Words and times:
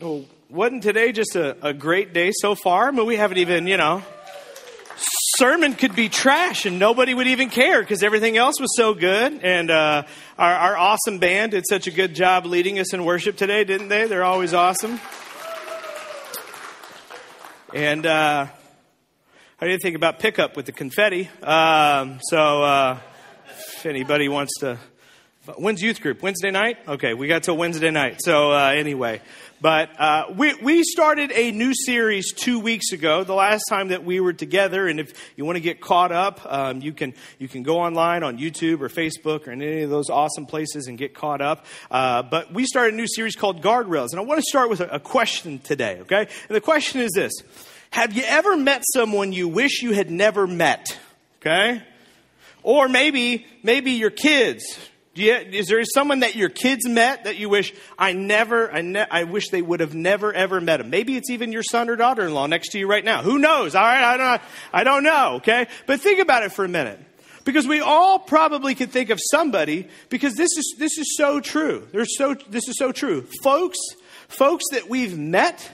Well, 0.00 0.24
wasn't 0.48 0.82
today 0.82 1.12
just 1.12 1.36
a, 1.36 1.58
a 1.66 1.74
great 1.74 2.14
day 2.14 2.30
so 2.32 2.54
far? 2.54 2.88
I 2.88 2.90
mean, 2.90 3.04
we 3.04 3.16
haven't 3.16 3.36
even, 3.36 3.66
you 3.66 3.76
know, 3.76 4.02
sermon 5.36 5.74
could 5.74 5.94
be 5.94 6.08
trash 6.08 6.64
and 6.64 6.78
nobody 6.78 7.12
would 7.12 7.26
even 7.26 7.50
care 7.50 7.82
because 7.82 8.02
everything 8.02 8.38
else 8.38 8.58
was 8.58 8.74
so 8.78 8.94
good. 8.94 9.40
And 9.42 9.70
uh, 9.70 10.04
our, 10.38 10.54
our 10.54 10.76
awesome 10.78 11.18
band 11.18 11.50
did 11.50 11.64
such 11.68 11.86
a 11.86 11.90
good 11.90 12.14
job 12.14 12.46
leading 12.46 12.78
us 12.78 12.94
in 12.94 13.04
worship 13.04 13.36
today, 13.36 13.64
didn't 13.64 13.88
they? 13.88 14.06
They're 14.06 14.24
always 14.24 14.54
awesome. 14.54 14.98
And 17.74 18.06
uh, 18.06 18.46
I 19.60 19.66
didn't 19.66 19.82
think 19.82 19.96
about 19.96 20.18
pickup 20.18 20.56
with 20.56 20.64
the 20.64 20.72
confetti. 20.72 21.28
Um, 21.42 22.20
so 22.22 22.62
uh, 22.62 22.98
if 23.50 23.84
anybody 23.84 24.30
wants 24.30 24.52
to. 24.60 24.78
When's 25.56 25.82
youth 25.82 26.00
group? 26.00 26.22
Wednesday 26.22 26.50
night? 26.50 26.78
Okay, 26.86 27.14
we 27.14 27.26
got 27.26 27.42
till 27.42 27.56
Wednesday 27.56 27.90
night. 27.90 28.20
So 28.22 28.52
uh, 28.52 28.72
anyway, 28.74 29.20
but 29.60 30.00
uh, 30.00 30.32
we, 30.34 30.54
we 30.54 30.82
started 30.82 31.32
a 31.32 31.50
new 31.52 31.74
series 31.74 32.32
two 32.32 32.58
weeks 32.58 32.92
ago, 32.92 33.24
the 33.24 33.34
last 33.34 33.64
time 33.68 33.88
that 33.88 34.04
we 34.04 34.18
were 34.18 34.32
together. 34.32 34.86
And 34.88 34.98
if 34.98 35.12
you 35.36 35.44
want 35.44 35.56
to 35.56 35.60
get 35.60 35.80
caught 35.80 36.12
up, 36.12 36.40
um, 36.50 36.80
you, 36.80 36.94
can, 36.94 37.12
you 37.38 37.46
can 37.46 37.62
go 37.62 37.78
online 37.78 38.22
on 38.22 38.38
YouTube 38.38 38.80
or 38.80 38.88
Facebook 38.88 39.46
or 39.46 39.52
in 39.52 39.60
any 39.60 39.82
of 39.82 39.90
those 39.90 40.08
awesome 40.08 40.46
places 40.46 40.86
and 40.86 40.96
get 40.96 41.14
caught 41.14 41.42
up. 41.42 41.66
Uh, 41.90 42.22
but 42.22 42.52
we 42.52 42.64
started 42.64 42.94
a 42.94 42.96
new 42.96 43.06
series 43.06 43.36
called 43.36 43.60
Guardrails. 43.60 44.08
And 44.12 44.20
I 44.20 44.24
want 44.24 44.38
to 44.38 44.46
start 44.48 44.70
with 44.70 44.80
a, 44.80 44.94
a 44.94 45.00
question 45.00 45.58
today, 45.58 45.98
okay? 46.00 46.20
And 46.20 46.56
the 46.56 46.62
question 46.62 47.02
is 47.02 47.10
this 47.14 47.32
Have 47.90 48.14
you 48.14 48.22
ever 48.26 48.56
met 48.56 48.82
someone 48.94 49.32
you 49.32 49.46
wish 49.46 49.82
you 49.82 49.92
had 49.92 50.10
never 50.10 50.46
met? 50.46 50.98
Okay? 51.40 51.82
Or 52.62 52.88
maybe, 52.88 53.46
maybe 53.62 53.92
your 53.92 54.10
kids 54.10 54.78
you, 55.20 55.34
is 55.34 55.68
there 55.68 55.82
someone 55.84 56.20
that 56.20 56.34
your 56.34 56.48
kids 56.48 56.88
met 56.88 57.24
that 57.24 57.36
you 57.36 57.48
wish 57.48 57.72
I 57.98 58.12
never, 58.12 58.72
I, 58.72 58.80
ne- 58.80 59.06
I 59.10 59.24
wish 59.24 59.50
they 59.50 59.62
would 59.62 59.80
have 59.80 59.94
never 59.94 60.32
ever 60.32 60.60
met 60.60 60.80
him? 60.80 60.90
Maybe 60.90 61.16
it's 61.16 61.30
even 61.30 61.52
your 61.52 61.62
son 61.62 61.88
or 61.88 61.96
daughter-in-law 61.96 62.46
next 62.46 62.70
to 62.70 62.78
you 62.78 62.88
right 62.88 63.04
now. 63.04 63.22
Who 63.22 63.38
knows? 63.38 63.74
All 63.74 63.82
right, 63.82 64.02
I 64.02 64.16
don't, 64.16 64.42
I 64.72 64.84
don't 64.84 65.04
know. 65.04 65.34
Okay, 65.36 65.66
but 65.86 66.00
think 66.00 66.20
about 66.20 66.42
it 66.42 66.52
for 66.52 66.64
a 66.64 66.68
minute, 66.68 66.98
because 67.44 67.66
we 67.66 67.80
all 67.80 68.18
probably 68.18 68.74
could 68.74 68.90
think 68.90 69.10
of 69.10 69.20
somebody. 69.30 69.88
Because 70.08 70.34
this 70.34 70.50
is 70.56 70.74
this 70.78 70.98
is 70.98 71.16
so 71.16 71.40
true. 71.40 71.86
There's 71.92 72.16
so 72.16 72.34
this 72.48 72.68
is 72.68 72.76
so 72.76 72.92
true, 72.92 73.26
folks. 73.42 73.78
Folks 74.28 74.64
that 74.72 74.88
we've 74.88 75.16
met, 75.18 75.68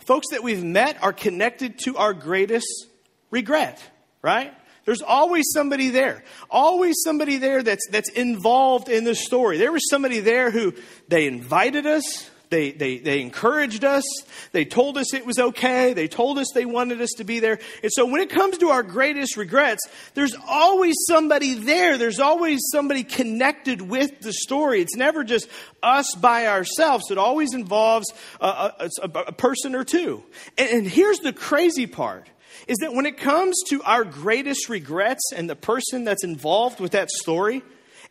folks 0.00 0.26
that 0.30 0.42
we've 0.42 0.64
met 0.64 1.02
are 1.02 1.12
connected 1.12 1.78
to 1.80 1.96
our 1.96 2.14
greatest 2.14 2.86
regret. 3.30 3.82
Right? 4.22 4.54
There's 4.84 5.02
always 5.02 5.46
somebody 5.52 5.90
there. 5.90 6.24
Always 6.50 6.96
somebody 7.04 7.38
there 7.38 7.62
that's, 7.62 7.86
that's 7.90 8.10
involved 8.10 8.88
in 8.88 9.04
the 9.04 9.14
story. 9.14 9.58
There 9.58 9.72
was 9.72 9.88
somebody 9.88 10.20
there 10.20 10.50
who 10.50 10.74
they 11.08 11.26
invited 11.26 11.86
us. 11.86 12.30
They, 12.50 12.70
they, 12.70 12.98
they 12.98 13.20
encouraged 13.20 13.84
us. 13.84 14.04
They 14.52 14.64
told 14.64 14.96
us 14.96 15.12
it 15.12 15.26
was 15.26 15.38
okay. 15.38 15.92
They 15.92 16.06
told 16.06 16.38
us 16.38 16.46
they 16.54 16.66
wanted 16.66 17.00
us 17.00 17.10
to 17.16 17.24
be 17.24 17.40
there. 17.40 17.58
And 17.82 17.90
so 17.92 18.06
when 18.06 18.20
it 18.20 18.30
comes 18.30 18.58
to 18.58 18.68
our 18.68 18.82
greatest 18.82 19.36
regrets, 19.36 19.80
there's 20.12 20.36
always 20.46 20.94
somebody 21.08 21.54
there. 21.54 21.98
There's 21.98 22.20
always 22.20 22.60
somebody 22.70 23.02
connected 23.02 23.80
with 23.82 24.20
the 24.20 24.32
story. 24.32 24.82
It's 24.82 24.94
never 24.94 25.24
just 25.24 25.48
us 25.82 26.14
by 26.14 26.46
ourselves. 26.46 27.10
It 27.10 27.18
always 27.18 27.54
involves 27.54 28.12
a, 28.40 28.46
a, 28.46 28.90
a, 29.02 29.08
a 29.08 29.32
person 29.32 29.74
or 29.74 29.82
two. 29.82 30.22
And, 30.56 30.70
and 30.70 30.86
here's 30.86 31.18
the 31.20 31.32
crazy 31.32 31.86
part 31.86 32.28
is 32.66 32.78
that 32.78 32.94
when 32.94 33.06
it 33.06 33.18
comes 33.18 33.56
to 33.68 33.82
our 33.82 34.04
greatest 34.04 34.68
regrets 34.68 35.32
and 35.34 35.48
the 35.48 35.56
person 35.56 36.04
that's 36.04 36.24
involved 36.24 36.80
with 36.80 36.92
that 36.92 37.10
story, 37.10 37.62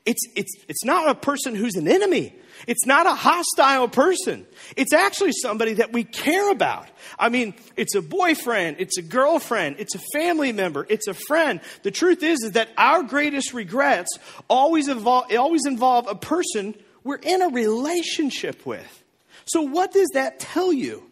it's, 0.05 0.21
it's, 0.35 0.53
it's 0.67 0.83
not 0.83 1.09
a 1.09 1.15
person 1.15 1.55
who's 1.55 1.75
an 1.75 1.87
enemy. 1.87 2.35
It's 2.67 2.85
not 2.85 3.05
a 3.05 3.15
hostile 3.15 3.87
person. 3.87 4.45
It's 4.75 4.93
actually 4.93 5.31
somebody 5.31 5.75
that 5.75 5.91
we 5.91 6.03
care 6.03 6.51
about. 6.51 6.87
I 7.17 7.29
mean, 7.29 7.53
it's 7.77 7.95
a 7.95 8.01
boyfriend, 8.01 8.77
it's 8.79 8.97
a 8.97 9.01
girlfriend, 9.01 9.77
it's 9.79 9.95
a 9.95 10.01
family 10.13 10.51
member, 10.51 10.85
it's 10.89 11.07
a 11.07 11.13
friend. 11.13 11.61
The 11.83 11.91
truth 11.91 12.23
is, 12.23 12.43
is 12.43 12.51
that 12.51 12.69
our 12.77 13.03
greatest 13.03 13.53
regrets 13.53 14.17
always 14.49 14.87
involve, 14.87 15.33
always 15.33 15.65
involve 15.65 16.07
a 16.07 16.15
person 16.15 16.75
we're 17.03 17.15
in 17.15 17.41
a 17.41 17.49
relationship 17.49 18.65
with. 18.65 19.03
So, 19.45 19.61
what 19.61 19.91
does 19.91 20.07
that 20.13 20.39
tell 20.39 20.71
you? 20.71 21.03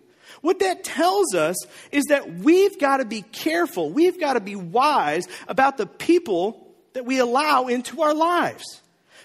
What 0.42 0.60
that 0.60 0.84
tells 0.84 1.36
us 1.36 1.58
is 1.92 2.06
that 2.06 2.36
we've 2.36 2.80
got 2.80 2.98
to 2.98 3.06
be 3.06 3.22
careful, 3.22 3.90
we've 3.90 4.20
got 4.20 4.34
to 4.34 4.40
be 4.40 4.56
wise 4.56 5.28
about 5.48 5.78
the 5.78 5.86
people 5.86 6.68
that 6.94 7.06
we 7.06 7.20
allow 7.20 7.68
into 7.68 8.02
our 8.02 8.14
lives. 8.14 8.64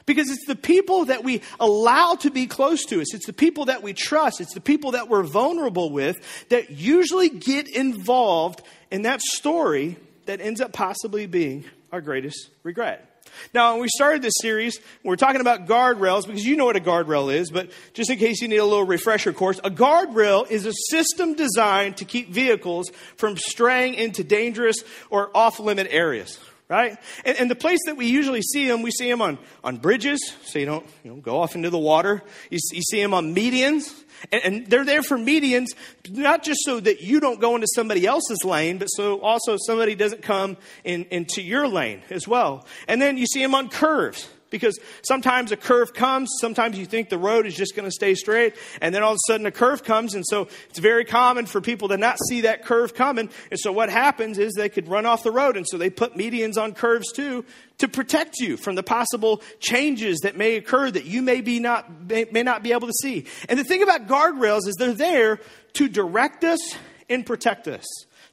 Because 0.04 0.30
it's 0.30 0.46
the 0.46 0.54
people 0.54 1.06
that 1.06 1.24
we 1.24 1.42
allow 1.58 2.14
to 2.20 2.30
be 2.30 2.46
close 2.46 2.84
to 2.86 3.00
us. 3.00 3.12
It's 3.12 3.26
the 3.26 3.32
people 3.32 3.64
that 3.64 3.82
we 3.82 3.92
trust. 3.92 4.40
It's 4.40 4.54
the 4.54 4.60
people 4.60 4.92
that 4.92 5.08
we're 5.08 5.24
vulnerable 5.24 5.90
with 5.90 6.16
that 6.48 6.70
usually 6.70 7.28
get 7.28 7.68
involved 7.68 8.62
in 8.92 9.02
that 9.02 9.20
story 9.20 9.96
that 10.26 10.40
ends 10.40 10.60
up 10.60 10.72
possibly 10.72 11.26
being 11.26 11.64
our 11.90 12.00
greatest 12.00 12.50
regret. 12.62 13.15
Now, 13.54 13.72
when 13.72 13.82
we 13.82 13.88
started 13.88 14.22
this 14.22 14.34
series, 14.40 14.80
we're 15.02 15.16
talking 15.16 15.40
about 15.40 15.66
guardrails 15.66 16.26
because 16.26 16.44
you 16.44 16.56
know 16.56 16.66
what 16.66 16.76
a 16.76 16.80
guardrail 16.80 17.32
is, 17.34 17.50
but 17.50 17.70
just 17.94 18.10
in 18.10 18.18
case 18.18 18.40
you 18.40 18.48
need 18.48 18.58
a 18.58 18.64
little 18.64 18.84
refresher 18.84 19.32
course, 19.32 19.58
a 19.64 19.70
guardrail 19.70 20.50
is 20.50 20.66
a 20.66 20.72
system 20.90 21.34
designed 21.34 21.96
to 21.98 22.04
keep 22.04 22.30
vehicles 22.30 22.90
from 23.16 23.36
straying 23.36 23.94
into 23.94 24.24
dangerous 24.24 24.76
or 25.10 25.30
off 25.34 25.60
limit 25.60 25.86
areas 25.90 26.38
right? 26.68 26.98
And, 27.24 27.38
and, 27.38 27.50
the 27.50 27.54
place 27.54 27.78
that 27.86 27.96
we 27.96 28.06
usually 28.06 28.42
see 28.42 28.66
them, 28.66 28.82
we 28.82 28.90
see 28.90 29.08
them 29.08 29.22
on, 29.22 29.38
on 29.62 29.76
bridges, 29.76 30.34
so 30.44 30.58
you 30.58 30.66
don't 30.66 30.86
you 31.04 31.12
know, 31.12 31.16
go 31.16 31.40
off 31.40 31.54
into 31.54 31.70
the 31.70 31.78
water. 31.78 32.22
You, 32.50 32.58
you 32.72 32.82
see 32.82 33.00
them 33.00 33.14
on 33.14 33.34
medians, 33.34 33.92
and, 34.32 34.44
and, 34.44 34.66
they're 34.66 34.84
there 34.84 35.02
for 35.02 35.16
medians, 35.16 35.68
not 36.10 36.42
just 36.42 36.60
so 36.64 36.80
that 36.80 37.00
you 37.00 37.20
don't 37.20 37.40
go 37.40 37.54
into 37.54 37.68
somebody 37.74 38.06
else's 38.06 38.44
lane, 38.44 38.78
but 38.78 38.86
so 38.86 39.20
also 39.20 39.56
somebody 39.66 39.94
doesn't 39.94 40.22
come 40.22 40.56
in, 40.84 41.04
into 41.10 41.42
your 41.42 41.68
lane 41.68 42.02
as 42.10 42.26
well. 42.26 42.66
And 42.88 43.00
then 43.00 43.16
you 43.16 43.26
see 43.26 43.42
them 43.42 43.54
on 43.54 43.68
curves 43.68 44.28
because 44.50 44.78
sometimes 45.02 45.52
a 45.52 45.56
curve 45.56 45.92
comes, 45.92 46.30
sometimes 46.40 46.78
you 46.78 46.86
think 46.86 47.08
the 47.08 47.18
road 47.18 47.46
is 47.46 47.54
just 47.54 47.74
going 47.74 47.86
to 47.86 47.92
stay 47.92 48.14
straight, 48.14 48.54
and 48.80 48.94
then 48.94 49.02
all 49.02 49.12
of 49.12 49.16
a 49.16 49.32
sudden 49.32 49.46
a 49.46 49.50
curve 49.50 49.84
comes, 49.84 50.14
and 50.14 50.24
so 50.26 50.48
it's 50.70 50.78
very 50.78 51.04
common 51.04 51.46
for 51.46 51.60
people 51.60 51.88
to 51.88 51.96
not 51.96 52.18
see 52.28 52.42
that 52.42 52.64
curve 52.64 52.94
coming. 52.94 53.28
And 53.50 53.58
so 53.58 53.72
what 53.72 53.90
happens 53.90 54.38
is 54.38 54.52
they 54.52 54.68
could 54.68 54.88
run 54.88 55.06
off 55.06 55.22
the 55.22 55.32
road, 55.32 55.56
and 55.56 55.66
so 55.68 55.78
they 55.78 55.90
put 55.90 56.14
medians 56.14 56.56
on 56.56 56.74
curves 56.74 57.12
too 57.12 57.44
to 57.78 57.88
protect 57.88 58.38
you 58.38 58.56
from 58.56 58.74
the 58.74 58.82
possible 58.82 59.42
changes 59.60 60.20
that 60.22 60.36
may 60.36 60.56
occur 60.56 60.90
that 60.90 61.04
you 61.04 61.22
may 61.22 61.40
be 61.40 61.60
not 61.60 62.08
may, 62.08 62.42
not 62.42 62.62
be 62.62 62.72
able 62.72 62.86
to 62.86 62.94
see. 63.02 63.26
And 63.48 63.58
the 63.58 63.64
thing 63.64 63.82
about 63.82 64.06
guardrails 64.06 64.66
is 64.66 64.76
they're 64.78 64.92
there 64.92 65.40
to 65.74 65.88
direct 65.88 66.44
us 66.44 66.76
and 67.08 67.24
protect 67.26 67.68
us. 67.68 67.84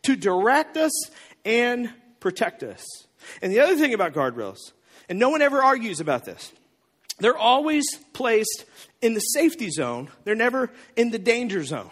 To 0.04 0.16
direct 0.16 0.78
us 0.78 0.92
and 1.46 1.92
protect 2.20 2.64
us. 2.64 2.86
And 3.42 3.52
the 3.52 3.60
other 3.60 3.76
thing 3.76 3.94
about 3.94 4.14
guardrails 4.14 4.58
and 5.10 5.20
no 5.20 5.30
one 5.30 5.42
ever 5.42 5.62
argues 5.62 6.00
about 6.00 6.26
this. 6.26 6.52
They're 7.20 7.38
always 7.38 7.86
placed 8.14 8.66
in 9.02 9.14
the 9.14 9.20
safety 9.20 9.70
zone, 9.70 10.10
they're 10.24 10.36
never 10.36 10.72
in 10.96 11.12
the 11.12 11.20
danger 11.20 11.64
zone. 11.64 11.92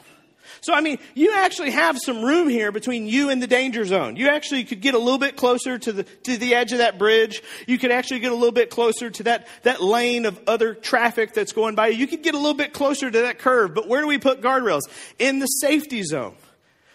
So, 0.59 0.73
I 0.73 0.81
mean, 0.81 0.99
you 1.15 1.33
actually 1.33 1.71
have 1.71 1.97
some 1.97 2.21
room 2.23 2.47
here 2.47 2.71
between 2.71 3.07
you 3.07 3.29
and 3.29 3.41
the 3.41 3.47
danger 3.47 3.83
zone. 3.83 4.15
You 4.15 4.27
actually 4.27 4.63
could 4.63 4.81
get 4.81 4.93
a 4.93 4.99
little 4.99 5.17
bit 5.17 5.35
closer 5.35 5.79
to 5.79 5.91
the, 5.91 6.03
to 6.03 6.37
the 6.37 6.53
edge 6.53 6.71
of 6.71 6.79
that 6.79 6.99
bridge. 6.99 7.41
You 7.67 7.79
could 7.79 7.91
actually 7.91 8.19
get 8.19 8.31
a 8.31 8.35
little 8.35 8.51
bit 8.51 8.69
closer 8.69 9.09
to 9.09 9.23
that, 9.23 9.47
that 9.63 9.81
lane 9.81 10.25
of 10.25 10.39
other 10.45 10.75
traffic 10.75 11.33
that's 11.33 11.51
going 11.51 11.73
by. 11.73 11.87
You 11.87 12.05
could 12.05 12.21
get 12.21 12.35
a 12.35 12.37
little 12.37 12.53
bit 12.53 12.73
closer 12.73 13.09
to 13.09 13.21
that 13.21 13.39
curve. 13.39 13.73
But 13.73 13.87
where 13.87 14.01
do 14.01 14.07
we 14.07 14.19
put 14.19 14.41
guardrails? 14.41 14.81
In 15.17 15.39
the 15.39 15.47
safety 15.47 16.03
zone 16.03 16.35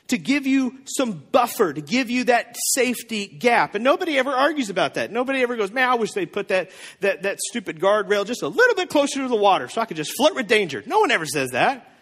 to 0.09 0.19
give 0.19 0.47
you 0.47 0.79
some 0.85 1.13
buffer, 1.13 1.73
to 1.73 1.81
give 1.81 2.11
you 2.11 2.25
that 2.25 2.57
safety 2.75 3.27
gap. 3.27 3.75
And 3.75 3.83
nobody 3.83 4.19
ever 4.19 4.31
argues 4.31 4.71
about 4.71 4.95
that. 4.95 5.11
Nobody 5.11 5.43
ever 5.43 5.57
goes, 5.57 5.73
man, 5.73 5.89
I 5.89 5.95
wish 5.97 6.13
they 6.13 6.27
put 6.27 6.49
that, 6.49 6.71
that, 7.01 7.23
that 7.23 7.39
stupid 7.41 7.81
guardrail 7.81 8.25
just 8.25 8.43
a 8.43 8.49
little 8.49 8.75
bit 8.75 8.89
closer 8.89 9.23
to 9.23 9.29
the 9.29 9.37
water 9.37 9.69
so 9.69 9.81
I 9.81 9.85
could 9.85 9.97
just 9.97 10.13
flirt 10.17 10.35
with 10.35 10.47
danger. 10.47 10.83
No 10.87 11.01
one 11.01 11.11
ever 11.11 11.27
says 11.27 11.51
that. 11.51 11.93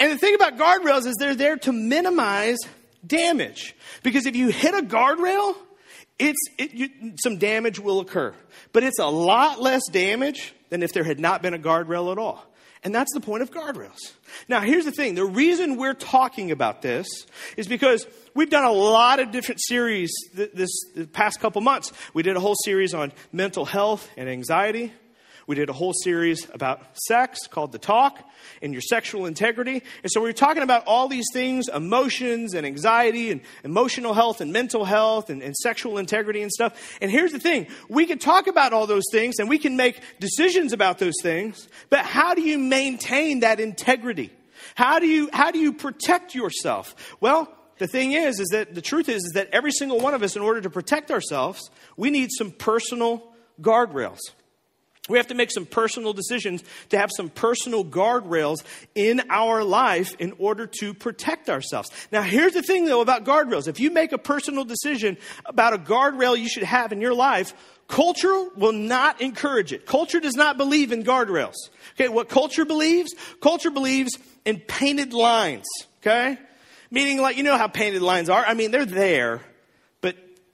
And 0.00 0.10
the 0.10 0.18
thing 0.18 0.34
about 0.34 0.56
guardrails 0.56 1.06
is 1.06 1.14
they're 1.18 1.34
there 1.34 1.56
to 1.58 1.72
minimize 1.72 2.58
damage. 3.06 3.76
Because 4.02 4.26
if 4.26 4.34
you 4.34 4.48
hit 4.48 4.74
a 4.74 4.82
guardrail, 4.82 5.56
it's, 6.18 6.40
it, 6.58 6.72
you, 6.72 6.88
some 7.22 7.38
damage 7.38 7.78
will 7.78 8.00
occur. 8.00 8.34
But 8.72 8.82
it's 8.82 8.98
a 8.98 9.06
lot 9.06 9.60
less 9.60 9.82
damage 9.90 10.54
than 10.70 10.82
if 10.82 10.92
there 10.92 11.04
had 11.04 11.20
not 11.20 11.42
been 11.42 11.54
a 11.54 11.58
guardrail 11.58 12.10
at 12.10 12.18
all. 12.18 12.44
And 12.84 12.94
that's 12.94 13.14
the 13.14 13.20
point 13.20 13.42
of 13.42 13.50
guardrails. 13.50 14.12
Now, 14.46 14.60
here's 14.60 14.84
the 14.84 14.92
thing 14.92 15.14
the 15.14 15.24
reason 15.24 15.76
we're 15.76 15.94
talking 15.94 16.50
about 16.50 16.82
this 16.82 17.06
is 17.56 17.66
because 17.66 18.06
we've 18.34 18.50
done 18.50 18.64
a 18.64 18.72
lot 18.72 19.20
of 19.20 19.30
different 19.30 19.62
series 19.62 20.12
this, 20.34 20.70
past 21.12 21.40
couple 21.40 21.62
months. 21.62 21.92
We 22.12 22.22
did 22.22 22.36
a 22.36 22.40
whole 22.40 22.56
series 22.62 22.92
on 22.92 23.12
mental 23.32 23.64
health 23.64 24.08
and 24.18 24.28
anxiety. 24.28 24.92
We 25.46 25.56
did 25.56 25.68
a 25.68 25.72
whole 25.72 25.92
series 25.92 26.48
about 26.52 26.82
sex 26.94 27.46
called 27.46 27.72
The 27.72 27.78
Talk 27.78 28.18
and 28.62 28.72
your 28.72 28.80
sexual 28.80 29.26
integrity. 29.26 29.82
And 30.02 30.10
so 30.10 30.20
we 30.20 30.28
were 30.28 30.32
talking 30.32 30.62
about 30.62 30.84
all 30.86 31.08
these 31.08 31.26
things 31.32 31.68
emotions 31.68 32.54
and 32.54 32.66
anxiety 32.66 33.30
and 33.30 33.42
emotional 33.62 34.14
health 34.14 34.40
and 34.40 34.52
mental 34.52 34.84
health 34.84 35.28
and, 35.28 35.42
and 35.42 35.54
sexual 35.56 35.98
integrity 35.98 36.42
and 36.42 36.50
stuff. 36.50 36.98
And 37.00 37.10
here's 37.10 37.32
the 37.32 37.38
thing 37.38 37.66
we 37.88 38.06
can 38.06 38.18
talk 38.18 38.46
about 38.46 38.72
all 38.72 38.86
those 38.86 39.04
things 39.10 39.38
and 39.38 39.48
we 39.48 39.58
can 39.58 39.76
make 39.76 40.00
decisions 40.18 40.72
about 40.72 40.98
those 40.98 41.14
things, 41.22 41.68
but 41.90 42.00
how 42.00 42.34
do 42.34 42.42
you 42.42 42.58
maintain 42.58 43.40
that 43.40 43.60
integrity? 43.60 44.32
How 44.74 44.98
do 44.98 45.06
you, 45.06 45.28
how 45.32 45.50
do 45.50 45.58
you 45.58 45.72
protect 45.72 46.34
yourself? 46.34 47.16
Well, 47.20 47.52
the 47.78 47.86
thing 47.86 48.12
is, 48.12 48.40
is 48.40 48.48
that 48.52 48.74
the 48.74 48.82
truth 48.82 49.08
is, 49.08 49.24
is 49.24 49.32
that 49.34 49.48
every 49.52 49.72
single 49.72 49.98
one 50.00 50.14
of 50.14 50.22
us, 50.22 50.36
in 50.36 50.42
order 50.42 50.60
to 50.60 50.70
protect 50.70 51.10
ourselves, 51.10 51.70
we 51.96 52.10
need 52.10 52.30
some 52.32 52.50
personal 52.50 53.22
guardrails. 53.60 54.20
We 55.08 55.18
have 55.18 55.26
to 55.26 55.34
make 55.34 55.50
some 55.50 55.66
personal 55.66 56.14
decisions 56.14 56.64
to 56.88 56.98
have 56.98 57.10
some 57.14 57.28
personal 57.28 57.84
guardrails 57.84 58.64
in 58.94 59.22
our 59.28 59.62
life 59.62 60.16
in 60.18 60.32
order 60.38 60.66
to 60.80 60.94
protect 60.94 61.50
ourselves. 61.50 61.90
Now, 62.10 62.22
here's 62.22 62.54
the 62.54 62.62
thing 62.62 62.86
though 62.86 63.02
about 63.02 63.24
guardrails. 63.24 63.68
If 63.68 63.80
you 63.80 63.90
make 63.90 64.12
a 64.12 64.18
personal 64.18 64.64
decision 64.64 65.18
about 65.44 65.74
a 65.74 65.78
guardrail 65.78 66.38
you 66.38 66.48
should 66.48 66.62
have 66.62 66.90
in 66.90 67.02
your 67.02 67.12
life, 67.12 67.52
culture 67.86 68.48
will 68.56 68.72
not 68.72 69.20
encourage 69.20 69.74
it. 69.74 69.84
Culture 69.84 70.20
does 70.20 70.36
not 70.36 70.56
believe 70.56 70.90
in 70.90 71.04
guardrails. 71.04 71.56
Okay, 71.92 72.08
what 72.08 72.30
culture 72.30 72.64
believes? 72.64 73.14
Culture 73.42 73.70
believes 73.70 74.16
in 74.46 74.58
painted 74.58 75.12
lines. 75.12 75.66
Okay? 76.00 76.38
Meaning, 76.90 77.20
like, 77.20 77.36
you 77.36 77.42
know 77.42 77.58
how 77.58 77.68
painted 77.68 78.00
lines 78.00 78.30
are? 78.30 78.44
I 78.44 78.54
mean, 78.54 78.70
they're 78.70 78.86
there, 78.86 79.42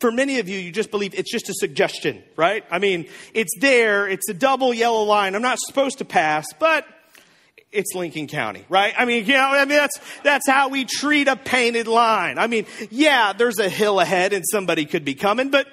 for 0.00 0.11
many 0.11 0.38
of 0.38 0.49
you, 0.49 0.58
you 0.58 0.73
just 0.73 0.91
believe 0.91 1.14
it's 1.14 1.31
just 1.31 1.49
a 1.49 1.55
suggestion, 1.55 2.23
right? 2.37 2.64
I 2.70 2.79
mean, 2.79 3.06
it's 3.35 3.52
there, 3.61 4.08
it's 4.08 4.29
a 4.29 4.35
double 4.35 4.73
yellow 4.73 5.02
line. 5.02 5.35
I'm 5.35 5.43
not 5.43 5.58
supposed 5.61 5.99
to 5.99 6.05
pass, 6.05 6.47
but 6.58 6.87
it's 7.70 7.94
Lincoln 7.94 8.26
County, 8.26 8.64
right? 8.69 8.94
I 8.97 9.05
mean, 9.05 9.26
you 9.26 9.35
know, 9.35 9.49
I 9.50 9.64
mean, 9.64 9.79
that's, 9.79 10.00
that's 10.25 10.49
how 10.49 10.70
we 10.70 10.87
treat 10.87 11.29
a 11.29 11.37
painted 11.37 11.87
line. 11.87 12.38
I 12.38 12.47
mean, 12.47 12.67
yeah, 12.91 13.32
there's 13.32 13.58
a 13.58 13.69
hill 13.69 14.00
ahead 14.00 14.32
and 14.32 14.44
somebody 14.50 14.87
could 14.87 15.05
be 15.05 15.14
coming, 15.14 15.50
but 15.50 15.69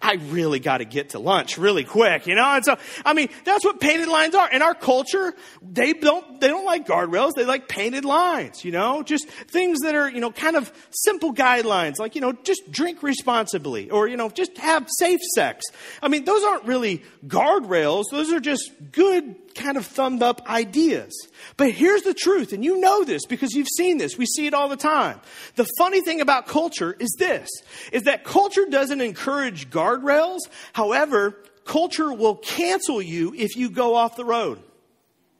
I 0.00 0.14
really 0.14 0.60
got 0.60 0.78
to 0.78 0.84
get 0.84 1.10
to 1.10 1.18
lunch 1.18 1.58
really 1.58 1.84
quick, 1.84 2.26
you 2.26 2.34
know? 2.34 2.44
And 2.44 2.64
so, 2.64 2.76
I 3.04 3.14
mean, 3.14 3.28
that's 3.44 3.64
what 3.64 3.80
painted 3.80 4.08
lines 4.08 4.34
are. 4.34 4.50
In 4.50 4.62
our 4.62 4.74
culture, 4.74 5.34
they 5.62 5.92
don't, 5.92 6.40
they 6.40 6.48
don't 6.48 6.64
like 6.64 6.86
guardrails. 6.86 7.32
They 7.34 7.44
like 7.44 7.68
painted 7.68 8.04
lines, 8.04 8.64
you 8.64 8.72
know? 8.72 9.02
Just 9.02 9.28
things 9.28 9.80
that 9.80 9.94
are, 9.94 10.08
you 10.10 10.20
know, 10.20 10.30
kind 10.30 10.56
of 10.56 10.72
simple 10.90 11.34
guidelines, 11.34 11.98
like, 11.98 12.14
you 12.14 12.20
know, 12.20 12.32
just 12.32 12.70
drink 12.70 13.02
responsibly 13.02 13.90
or, 13.90 14.08
you 14.08 14.16
know, 14.16 14.28
just 14.28 14.56
have 14.58 14.86
safe 14.98 15.20
sex. 15.34 15.64
I 16.02 16.08
mean, 16.08 16.24
those 16.24 16.44
aren't 16.44 16.64
really 16.64 17.02
guardrails. 17.26 18.04
Those 18.10 18.32
are 18.32 18.40
just 18.40 18.70
good 18.92 19.49
kind 19.54 19.76
of 19.76 19.86
thumbed 19.86 20.22
up 20.22 20.48
ideas. 20.48 21.12
But 21.56 21.70
here's 21.70 22.02
the 22.02 22.14
truth, 22.14 22.52
and 22.52 22.64
you 22.64 22.80
know 22.80 23.04
this 23.04 23.26
because 23.26 23.52
you've 23.52 23.68
seen 23.68 23.98
this. 23.98 24.16
We 24.16 24.26
see 24.26 24.46
it 24.46 24.54
all 24.54 24.68
the 24.68 24.76
time. 24.76 25.20
The 25.56 25.66
funny 25.78 26.00
thing 26.00 26.20
about 26.20 26.46
culture 26.46 26.96
is 26.98 27.14
this, 27.18 27.48
is 27.92 28.04
that 28.04 28.24
culture 28.24 28.66
doesn't 28.68 29.00
encourage 29.00 29.70
guardrails. 29.70 30.40
However, 30.72 31.36
culture 31.64 32.12
will 32.12 32.36
cancel 32.36 33.00
you 33.02 33.34
if 33.36 33.56
you 33.56 33.70
go 33.70 33.94
off 33.94 34.16
the 34.16 34.24
road. 34.24 34.62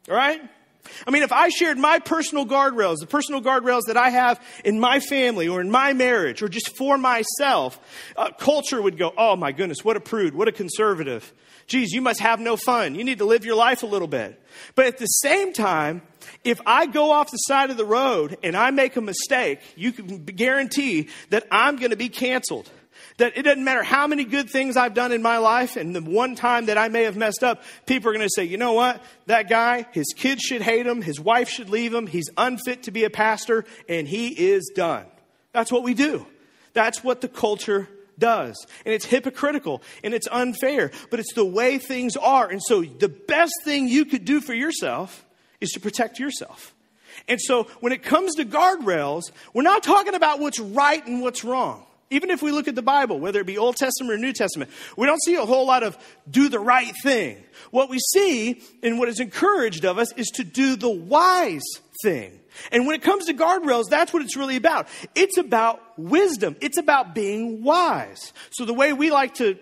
All 0.09 0.17
right? 0.17 0.41
I 1.07 1.11
mean, 1.11 1.23
if 1.23 1.33
I 1.33 1.51
shared 1.51 1.79
my 1.79 1.99
personal 1.99 2.47
guardrails, 2.47 2.97
the 3.01 3.07
personal 3.07 3.41
guardrails 3.41 3.83
that 3.87 3.97
I 3.97 4.11
have 4.11 4.41
in 4.65 4.81
my 4.81 5.01
family 5.01 5.47
or 5.49 5.61
in 5.61 5.71
my 5.71 5.93
marriage 5.93 6.43
or 6.43 6.49
just 6.49 6.77
for 6.77 6.99
myself, 6.99 7.79
uh, 8.17 8.31
culture 8.33 8.81
would 8.81 8.99
go, 8.99 9.13
oh 9.17 9.37
my 9.37 9.53
goodness, 9.53 9.85
what 9.85 9.97
a 9.97 10.01
prude, 10.01 10.35
what 10.35 10.49
a 10.49 10.53
conservative 10.53 11.33
geez, 11.71 11.93
you 11.93 12.03
must 12.03 12.21
have 12.21 12.41
no 12.41 12.57
fun. 12.57 12.97
You 12.97 13.05
need 13.05 13.19
to 13.19 13.25
live 13.25 13.45
your 13.45 13.55
life 13.55 13.83
a 13.83 13.87
little 13.87 14.09
bit. 14.09 14.39
But 14.75 14.87
at 14.87 14.99
the 14.99 15.07
same 15.07 15.53
time, 15.53 16.03
if 16.45 16.61
I 16.67 16.87
go 16.87 17.13
off 17.13 17.31
the 17.31 17.39
side 17.39 17.71
of 17.71 17.77
the 17.77 17.85
road 17.85 18.37
and 18.43 18.57
I 18.57 18.73
make 18.73 18.97
a 18.97 19.01
mistake, 19.01 19.61
you 19.77 19.93
can 19.93 20.25
guarantee 20.25 21.09
that 21.31 21.47
I'm 21.51 21.77
going 21.77 21.91
to 21.91 21.97
be 21.97 22.09
canceled. 22.09 22.69
That 23.19 23.37
it 23.37 23.43
doesn't 23.43 23.63
matter 23.63 23.83
how 23.83 24.07
many 24.07 24.25
good 24.25 24.51
things 24.51 24.77
I've 24.77 24.95
done 24.95 25.13
in 25.13 25.23
my 25.23 25.39
life 25.39 25.77
and 25.77 25.95
the 25.95 26.03
one 26.03 26.35
time 26.35 26.67
that 26.67 26.77
I 26.77 26.89
may 26.89 27.05
have 27.05 27.17
messed 27.17 27.45
up, 27.45 27.63
people 27.87 28.11
are 28.11 28.15
going 28.15 28.27
to 28.27 28.33
say, 28.35 28.45
you 28.45 28.57
know 28.57 28.73
what? 28.73 29.03
That 29.27 29.49
guy, 29.49 29.87
his 29.93 30.13
kids 30.17 30.43
should 30.43 30.63
hate 30.63 30.87
him, 30.87 31.03
his 31.03 31.21
wife 31.21 31.49
should 31.49 31.71
leave 31.71 31.95
him, 31.95 32.07
he's 32.07 32.29
unfit 32.37 32.85
to 32.85 32.91
be 32.91 33.05
a 33.05 33.11
pastor, 33.11 33.65
and 33.89 34.09
he 34.09 34.29
is 34.29 34.73
done. 34.75 35.07
That's 35.53 35.71
what 35.71 35.85
we 35.85 35.95
do. 35.95 36.27
That's 36.73 37.05
what 37.05 37.21
the 37.21 37.29
culture 37.29 37.89
does. 38.21 38.65
And 38.85 38.95
it's 38.95 39.05
hypocritical 39.05 39.83
and 40.05 40.15
it's 40.15 40.29
unfair, 40.31 40.93
but 41.11 41.19
it's 41.19 41.35
the 41.35 41.45
way 41.45 41.79
things 41.79 42.17
are. 42.17 42.49
And 42.49 42.63
so 42.63 42.83
the 42.83 43.09
best 43.09 43.53
thing 43.65 43.89
you 43.89 44.05
could 44.05 44.25
do 44.25 44.41
for 44.41 44.55
yourself 44.55 45.25
is 45.61 45.71
to 45.71 45.81
protect 45.81 46.19
yourself. 46.19 46.75
And 47.29 47.41
so 47.41 47.65
when 47.81 47.93
it 47.93 48.03
comes 48.03 48.37
to 48.37 48.45
guardrails, 48.45 49.23
we're 49.53 49.63
not 49.63 49.83
talking 49.83 50.15
about 50.15 50.41
what's 50.41 50.61
right 50.61 51.05
and 51.07 51.21
what's 51.23 51.45
wrong. 51.45 51.85
Even 52.13 52.31
if 52.31 52.43
we 52.43 52.51
look 52.51 52.67
at 52.67 52.75
the 52.75 52.83
Bible, 52.83 53.21
whether 53.21 53.41
it 53.41 53.47
be 53.47 53.57
Old 53.57 53.77
Testament 53.77 54.13
or 54.13 54.19
New 54.19 54.33
Testament, 54.33 54.71
we 54.97 55.07
don't 55.07 55.23
see 55.23 55.37
a 55.37 55.45
whole 55.45 55.67
lot 55.67 55.85
of 55.85 55.97
do 56.29 56.49
the 56.49 56.59
right 56.59 56.93
thing. 57.03 57.43
What 57.71 57.89
we 57.89 57.99
see 57.99 58.63
and 58.83 58.99
what 58.99 59.09
is 59.09 59.21
encouraged 59.21 59.85
of 59.85 59.99
us 59.99 60.13
is 60.15 60.27
to 60.35 60.45
do 60.45 60.75
the 60.75 60.91
wise 60.91 61.63
thing. 62.03 62.40
And 62.73 62.87
when 62.87 62.95
it 62.95 63.03
comes 63.03 63.27
to 63.27 63.35
guardrails, 63.35 63.89
that's 63.89 64.13
what 64.13 64.23
it's 64.23 64.37
really 64.37 64.57
about. 64.57 64.89
It's 65.15 65.39
about 65.39 65.81
wisdom. 65.99 66.57
It's 66.61 66.79
about 66.79 67.15
being 67.15 67.63
wise. 67.63 68.33
So 68.51 68.65
the 68.65 68.75
way 68.75 68.93
we 68.93 69.11
like 69.11 69.35
to 69.35 69.59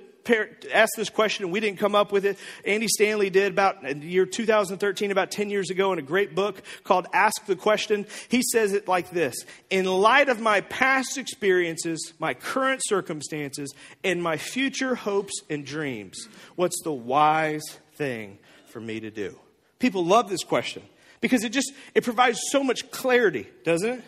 ask 0.72 0.94
this 0.96 1.08
question, 1.08 1.44
and 1.44 1.52
we 1.52 1.60
didn't 1.60 1.78
come 1.78 1.94
up 1.94 2.12
with 2.12 2.24
it. 2.24 2.38
Andy 2.64 2.88
Stanley 2.88 3.30
did 3.30 3.52
about 3.52 3.84
in 3.84 4.00
the 4.00 4.06
year 4.06 4.26
2013, 4.26 5.10
about 5.10 5.30
10 5.30 5.50
years 5.50 5.70
ago, 5.70 5.92
in 5.92 5.98
a 5.98 6.02
great 6.02 6.34
book 6.34 6.62
called 6.84 7.06
Ask 7.12 7.46
the 7.46 7.56
Question. 7.56 8.06
He 8.28 8.42
says 8.42 8.72
it 8.72 8.88
like 8.88 9.10
this 9.10 9.36
In 9.70 9.86
light 9.86 10.28
of 10.28 10.40
my 10.40 10.60
past 10.62 11.18
experiences, 11.18 12.12
my 12.18 12.34
current 12.34 12.82
circumstances, 12.84 13.74
and 14.04 14.22
my 14.22 14.36
future 14.36 14.94
hopes 14.94 15.34
and 15.48 15.64
dreams, 15.64 16.28
what's 16.56 16.82
the 16.82 16.92
wise 16.92 17.78
thing 17.94 18.38
for 18.66 18.80
me 18.80 19.00
to 19.00 19.10
do? 19.10 19.38
People 19.78 20.04
love 20.04 20.28
this 20.28 20.44
question 20.44 20.82
because 21.20 21.44
it 21.44 21.50
just 21.50 21.72
it 21.94 22.04
provides 22.04 22.40
so 22.50 22.62
much 22.62 22.90
clarity, 22.90 23.46
doesn't 23.64 23.88
it? 23.88 24.04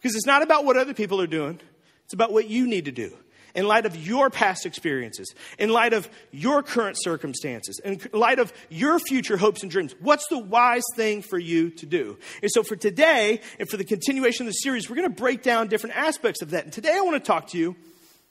Because 0.00 0.14
it's 0.14 0.26
not 0.26 0.42
about 0.42 0.64
what 0.64 0.76
other 0.76 0.94
people 0.94 1.20
are 1.20 1.26
doing. 1.26 1.60
It's 2.04 2.14
about 2.14 2.32
what 2.32 2.48
you 2.48 2.66
need 2.66 2.84
to 2.84 2.92
do 2.92 3.12
in 3.56 3.66
light 3.66 3.86
of 3.86 3.96
your 3.96 4.28
past 4.28 4.66
experiences, 4.66 5.34
in 5.58 5.70
light 5.70 5.94
of 5.94 6.08
your 6.30 6.62
current 6.62 6.96
circumstances, 7.00 7.80
in 7.82 7.98
light 8.12 8.38
of 8.38 8.52
your 8.68 9.00
future 9.00 9.38
hopes 9.38 9.62
and 9.62 9.70
dreams. 9.70 9.94
What's 10.00 10.28
the 10.28 10.38
wise 10.38 10.84
thing 10.94 11.22
for 11.22 11.38
you 11.38 11.70
to 11.70 11.86
do? 11.86 12.18
And 12.42 12.50
so 12.52 12.62
for 12.62 12.76
today 12.76 13.40
and 13.58 13.68
for 13.68 13.78
the 13.78 13.84
continuation 13.84 14.46
of 14.46 14.52
the 14.52 14.58
series, 14.58 14.88
we're 14.88 14.96
going 14.96 15.08
to 15.08 15.14
break 15.14 15.42
down 15.42 15.68
different 15.68 15.96
aspects 15.96 16.42
of 16.42 16.50
that. 16.50 16.64
And 16.64 16.72
today 16.72 16.94
I 16.94 17.00
want 17.00 17.14
to 17.14 17.26
talk 17.26 17.48
to 17.48 17.58
you 17.58 17.74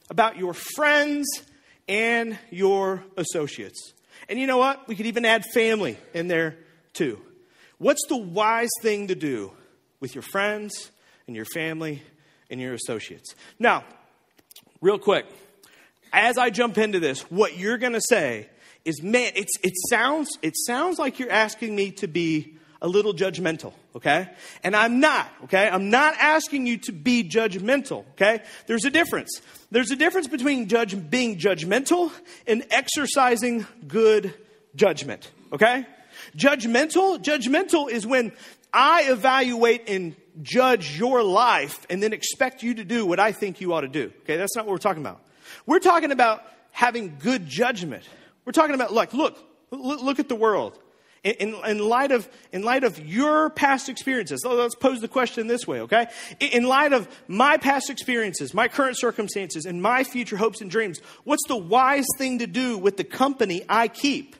about 0.08 0.36
your 0.38 0.54
friends 0.54 1.26
and 1.88 2.38
your 2.50 3.04
associates. 3.16 3.92
And 4.28 4.38
you 4.38 4.46
know 4.46 4.58
what? 4.58 4.86
We 4.86 4.94
could 4.94 5.06
even 5.06 5.24
add 5.24 5.44
family 5.52 5.98
in 6.14 6.28
there 6.28 6.56
too. 6.92 7.20
What's 7.78 8.06
the 8.08 8.16
wise 8.16 8.70
thing 8.80 9.08
to 9.08 9.14
do 9.14 9.52
with 10.00 10.14
your 10.14 10.22
friends 10.22 10.90
and 11.26 11.36
your 11.36 11.44
family 11.44 12.02
and 12.50 12.60
your 12.60 12.72
associates? 12.72 13.34
Now, 13.58 13.84
real 14.80 14.98
quick, 14.98 15.26
as 16.12 16.38
I 16.38 16.50
jump 16.50 16.78
into 16.78 17.00
this, 17.00 17.22
what 17.30 17.58
you're 17.58 17.78
going 17.78 17.92
to 17.92 18.00
say 18.00 18.48
is, 18.84 19.02
man, 19.02 19.32
it's, 19.34 19.52
it, 19.62 19.74
sounds, 19.90 20.28
it 20.40 20.54
sounds 20.56 20.98
like 20.98 21.18
you're 21.18 21.30
asking 21.30 21.76
me 21.76 21.90
to 21.92 22.06
be 22.06 22.56
a 22.80 22.88
little 22.88 23.12
judgmental, 23.12 23.72
okay? 23.94 24.28
And 24.62 24.76
I'm 24.76 25.00
not, 25.00 25.28
okay? 25.44 25.68
I'm 25.68 25.90
not 25.90 26.14
asking 26.18 26.66
you 26.66 26.78
to 26.78 26.92
be 26.92 27.28
judgmental, 27.28 28.04
okay? 28.12 28.42
There's 28.66 28.84
a 28.84 28.90
difference. 28.90 29.40
There's 29.70 29.90
a 29.90 29.96
difference 29.96 30.28
between 30.28 30.68
judge, 30.68 31.10
being 31.10 31.38
judgmental 31.38 32.12
and 32.46 32.64
exercising 32.70 33.66
good 33.86 34.32
judgment, 34.74 35.30
okay? 35.52 35.86
Judgmental, 36.36 37.22
judgmental 37.22 37.90
is 37.90 38.06
when 38.06 38.32
I 38.72 39.04
evaluate 39.10 39.88
and 39.88 40.14
judge 40.42 40.98
your 40.98 41.22
life 41.22 41.86
and 41.88 42.02
then 42.02 42.12
expect 42.12 42.62
you 42.62 42.74
to 42.74 42.84
do 42.84 43.06
what 43.06 43.18
I 43.18 43.32
think 43.32 43.60
you 43.60 43.72
ought 43.72 43.80
to 43.82 43.88
do. 43.88 44.12
Okay, 44.22 44.36
that's 44.36 44.54
not 44.54 44.66
what 44.66 44.72
we're 44.72 44.78
talking 44.78 45.02
about. 45.02 45.22
We're 45.64 45.78
talking 45.78 46.12
about 46.12 46.42
having 46.72 47.16
good 47.18 47.46
judgment. 47.46 48.04
We're 48.44 48.52
talking 48.52 48.74
about, 48.74 48.92
like, 48.92 49.14
look, 49.14 49.38
look 49.70 50.18
at 50.18 50.28
the 50.28 50.36
world. 50.36 50.78
In, 51.24 51.56
in, 51.64 51.78
light 51.80 52.12
of, 52.12 52.28
in 52.52 52.62
light 52.62 52.84
of 52.84 53.04
your 53.04 53.50
past 53.50 53.88
experiences, 53.88 54.44
let's 54.44 54.76
pose 54.76 55.00
the 55.00 55.08
question 55.08 55.48
this 55.48 55.66
way, 55.66 55.80
okay? 55.80 56.06
In 56.38 56.64
light 56.64 56.92
of 56.92 57.08
my 57.26 57.56
past 57.56 57.90
experiences, 57.90 58.54
my 58.54 58.68
current 58.68 58.96
circumstances, 58.96 59.66
and 59.66 59.82
my 59.82 60.04
future 60.04 60.36
hopes 60.36 60.60
and 60.60 60.70
dreams, 60.70 61.00
what's 61.24 61.42
the 61.48 61.56
wise 61.56 62.06
thing 62.16 62.38
to 62.38 62.46
do 62.46 62.78
with 62.78 62.96
the 62.96 63.02
company 63.02 63.64
I 63.68 63.88
keep? 63.88 64.36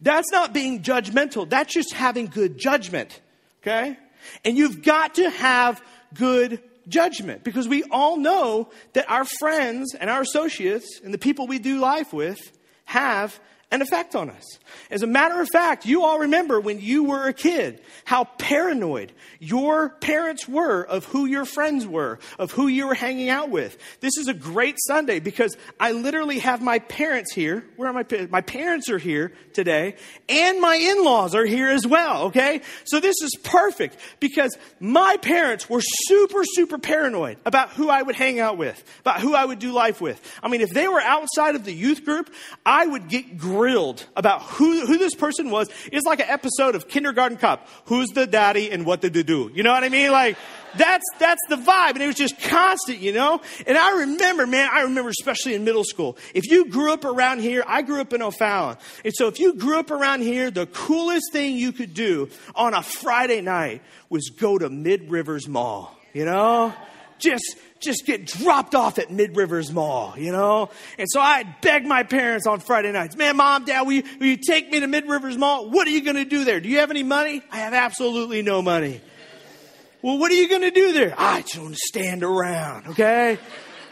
That's 0.00 0.30
not 0.30 0.52
being 0.52 0.82
judgmental. 0.82 1.48
That's 1.48 1.72
just 1.72 1.92
having 1.92 2.26
good 2.26 2.58
judgment. 2.58 3.20
Okay? 3.62 3.98
And 4.44 4.56
you've 4.56 4.82
got 4.82 5.16
to 5.16 5.28
have 5.30 5.82
good 6.14 6.62
judgment 6.88 7.44
because 7.44 7.68
we 7.68 7.84
all 7.84 8.16
know 8.16 8.70
that 8.94 9.08
our 9.10 9.24
friends 9.38 9.94
and 9.94 10.10
our 10.10 10.22
associates 10.22 11.00
and 11.02 11.14
the 11.14 11.18
people 11.18 11.46
we 11.46 11.58
do 11.58 11.78
life 11.78 12.12
with 12.12 12.40
have 12.84 13.38
an 13.70 13.82
effect 13.82 14.16
on 14.16 14.30
us. 14.30 14.58
As 14.90 15.02
a 15.02 15.06
matter 15.06 15.40
of 15.40 15.48
fact, 15.52 15.86
you 15.86 16.04
all 16.04 16.20
remember 16.20 16.60
when 16.60 16.80
you 16.80 17.04
were 17.04 17.28
a 17.28 17.32
kid 17.32 17.80
how 18.04 18.24
paranoid 18.24 19.12
your 19.38 19.90
parents 19.90 20.48
were 20.48 20.82
of 20.82 21.04
who 21.06 21.26
your 21.26 21.44
friends 21.44 21.86
were, 21.86 22.18
of 22.38 22.50
who 22.50 22.66
you 22.66 22.88
were 22.88 22.94
hanging 22.94 23.28
out 23.28 23.50
with. 23.50 23.78
This 24.00 24.16
is 24.16 24.26
a 24.26 24.34
great 24.34 24.76
Sunday 24.86 25.20
because 25.20 25.56
I 25.78 25.92
literally 25.92 26.40
have 26.40 26.60
my 26.60 26.80
parents 26.80 27.32
here. 27.32 27.64
Where 27.76 27.88
are 27.88 27.92
my 27.92 28.02
parents? 28.02 28.32
My 28.32 28.40
parents 28.40 28.90
are 28.90 28.98
here 28.98 29.32
today 29.52 29.96
and 30.28 30.60
my 30.60 30.74
in-laws 30.74 31.34
are 31.34 31.46
here 31.46 31.68
as 31.68 31.86
well, 31.86 32.24
okay? 32.24 32.62
So 32.84 32.98
this 32.98 33.16
is 33.22 33.36
perfect 33.42 33.96
because 34.18 34.56
my 34.80 35.16
parents 35.22 35.70
were 35.70 35.80
super, 35.80 36.42
super 36.44 36.78
paranoid 36.78 37.38
about 37.46 37.70
who 37.70 37.88
I 37.88 38.02
would 38.02 38.16
hang 38.16 38.40
out 38.40 38.58
with, 38.58 38.82
about 39.00 39.20
who 39.20 39.34
I 39.34 39.44
would 39.44 39.60
do 39.60 39.72
life 39.72 40.00
with. 40.00 40.20
I 40.42 40.48
mean, 40.48 40.60
if 40.60 40.70
they 40.70 40.88
were 40.88 41.00
outside 41.00 41.54
of 41.54 41.64
the 41.64 41.72
youth 41.72 42.04
group, 42.04 42.30
I 42.66 42.86
would 42.86 43.08
get 43.08 43.38
grilled 43.60 44.06
about 44.16 44.40
who, 44.42 44.86
who 44.86 44.96
this 44.96 45.14
person 45.14 45.50
was. 45.50 45.68
It's 45.92 46.06
like 46.06 46.18
an 46.18 46.30
episode 46.30 46.74
of 46.74 46.88
Kindergarten 46.88 47.36
Cop. 47.36 47.68
Who's 47.84 48.08
the 48.08 48.26
daddy 48.26 48.70
and 48.70 48.86
what 48.86 49.02
did 49.02 49.12
they 49.12 49.22
do? 49.22 49.50
You 49.54 49.62
know 49.62 49.70
what 49.70 49.84
I 49.84 49.90
mean? 49.90 50.10
Like, 50.10 50.38
that's, 50.78 51.04
that's 51.18 51.42
the 51.50 51.56
vibe. 51.56 51.90
And 51.90 52.02
it 52.02 52.06
was 52.06 52.16
just 52.16 52.40
constant, 52.40 53.00
you 53.00 53.12
know? 53.12 53.42
And 53.66 53.76
I 53.76 53.98
remember, 54.00 54.46
man, 54.46 54.70
I 54.72 54.82
remember 54.82 55.10
especially 55.10 55.54
in 55.54 55.64
middle 55.64 55.84
school. 55.84 56.16
If 56.32 56.50
you 56.50 56.70
grew 56.70 56.90
up 56.90 57.04
around 57.04 57.40
here, 57.40 57.62
I 57.66 57.82
grew 57.82 58.00
up 58.00 58.14
in 58.14 58.22
O'Fallon. 58.22 58.78
And 59.04 59.12
so 59.14 59.26
if 59.26 59.38
you 59.38 59.52
grew 59.52 59.78
up 59.78 59.90
around 59.90 60.22
here, 60.22 60.50
the 60.50 60.64
coolest 60.64 61.30
thing 61.30 61.54
you 61.54 61.72
could 61.72 61.92
do 61.92 62.30
on 62.54 62.72
a 62.72 62.82
Friday 62.82 63.42
night 63.42 63.82
was 64.08 64.30
go 64.30 64.56
to 64.56 64.70
Mid 64.70 65.10
Rivers 65.10 65.46
Mall, 65.46 65.94
you 66.14 66.24
know? 66.24 66.72
Just, 67.20 67.56
just 67.78 68.04
get 68.06 68.26
dropped 68.26 68.74
off 68.74 68.98
at 68.98 69.10
Mid 69.10 69.36
Rivers 69.36 69.70
Mall, 69.70 70.14
you 70.16 70.32
know? 70.32 70.70
And 70.98 71.06
so 71.10 71.20
I'd 71.20 71.60
beg 71.60 71.86
my 71.86 72.02
parents 72.02 72.46
on 72.46 72.60
Friday 72.60 72.90
nights, 72.92 73.16
man, 73.16 73.36
mom, 73.36 73.64
dad, 73.64 73.82
will 73.82 73.92
you, 73.92 74.02
will 74.18 74.26
you 74.26 74.36
take 74.36 74.70
me 74.70 74.80
to 74.80 74.86
Mid 74.86 75.08
Rivers 75.08 75.36
Mall? 75.36 75.70
What 75.70 75.86
are 75.86 75.90
you 75.90 76.02
going 76.02 76.16
to 76.16 76.24
do 76.24 76.44
there? 76.44 76.60
Do 76.60 76.68
you 76.68 76.78
have 76.78 76.90
any 76.90 77.02
money? 77.02 77.42
I 77.52 77.58
have 77.58 77.74
absolutely 77.74 78.42
no 78.42 78.62
money. 78.62 79.00
Well, 80.02 80.18
what 80.18 80.32
are 80.32 80.34
you 80.34 80.48
going 80.48 80.62
to 80.62 80.70
do 80.70 80.92
there? 80.92 81.14
I 81.16 81.42
just 81.42 81.58
want 81.58 81.74
to 81.74 81.80
stand 81.80 82.24
around, 82.24 82.88
okay? 82.88 83.38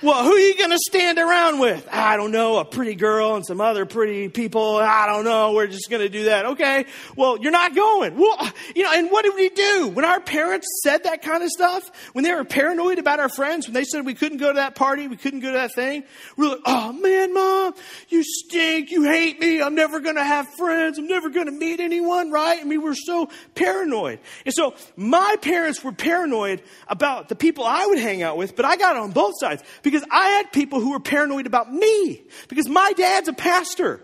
Well, 0.01 0.23
who 0.23 0.31
are 0.31 0.39
you 0.39 0.57
going 0.57 0.71
to 0.71 0.79
stand 0.79 1.19
around 1.19 1.59
with? 1.59 1.89
I 1.91 2.17
don't 2.17 2.31
know, 2.31 2.59
a 2.59 2.65
pretty 2.65 2.95
girl 2.95 3.35
and 3.35 3.45
some 3.45 3.61
other 3.61 3.85
pretty 3.85 4.29
people. 4.29 4.77
I 4.77 5.07
don't 5.07 5.25
know. 5.25 5.55
We're 5.55 5.67
just 5.67 5.91
going 5.91 6.03
to 6.03 6.09
do 6.09 6.27
that. 6.27 6.47
Okay. 6.47 6.87
Well, 7.17 7.37
you're 7.37 7.51
not 7.51 7.75
going. 7.75 8.17
Well, 8.17 8.49
you 8.77 8.85
know, 8.85 8.93
and 8.93 9.11
what 9.11 9.25
did 9.25 9.35
we 9.35 9.49
do? 9.49 9.89
When 9.89 10.05
our 10.05 10.21
parents 10.21 10.69
said 10.85 11.03
that 11.03 11.23
kind 11.23 11.43
of 11.43 11.51
stuff, 11.51 11.91
when 12.13 12.23
they 12.23 12.33
were 12.33 12.45
paranoid 12.45 13.01
about 13.01 13.19
our 13.19 13.29
friends, 13.29 13.67
when 13.67 13.75
they 13.75 13.83
said 13.83 14.07
we 14.07 14.15
couldn't 14.15 14.39
go 14.39 14.53
to 14.53 14.57
that 14.59 14.77
party, 14.77 15.09
we 15.09 15.17
couldn't 15.17 15.41
go 15.41 15.51
to 15.51 15.59
that 15.59 15.75
thing, 15.75 16.05
we 16.37 16.47
we're 16.47 16.53
like, 16.55 16.63
oh 16.67 16.93
man, 16.93 17.35
mom, 17.35 17.75
you 18.09 18.23
stink. 18.23 18.93
You 18.93 19.03
hate 19.03 19.41
me. 19.41 19.61
I'm 19.61 19.75
never 19.75 19.99
going 19.99 20.15
to 20.15 20.25
have 20.25 20.47
friends. 20.55 20.99
I'm 20.99 21.09
never 21.09 21.29
going 21.29 21.47
to 21.47 21.53
meet 21.53 21.81
anyone, 21.81 22.31
right? 22.31 22.61
I 22.61 22.65
mean, 22.65 22.83
we're 22.83 22.95
so 22.95 23.31
paranoid. 23.57 24.21
And 24.47 24.55
so 24.55 24.77
my 24.95 25.35
parents 25.43 25.83
were 25.83 25.91
paranoid 25.91 26.63
about 26.87 27.29
the 27.29 27.35
people 27.35 27.65
I 27.65 27.85
would 27.87 27.99
hang 27.99 28.23
out 28.23 28.37
with, 28.37 28.55
but 28.55 28.65
I 28.65 28.77
got 28.77 28.97
on 28.97 29.11
both 29.11 29.35
sides 29.41 29.65
I 30.11 30.29
had 30.29 30.53
people 30.53 30.81
who 30.81 30.93
were 30.93 31.01
paranoid 31.01 31.47
about 31.47 31.73
me 31.73 32.23
because 32.49 32.69
my 32.69 32.93
dad's 32.97 33.29
a 33.29 33.33
pastor. 33.33 34.01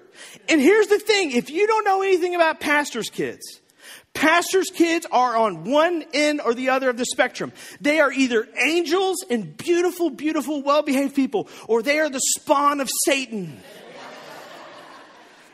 And 0.49 0.61
here's 0.61 0.87
the 0.87 0.99
thing 0.99 1.33
if 1.33 1.51
you 1.51 1.67
don't 1.67 1.85
know 1.85 2.03
anything 2.03 2.35
about 2.35 2.61
pastors' 2.61 3.11
kids, 3.11 3.61
pastors' 4.13 4.71
kids 4.71 5.07
are 5.11 5.37
on 5.37 5.65
one 5.65 6.05
end 6.15 6.41
or 6.41 6.55
the 6.55 6.71
other 6.71 6.89
of 6.89 6.97
the 6.97 7.05
spectrum. 7.05 7.53
They 7.81 8.01
are 8.01 8.13
either 8.13 8.47
angels 8.63 9.25
and 9.29 9.57
beautiful, 9.57 10.11
beautiful, 10.11 10.63
well 10.63 10.83
behaved 10.83 11.15
people, 11.15 11.49
or 11.69 11.83
they 11.83 11.99
are 11.99 12.09
the 12.09 12.21
spawn 12.37 12.81
of 12.81 12.89
Satan. 13.05 13.61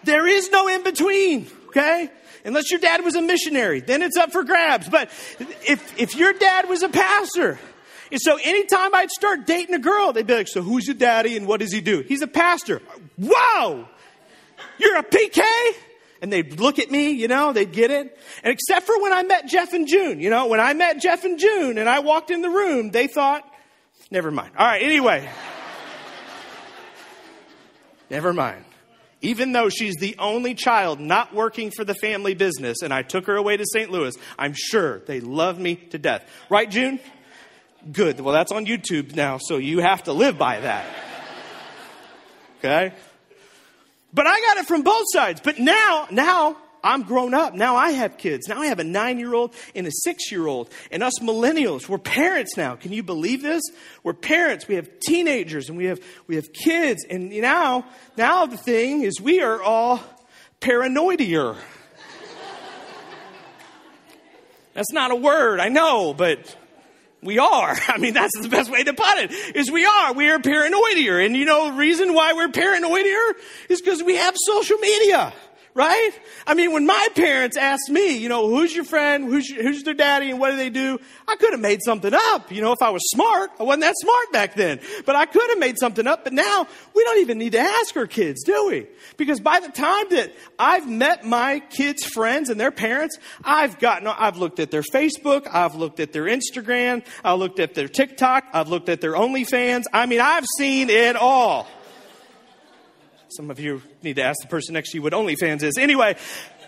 There 0.04 0.26
is 0.26 0.50
no 0.50 0.66
in 0.68 0.82
between, 0.82 1.46
okay? 1.68 2.10
Unless 2.44 2.70
your 2.70 2.80
dad 2.80 3.04
was 3.04 3.16
a 3.16 3.22
missionary, 3.22 3.80
then 3.80 4.02
it's 4.02 4.16
up 4.16 4.32
for 4.32 4.44
grabs. 4.44 4.88
But 4.88 5.08
if, 5.66 5.98
if 5.98 6.16
your 6.16 6.32
dad 6.32 6.68
was 6.68 6.82
a 6.82 6.88
pastor, 6.88 7.58
and 8.10 8.20
so 8.20 8.38
anytime 8.42 8.94
I'd 8.94 9.10
start 9.10 9.46
dating 9.46 9.74
a 9.74 9.78
girl, 9.78 10.12
they'd 10.12 10.26
be 10.26 10.34
like, 10.34 10.48
So 10.48 10.62
who's 10.62 10.86
your 10.86 10.96
daddy 10.96 11.36
and 11.36 11.46
what 11.46 11.60
does 11.60 11.72
he 11.72 11.80
do? 11.80 12.00
He's 12.00 12.22
a 12.22 12.26
pastor. 12.26 12.82
Whoa! 13.16 13.88
You're 14.78 14.96
a 14.96 15.02
PK? 15.02 15.42
And 16.22 16.32
they'd 16.32 16.60
look 16.60 16.78
at 16.78 16.90
me, 16.90 17.12
you 17.12 17.28
know, 17.28 17.52
they'd 17.52 17.72
get 17.72 17.90
it. 17.90 18.18
And 18.42 18.52
except 18.52 18.86
for 18.86 19.00
when 19.00 19.12
I 19.12 19.22
met 19.22 19.48
Jeff 19.48 19.72
and 19.72 19.88
June, 19.88 20.20
you 20.20 20.28
know, 20.28 20.48
when 20.48 20.60
I 20.60 20.74
met 20.74 21.00
Jeff 21.00 21.24
and 21.24 21.38
June 21.38 21.78
and 21.78 21.88
I 21.88 22.00
walked 22.00 22.30
in 22.30 22.42
the 22.42 22.50
room, 22.50 22.90
they 22.90 23.06
thought, 23.06 23.42
never 24.10 24.30
mind. 24.30 24.52
All 24.58 24.66
right, 24.66 24.82
anyway. 24.82 25.26
never 28.10 28.34
mind. 28.34 28.64
Even 29.22 29.52
though 29.52 29.70
she's 29.70 29.96
the 29.96 30.16
only 30.18 30.54
child 30.54 31.00
not 31.00 31.34
working 31.34 31.70
for 31.70 31.84
the 31.84 31.94
family 31.94 32.34
business 32.34 32.82
and 32.82 32.92
I 32.92 33.02
took 33.02 33.26
her 33.26 33.36
away 33.36 33.56
to 33.56 33.64
St. 33.64 33.90
Louis, 33.90 34.14
I'm 34.38 34.54
sure 34.54 35.00
they 35.00 35.20
love 35.20 35.58
me 35.58 35.76
to 35.76 35.98
death. 35.98 36.28
Right, 36.50 36.70
June? 36.70 37.00
Good. 37.90 38.20
Well, 38.20 38.34
that's 38.34 38.52
on 38.52 38.66
YouTube 38.66 39.14
now, 39.14 39.38
so 39.38 39.56
you 39.56 39.80
have 39.80 40.04
to 40.04 40.12
live 40.12 40.36
by 40.36 40.60
that. 40.60 40.86
Okay? 42.58 42.92
But 44.12 44.26
I 44.26 44.40
got 44.40 44.58
it 44.58 44.66
from 44.66 44.82
both 44.82 45.06
sides. 45.12 45.40
But 45.42 45.58
now, 45.58 46.06
now 46.10 46.56
I'm 46.82 47.02
grown 47.04 47.32
up. 47.32 47.54
Now 47.54 47.76
I 47.76 47.92
have 47.92 48.18
kids. 48.18 48.48
Now 48.48 48.60
I 48.60 48.66
have 48.66 48.80
a 48.80 48.84
nine 48.84 49.18
year 49.18 49.34
old 49.34 49.54
and 49.74 49.86
a 49.86 49.90
six 49.90 50.30
year 50.30 50.46
old. 50.46 50.70
And 50.90 51.02
us 51.02 51.18
millennials, 51.20 51.88
we're 51.88 51.98
parents 51.98 52.56
now. 52.56 52.76
Can 52.76 52.92
you 52.92 53.02
believe 53.02 53.42
this? 53.42 53.62
We're 54.02 54.14
parents. 54.14 54.68
We 54.68 54.74
have 54.74 54.88
teenagers 55.00 55.68
and 55.68 55.78
we 55.78 55.86
have, 55.86 56.00
we 56.26 56.36
have 56.36 56.52
kids. 56.52 57.04
And 57.08 57.30
now, 57.30 57.86
now 58.16 58.46
the 58.46 58.58
thing 58.58 59.02
is 59.02 59.20
we 59.20 59.40
are 59.40 59.62
all 59.62 60.02
paranoidier. 60.60 61.56
That's 64.74 64.92
not 64.92 65.10
a 65.10 65.16
word, 65.16 65.60
I 65.60 65.68
know, 65.68 66.14
but 66.14 66.56
we 67.22 67.38
are. 67.38 67.76
I 67.88 67.98
mean, 67.98 68.14
that's 68.14 68.38
the 68.40 68.48
best 68.48 68.70
way 68.70 68.84
to 68.84 68.94
put 68.94 69.18
it, 69.18 69.32
is 69.56 69.70
we 69.70 69.84
are. 69.84 70.12
We 70.12 70.30
are 70.30 70.38
paranoidier. 70.38 71.24
And 71.24 71.36
you 71.36 71.44
know, 71.44 71.70
the 71.70 71.76
reason 71.76 72.14
why 72.14 72.32
we're 72.32 72.48
paranoidier 72.48 73.32
is 73.68 73.80
because 73.80 74.02
we 74.02 74.16
have 74.16 74.34
social 74.36 74.78
media 74.78 75.32
right? 75.74 76.10
I 76.46 76.54
mean, 76.54 76.72
when 76.72 76.86
my 76.86 77.08
parents 77.14 77.56
asked 77.56 77.88
me, 77.90 78.16
you 78.18 78.28
know, 78.28 78.48
who's 78.48 78.74
your 78.74 78.84
friend, 78.84 79.24
who's, 79.24 79.48
your, 79.48 79.62
who's 79.62 79.82
their 79.82 79.94
daddy, 79.94 80.30
and 80.30 80.40
what 80.40 80.50
do 80.50 80.56
they 80.56 80.70
do, 80.70 80.98
I 81.28 81.36
could 81.36 81.52
have 81.52 81.60
made 81.60 81.80
something 81.84 82.12
up. 82.12 82.50
You 82.50 82.60
know, 82.60 82.72
if 82.72 82.82
I 82.82 82.90
was 82.90 83.02
smart, 83.10 83.50
I 83.58 83.62
wasn't 83.62 83.82
that 83.82 83.94
smart 83.98 84.32
back 84.32 84.54
then, 84.54 84.80
but 85.06 85.16
I 85.16 85.26
could 85.26 85.48
have 85.50 85.58
made 85.58 85.78
something 85.78 86.06
up. 86.06 86.24
But 86.24 86.32
now 86.32 86.66
we 86.94 87.04
don't 87.04 87.18
even 87.20 87.38
need 87.38 87.52
to 87.52 87.60
ask 87.60 87.96
our 87.96 88.06
kids, 88.06 88.42
do 88.44 88.68
we? 88.68 88.86
Because 89.16 89.40
by 89.40 89.60
the 89.60 89.68
time 89.68 90.06
that 90.10 90.32
I've 90.58 90.88
met 90.88 91.24
my 91.24 91.60
kids' 91.60 92.04
friends 92.04 92.50
and 92.50 92.60
their 92.60 92.72
parents, 92.72 93.18
I've 93.44 93.78
gotten, 93.78 94.06
I've 94.08 94.36
looked 94.36 94.60
at 94.60 94.70
their 94.70 94.82
Facebook, 94.82 95.48
I've 95.52 95.74
looked 95.74 96.00
at 96.00 96.12
their 96.12 96.24
Instagram, 96.24 97.04
I've 97.24 97.38
looked 97.38 97.60
at 97.60 97.74
their 97.74 97.88
TikTok, 97.88 98.44
I've 98.52 98.68
looked 98.68 98.88
at 98.88 99.00
their 99.00 99.12
OnlyFans. 99.12 99.84
I 99.92 100.06
mean, 100.06 100.20
I've 100.20 100.46
seen 100.58 100.90
it 100.90 101.16
all. 101.16 101.68
Some 103.30 103.50
of 103.50 103.60
you 103.60 103.82
need 104.02 104.16
to 104.16 104.22
ask 104.22 104.40
the 104.42 104.48
person 104.48 104.74
next 104.74 104.90
to 104.90 104.98
you 104.98 105.02
what 105.02 105.12
OnlyFans 105.12 105.62
is. 105.62 105.78
Anyway, 105.78 106.16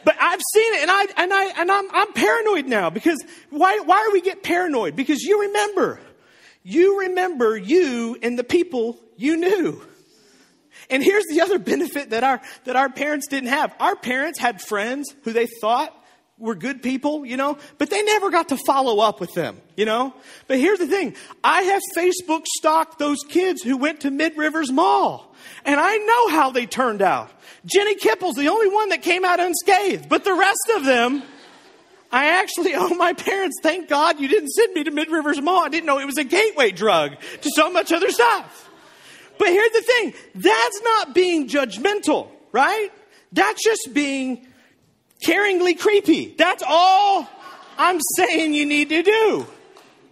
but 0.04 0.16
I've 0.20 0.40
seen 0.52 0.74
it 0.74 0.82
and 0.82 0.90
I 0.90 1.06
and 1.16 1.32
I 1.32 1.44
and 1.60 1.72
I'm 1.72 1.90
I'm 1.92 2.12
paranoid 2.12 2.66
now 2.66 2.90
because 2.90 3.22
why 3.50 3.80
why 3.80 4.04
do 4.06 4.12
we 4.12 4.20
get 4.20 4.42
paranoid? 4.42 4.96
Because 4.96 5.22
you 5.22 5.42
remember. 5.42 6.00
You 6.62 7.00
remember 7.00 7.56
you 7.56 8.16
and 8.22 8.38
the 8.38 8.44
people 8.44 8.98
you 9.16 9.36
knew. 9.36 9.82
And 10.88 11.02
here's 11.02 11.24
the 11.28 11.40
other 11.40 11.58
benefit 11.58 12.10
that 12.10 12.22
our 12.22 12.40
that 12.64 12.76
our 12.76 12.88
parents 12.88 13.26
didn't 13.26 13.48
have. 13.48 13.74
Our 13.80 13.96
parents 13.96 14.38
had 14.38 14.60
friends 14.60 15.12
who 15.24 15.32
they 15.32 15.46
thought 15.46 15.92
were 16.42 16.56
good 16.56 16.82
people, 16.82 17.24
you 17.24 17.36
know, 17.36 17.56
but 17.78 17.88
they 17.88 18.02
never 18.02 18.28
got 18.28 18.48
to 18.48 18.56
follow 18.66 18.98
up 18.98 19.20
with 19.20 19.32
them, 19.32 19.60
you 19.76 19.84
know. 19.84 20.12
But 20.48 20.58
here's 20.58 20.80
the 20.80 20.88
thing 20.88 21.14
I 21.42 21.62
have 21.62 21.80
Facebook 21.96 22.46
stalked 22.58 22.98
those 22.98 23.18
kids 23.28 23.62
who 23.62 23.76
went 23.76 24.00
to 24.00 24.10
Mid 24.10 24.36
Rivers 24.36 24.70
Mall. 24.70 25.34
And 25.64 25.78
I 25.78 25.96
know 25.96 26.28
how 26.28 26.50
they 26.50 26.66
turned 26.66 27.00
out. 27.00 27.30
Jenny 27.64 27.94
Kipple's 27.94 28.34
the 28.34 28.48
only 28.48 28.68
one 28.68 28.88
that 28.88 29.02
came 29.02 29.24
out 29.24 29.38
unscathed, 29.38 30.08
but 30.08 30.24
the 30.24 30.34
rest 30.34 30.72
of 30.76 30.84
them, 30.84 31.22
I 32.10 32.40
actually 32.40 32.74
owe 32.74 32.88
my 32.88 33.12
parents. 33.12 33.58
Thank 33.62 33.88
God 33.88 34.18
you 34.18 34.26
didn't 34.26 34.50
send 34.50 34.74
me 34.74 34.82
to 34.84 34.90
Mid 34.90 35.10
Rivers 35.10 35.40
Mall. 35.40 35.64
I 35.64 35.68
didn't 35.68 35.86
know 35.86 36.00
it 36.00 36.06
was 36.06 36.18
a 36.18 36.24
gateway 36.24 36.72
drug 36.72 37.12
to 37.40 37.50
so 37.54 37.70
much 37.70 37.92
other 37.92 38.10
stuff. 38.10 38.68
But 39.38 39.48
here's 39.48 39.72
the 39.72 39.82
thing 39.82 40.14
that's 40.34 40.82
not 40.82 41.14
being 41.14 41.48
judgmental, 41.48 42.28
right? 42.50 42.90
That's 43.32 43.62
just 43.62 43.90
being 43.94 44.46
caringly 45.24 45.78
creepy. 45.78 46.34
That's 46.36 46.62
all 46.66 47.28
I'm 47.78 48.00
saying 48.16 48.54
you 48.54 48.66
need 48.66 48.90
to 48.90 49.02
do. 49.02 49.46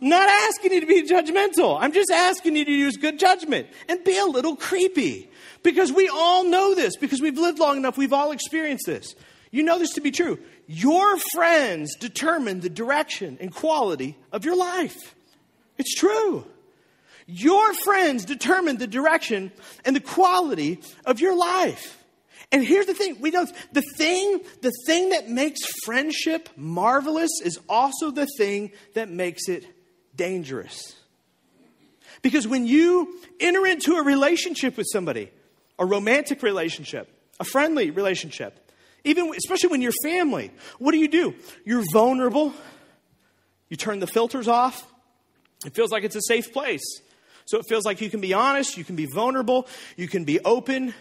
I'm 0.00 0.08
not 0.08 0.28
asking 0.28 0.72
you 0.72 0.80
to 0.80 0.86
be 0.86 1.02
judgmental. 1.02 1.78
I'm 1.78 1.92
just 1.92 2.10
asking 2.10 2.56
you 2.56 2.64
to 2.64 2.72
use 2.72 2.96
good 2.96 3.18
judgment 3.18 3.68
and 3.88 4.02
be 4.02 4.16
a 4.18 4.24
little 4.24 4.56
creepy. 4.56 5.28
Because 5.62 5.92
we 5.92 6.08
all 6.08 6.44
know 6.44 6.74
this, 6.74 6.96
because 6.96 7.20
we've 7.20 7.36
lived 7.36 7.58
long 7.58 7.76
enough, 7.76 7.98
we've 7.98 8.14
all 8.14 8.32
experienced 8.32 8.86
this. 8.86 9.14
You 9.50 9.62
know 9.62 9.78
this 9.78 9.92
to 9.94 10.00
be 10.00 10.10
true. 10.10 10.38
Your 10.66 11.18
friends 11.34 11.96
determine 11.96 12.60
the 12.60 12.70
direction 12.70 13.36
and 13.40 13.52
quality 13.52 14.16
of 14.32 14.44
your 14.44 14.56
life. 14.56 15.14
It's 15.76 15.94
true. 15.94 16.46
Your 17.26 17.74
friends 17.74 18.24
determine 18.24 18.78
the 18.78 18.86
direction 18.86 19.52
and 19.84 19.94
the 19.94 20.00
quality 20.00 20.80
of 21.04 21.20
your 21.20 21.36
life. 21.36 21.99
And 22.52 22.64
here's 22.64 22.86
the 22.86 22.94
thing, 22.94 23.20
we 23.20 23.30
don't 23.30 23.50
the 23.72 23.82
thing, 23.96 24.40
the 24.60 24.72
thing 24.86 25.10
that 25.10 25.28
makes 25.28 25.60
friendship 25.84 26.48
marvelous 26.56 27.30
is 27.44 27.60
also 27.68 28.10
the 28.10 28.26
thing 28.36 28.72
that 28.94 29.08
makes 29.08 29.48
it 29.48 29.64
dangerous. 30.16 30.96
Because 32.22 32.46
when 32.46 32.66
you 32.66 33.18
enter 33.38 33.66
into 33.66 33.94
a 33.94 34.02
relationship 34.02 34.76
with 34.76 34.86
somebody, 34.92 35.30
a 35.78 35.86
romantic 35.86 36.42
relationship, 36.42 37.08
a 37.38 37.44
friendly 37.44 37.90
relationship, 37.90 38.70
even 39.04 39.32
especially 39.34 39.70
when 39.70 39.80
you're 39.80 39.92
family, 40.02 40.50
what 40.78 40.92
do 40.92 40.98
you 40.98 41.08
do? 41.08 41.34
You're 41.64 41.84
vulnerable. 41.92 42.52
You 43.68 43.76
turn 43.76 44.00
the 44.00 44.06
filters 44.06 44.48
off. 44.48 44.86
It 45.64 45.74
feels 45.74 45.90
like 45.90 46.04
it's 46.04 46.16
a 46.16 46.22
safe 46.26 46.52
place. 46.52 47.00
So 47.46 47.58
it 47.58 47.64
feels 47.68 47.84
like 47.84 48.00
you 48.00 48.10
can 48.10 48.20
be 48.20 48.34
honest, 48.34 48.76
you 48.76 48.84
can 48.84 48.96
be 48.96 49.06
vulnerable, 49.06 49.66
you 49.96 50.08
can 50.08 50.24
be 50.24 50.40
open, 50.40 50.94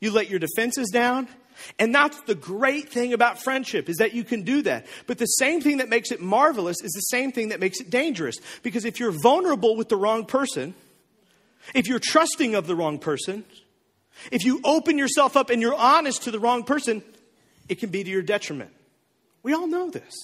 you 0.00 0.10
let 0.10 0.30
your 0.30 0.38
defenses 0.38 0.90
down. 0.90 1.28
And 1.78 1.94
that's 1.94 2.20
the 2.22 2.34
great 2.34 2.88
thing 2.88 3.12
about 3.12 3.42
friendship 3.42 3.88
is 3.88 3.96
that 3.96 4.14
you 4.14 4.22
can 4.22 4.42
do 4.42 4.62
that. 4.62 4.86
But 5.06 5.18
the 5.18 5.26
same 5.26 5.60
thing 5.60 5.78
that 5.78 5.88
makes 5.88 6.12
it 6.12 6.20
marvelous 6.20 6.76
is 6.82 6.92
the 6.92 7.00
same 7.00 7.32
thing 7.32 7.48
that 7.48 7.60
makes 7.60 7.80
it 7.80 7.90
dangerous. 7.90 8.36
Because 8.62 8.84
if 8.84 9.00
you're 9.00 9.14
vulnerable 9.22 9.76
with 9.76 9.88
the 9.88 9.96
wrong 9.96 10.24
person, 10.24 10.74
if 11.74 11.88
you're 11.88 11.98
trusting 11.98 12.54
of 12.54 12.66
the 12.66 12.76
wrong 12.76 12.98
person, 12.98 13.44
if 14.30 14.44
you 14.44 14.60
open 14.64 14.98
yourself 14.98 15.36
up 15.36 15.50
and 15.50 15.60
you're 15.60 15.74
honest 15.74 16.24
to 16.24 16.30
the 16.30 16.38
wrong 16.38 16.64
person, 16.64 17.02
it 17.68 17.76
can 17.76 17.90
be 17.90 18.04
to 18.04 18.10
your 18.10 18.22
detriment. 18.22 18.70
We 19.42 19.52
all 19.52 19.66
know 19.66 19.90
this. 19.90 20.14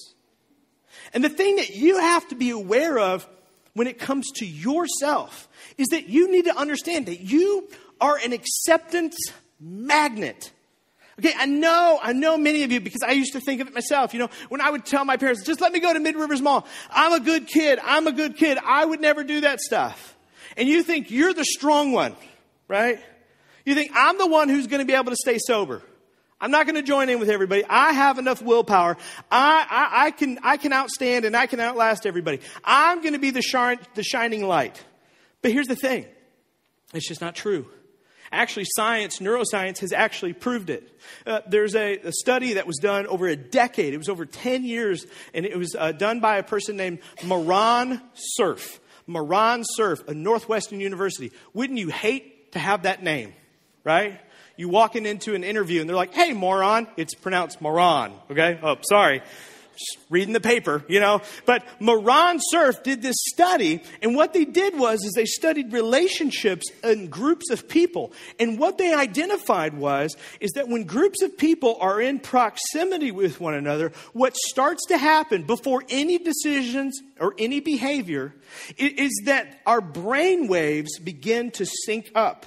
And 1.13 1.23
the 1.23 1.29
thing 1.29 1.57
that 1.57 1.75
you 1.75 1.99
have 1.99 2.27
to 2.29 2.35
be 2.35 2.49
aware 2.49 2.97
of 2.97 3.27
when 3.73 3.87
it 3.87 3.99
comes 3.99 4.31
to 4.35 4.45
yourself 4.45 5.47
is 5.77 5.87
that 5.87 6.07
you 6.07 6.31
need 6.31 6.45
to 6.45 6.55
understand 6.55 7.07
that 7.07 7.19
you 7.19 7.67
are 7.99 8.17
an 8.23 8.33
acceptance 8.33 9.15
magnet. 9.59 10.51
Okay, 11.17 11.33
I 11.37 11.45
know, 11.45 11.97
I 12.01 12.11
know 12.11 12.37
many 12.37 12.63
of 12.63 12.71
you 12.73 12.81
because 12.81 13.01
I 13.01 13.11
used 13.11 13.33
to 13.33 13.39
think 13.39 13.61
of 13.61 13.67
it 13.67 13.73
myself. 13.73 14.13
You 14.13 14.19
know, 14.19 14.29
when 14.49 14.59
I 14.59 14.69
would 14.69 14.85
tell 14.85 15.05
my 15.05 15.15
parents, 15.15 15.43
just 15.45 15.61
let 15.61 15.71
me 15.71 15.79
go 15.79 15.93
to 15.93 15.99
Mid 15.99 16.15
Rivers 16.15 16.41
Mall. 16.41 16.67
I'm 16.89 17.13
a 17.13 17.21
good 17.21 17.47
kid. 17.47 17.79
I'm 17.81 18.05
a 18.07 18.11
good 18.11 18.35
kid. 18.35 18.57
I 18.63 18.83
would 18.83 18.99
never 18.99 19.23
do 19.23 19.41
that 19.41 19.61
stuff. 19.61 20.15
And 20.57 20.67
you 20.67 20.83
think 20.83 21.11
you're 21.11 21.33
the 21.33 21.45
strong 21.45 21.93
one, 21.93 22.15
right? 22.67 22.99
You 23.65 23.75
think 23.75 23.91
I'm 23.95 24.17
the 24.17 24.27
one 24.27 24.49
who's 24.49 24.67
going 24.67 24.81
to 24.81 24.85
be 24.85 24.93
able 24.93 25.11
to 25.11 25.15
stay 25.15 25.37
sober. 25.39 25.81
I'm 26.39 26.51
not 26.51 26.65
going 26.65 26.75
to 26.75 26.83
join 26.83 27.09
in 27.09 27.19
with 27.19 27.29
everybody. 27.29 27.63
I 27.67 27.93
have 27.93 28.19
enough 28.19 28.41
willpower. 28.41 28.97
I, 29.31 29.65
I, 29.69 30.05
I, 30.07 30.11
can, 30.11 30.37
I 30.43 30.57
can 30.57 30.73
outstand 30.73 31.25
and 31.25 31.35
I 31.35 31.47
can 31.47 31.61
outlast 31.61 32.05
everybody. 32.05 32.41
I'm 32.63 33.01
going 33.01 33.13
to 33.13 33.19
be 33.19 33.31
the, 33.31 33.41
shine, 33.41 33.79
the 33.95 34.03
shining 34.03 34.45
light. 34.45 34.83
But 35.41 35.51
here's 35.51 35.67
the 35.67 35.77
thing 35.77 36.05
it's 36.93 37.07
just 37.07 37.21
not 37.21 37.35
true. 37.35 37.67
Actually, 38.35 38.65
science, 38.75 39.19
neuroscience 39.19 39.79
has 39.79 39.93
actually 39.93 40.33
proved 40.33 40.69
it. 40.69 40.99
Uh, 41.25 41.39
there's 41.47 41.73
a, 41.75 41.97
a, 41.99 42.11
study 42.11 42.53
that 42.53 42.67
was 42.67 42.77
done 42.77 43.07
over 43.07 43.27
a 43.27 43.35
decade. 43.35 43.93
It 43.93 43.97
was 43.97 44.09
over 44.09 44.25
10 44.25 44.65
years, 44.65 45.05
and 45.33 45.45
it 45.45 45.57
was 45.57 45.75
uh, 45.77 45.93
done 45.93 46.19
by 46.19 46.37
a 46.37 46.43
person 46.43 46.75
named 46.75 46.99
Moran 47.23 48.01
Cerf. 48.13 48.79
Moran 49.07 49.63
Cerf, 49.63 50.07
a 50.07 50.13
Northwestern 50.13 50.79
University. 50.79 51.31
Wouldn't 51.53 51.79
you 51.79 51.89
hate 51.89 52.51
to 52.51 52.59
have 52.59 52.83
that 52.83 53.01
name, 53.01 53.33
right? 53.83 54.19
You 54.57 54.69
walking 54.69 55.05
into 55.05 55.33
an 55.33 55.43
interview 55.43 55.81
and 55.81 55.89
they're 55.89 55.95
like, 55.95 56.13
hey, 56.13 56.33
moron. 56.33 56.87
It's 56.97 57.13
pronounced 57.13 57.61
moron, 57.61 58.13
okay? 58.29 58.59
Oh, 58.61 58.77
sorry 58.89 59.21
reading 60.09 60.33
the 60.33 60.39
paper, 60.39 60.83
you 60.87 60.99
know. 60.99 61.21
But 61.45 61.63
Moran 61.79 62.39
Cerf 62.41 62.83
did 62.83 63.01
this 63.01 63.15
study, 63.33 63.81
and 64.01 64.15
what 64.15 64.33
they 64.33 64.45
did 64.45 64.77
was 64.77 65.03
is 65.03 65.13
they 65.13 65.25
studied 65.25 65.73
relationships 65.73 66.65
in 66.83 67.07
groups 67.07 67.49
of 67.49 67.67
people. 67.67 68.13
And 68.39 68.59
what 68.59 68.77
they 68.77 68.93
identified 68.93 69.75
was 69.75 70.15
is 70.39 70.51
that 70.51 70.67
when 70.67 70.83
groups 70.83 71.21
of 71.21 71.37
people 71.37 71.77
are 71.79 72.01
in 72.01 72.19
proximity 72.19 73.11
with 73.11 73.39
one 73.39 73.53
another, 73.53 73.91
what 74.13 74.35
starts 74.35 74.85
to 74.87 74.97
happen 74.97 75.43
before 75.43 75.83
any 75.89 76.17
decisions 76.17 77.01
or 77.19 77.33
any 77.37 77.59
behavior 77.59 78.33
is 78.77 79.21
that 79.25 79.61
our 79.65 79.81
brain 79.81 80.47
waves 80.47 80.99
begin 80.99 81.51
to 81.51 81.65
sync 81.65 82.11
up. 82.15 82.45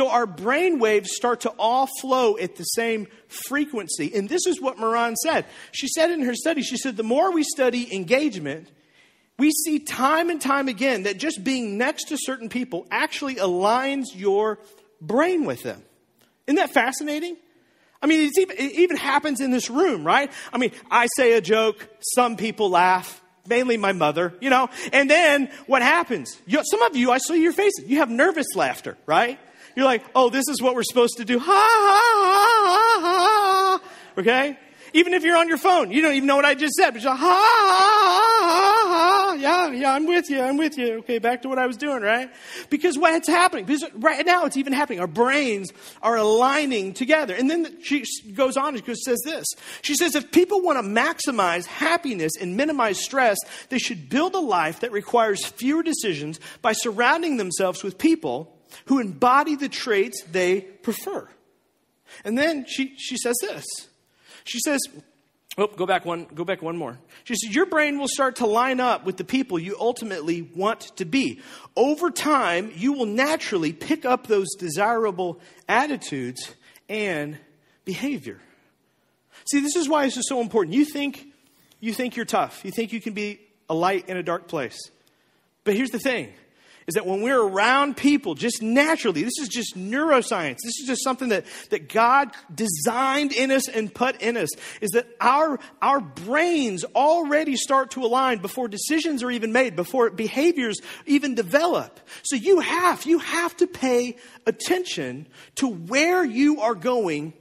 So 0.00 0.08
our 0.08 0.24
brain 0.24 0.78
waves 0.78 1.14
start 1.14 1.42
to 1.42 1.50
all 1.58 1.86
flow 2.00 2.38
at 2.38 2.56
the 2.56 2.64
same 2.64 3.06
frequency. 3.28 4.10
And 4.14 4.30
this 4.30 4.46
is 4.46 4.58
what 4.58 4.78
Moran 4.78 5.14
said. 5.14 5.44
She 5.72 5.88
said 5.88 6.10
in 6.10 6.22
her 6.22 6.34
study, 6.34 6.62
she 6.62 6.78
said, 6.78 6.96
the 6.96 7.02
more 7.02 7.30
we 7.32 7.42
study 7.42 7.94
engagement, 7.94 8.70
we 9.38 9.50
see 9.50 9.78
time 9.78 10.30
and 10.30 10.40
time 10.40 10.68
again 10.68 11.02
that 11.02 11.18
just 11.18 11.44
being 11.44 11.76
next 11.76 12.04
to 12.04 12.16
certain 12.18 12.48
people 12.48 12.86
actually 12.90 13.34
aligns 13.34 14.06
your 14.14 14.58
brain 15.02 15.44
with 15.44 15.62
them. 15.64 15.82
Isn't 16.46 16.56
that 16.56 16.72
fascinating? 16.72 17.36
I 18.00 18.06
mean, 18.06 18.30
even, 18.38 18.56
it 18.56 18.72
even 18.76 18.96
happens 18.96 19.42
in 19.42 19.50
this 19.50 19.68
room, 19.68 20.02
right? 20.02 20.32
I 20.50 20.56
mean, 20.56 20.72
I 20.90 21.08
say 21.14 21.34
a 21.34 21.42
joke, 21.42 21.86
some 22.14 22.38
people 22.38 22.70
laugh, 22.70 23.20
mainly 23.46 23.76
my 23.76 23.92
mother, 23.92 24.32
you 24.40 24.48
know, 24.48 24.70
and 24.94 25.10
then 25.10 25.50
what 25.66 25.82
happens? 25.82 26.40
You, 26.46 26.62
some 26.64 26.80
of 26.80 26.96
you, 26.96 27.12
I 27.12 27.18
see 27.18 27.42
your 27.42 27.52
faces, 27.52 27.84
you 27.86 27.98
have 27.98 28.08
nervous 28.08 28.46
laughter, 28.56 28.96
right? 29.04 29.38
You're 29.76 29.86
like, 29.86 30.04
oh, 30.14 30.30
this 30.30 30.48
is 30.48 30.60
what 30.60 30.74
we're 30.74 30.82
supposed 30.82 31.16
to 31.18 31.24
do. 31.24 31.38
Ha, 31.38 31.44
ha, 31.46 33.00
ha, 33.00 33.80
ha. 33.80 33.90
Okay? 34.18 34.58
Even 34.92 35.14
if 35.14 35.22
you're 35.22 35.36
on 35.36 35.48
your 35.48 35.58
phone, 35.58 35.92
you 35.92 36.02
don't 36.02 36.14
even 36.14 36.26
know 36.26 36.36
what 36.36 36.44
I 36.44 36.54
just 36.54 36.74
said, 36.74 36.90
but 36.90 37.02
you're 37.02 37.12
like, 37.12 37.20
ha, 37.20 37.26
ha, 37.26 38.42
ha, 38.42 38.88
ha. 38.88 39.34
Yeah, 39.34 39.70
yeah, 39.70 39.92
I'm 39.92 40.06
with 40.06 40.28
you. 40.28 40.40
I'm 40.40 40.56
with 40.56 40.76
you. 40.76 40.98
Okay, 40.98 41.18
back 41.18 41.42
to 41.42 41.48
what 41.48 41.58
I 41.58 41.66
was 41.66 41.76
doing, 41.76 42.02
right? 42.02 42.30
Because 42.68 42.98
what's 42.98 43.28
happening? 43.28 43.64
Because 43.64 43.84
right 43.94 44.26
now 44.26 44.44
it's 44.46 44.56
even 44.56 44.72
happening. 44.72 45.00
Our 45.00 45.06
brains 45.06 45.72
are 46.02 46.16
aligning 46.16 46.92
together. 46.92 47.34
And 47.34 47.48
then 47.48 47.80
she 47.82 48.04
goes 48.32 48.56
on 48.56 48.74
and 48.74 48.84
says 48.84 49.20
this. 49.24 49.46
She 49.82 49.94
says, 49.94 50.16
if 50.16 50.32
people 50.32 50.60
want 50.60 50.78
to 50.78 50.82
maximize 50.82 51.66
happiness 51.66 52.32
and 52.40 52.56
minimize 52.56 52.98
stress, 52.98 53.38
they 53.68 53.78
should 53.78 54.08
build 54.08 54.34
a 54.34 54.40
life 54.40 54.80
that 54.80 54.90
requires 54.92 55.46
fewer 55.46 55.82
decisions 55.82 56.40
by 56.60 56.72
surrounding 56.72 57.36
themselves 57.36 57.84
with 57.84 57.96
people 57.96 58.56
who 58.86 58.98
embody 58.98 59.56
the 59.56 59.68
traits 59.68 60.22
they 60.30 60.60
prefer. 60.60 61.28
And 62.24 62.36
then 62.36 62.66
she, 62.66 62.94
she 62.96 63.16
says 63.16 63.36
this. 63.40 63.64
She 64.44 64.58
says, 64.60 64.80
Oh, 65.58 65.66
go 65.66 65.84
back 65.84 66.04
one, 66.04 66.26
go 66.32 66.44
back 66.44 66.62
one 66.62 66.76
more. 66.76 66.98
She 67.24 67.34
says, 67.34 67.54
Your 67.54 67.66
brain 67.66 67.98
will 67.98 68.08
start 68.08 68.36
to 68.36 68.46
line 68.46 68.80
up 68.80 69.04
with 69.04 69.16
the 69.16 69.24
people 69.24 69.58
you 69.58 69.76
ultimately 69.78 70.42
want 70.42 70.96
to 70.96 71.04
be. 71.04 71.40
Over 71.76 72.10
time, 72.10 72.72
you 72.76 72.92
will 72.92 73.06
naturally 73.06 73.72
pick 73.72 74.04
up 74.04 74.26
those 74.26 74.48
desirable 74.58 75.40
attitudes 75.68 76.54
and 76.88 77.36
behavior. 77.84 78.38
See, 79.50 79.60
this 79.60 79.76
is 79.76 79.88
why 79.88 80.04
this 80.04 80.16
is 80.16 80.28
so 80.28 80.40
important. 80.40 80.74
You 80.74 80.84
think 80.84 81.26
you 81.80 81.92
think 81.92 82.14
you're 82.14 82.26
tough. 82.26 82.64
You 82.64 82.70
think 82.70 82.92
you 82.92 83.00
can 83.00 83.14
be 83.14 83.40
a 83.68 83.74
light 83.74 84.08
in 84.08 84.16
a 84.16 84.22
dark 84.22 84.48
place. 84.48 84.78
But 85.64 85.74
here's 85.74 85.90
the 85.90 85.98
thing 85.98 86.32
is 86.90 86.94
that 86.94 87.06
when 87.06 87.22
we're 87.22 87.40
around 87.40 87.96
people, 87.96 88.34
just 88.34 88.62
naturally, 88.62 89.22
this 89.22 89.38
is 89.40 89.48
just 89.48 89.76
neuroscience, 89.76 90.56
this 90.64 90.80
is 90.80 90.84
just 90.88 91.04
something 91.04 91.28
that, 91.28 91.46
that 91.70 91.88
God 91.88 92.32
designed 92.52 93.32
in 93.32 93.52
us 93.52 93.68
and 93.68 93.94
put 93.94 94.20
in 94.20 94.36
us, 94.36 94.48
is 94.80 94.90
that 94.90 95.06
our, 95.20 95.60
our 95.80 96.00
brains 96.00 96.82
already 96.96 97.54
start 97.54 97.92
to 97.92 98.04
align 98.04 98.38
before 98.38 98.66
decisions 98.66 99.22
are 99.22 99.30
even 99.30 99.52
made, 99.52 99.76
before 99.76 100.10
behaviors 100.10 100.80
even 101.06 101.36
develop. 101.36 102.00
So 102.24 102.34
you 102.34 102.58
have, 102.58 103.06
you 103.06 103.20
have 103.20 103.56
to 103.58 103.68
pay 103.68 104.16
attention 104.44 105.28
to 105.54 105.68
where 105.68 106.24
you 106.24 106.60
are 106.60 106.74
going 106.74 107.34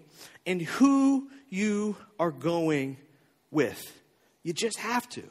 and 0.45 0.61
who 0.61 1.27
you 1.49 1.97
are 2.19 2.31
going 2.31 2.97
with. 3.49 3.99
You 4.43 4.53
just 4.53 4.77
have 4.77 5.09
to. 5.09 5.23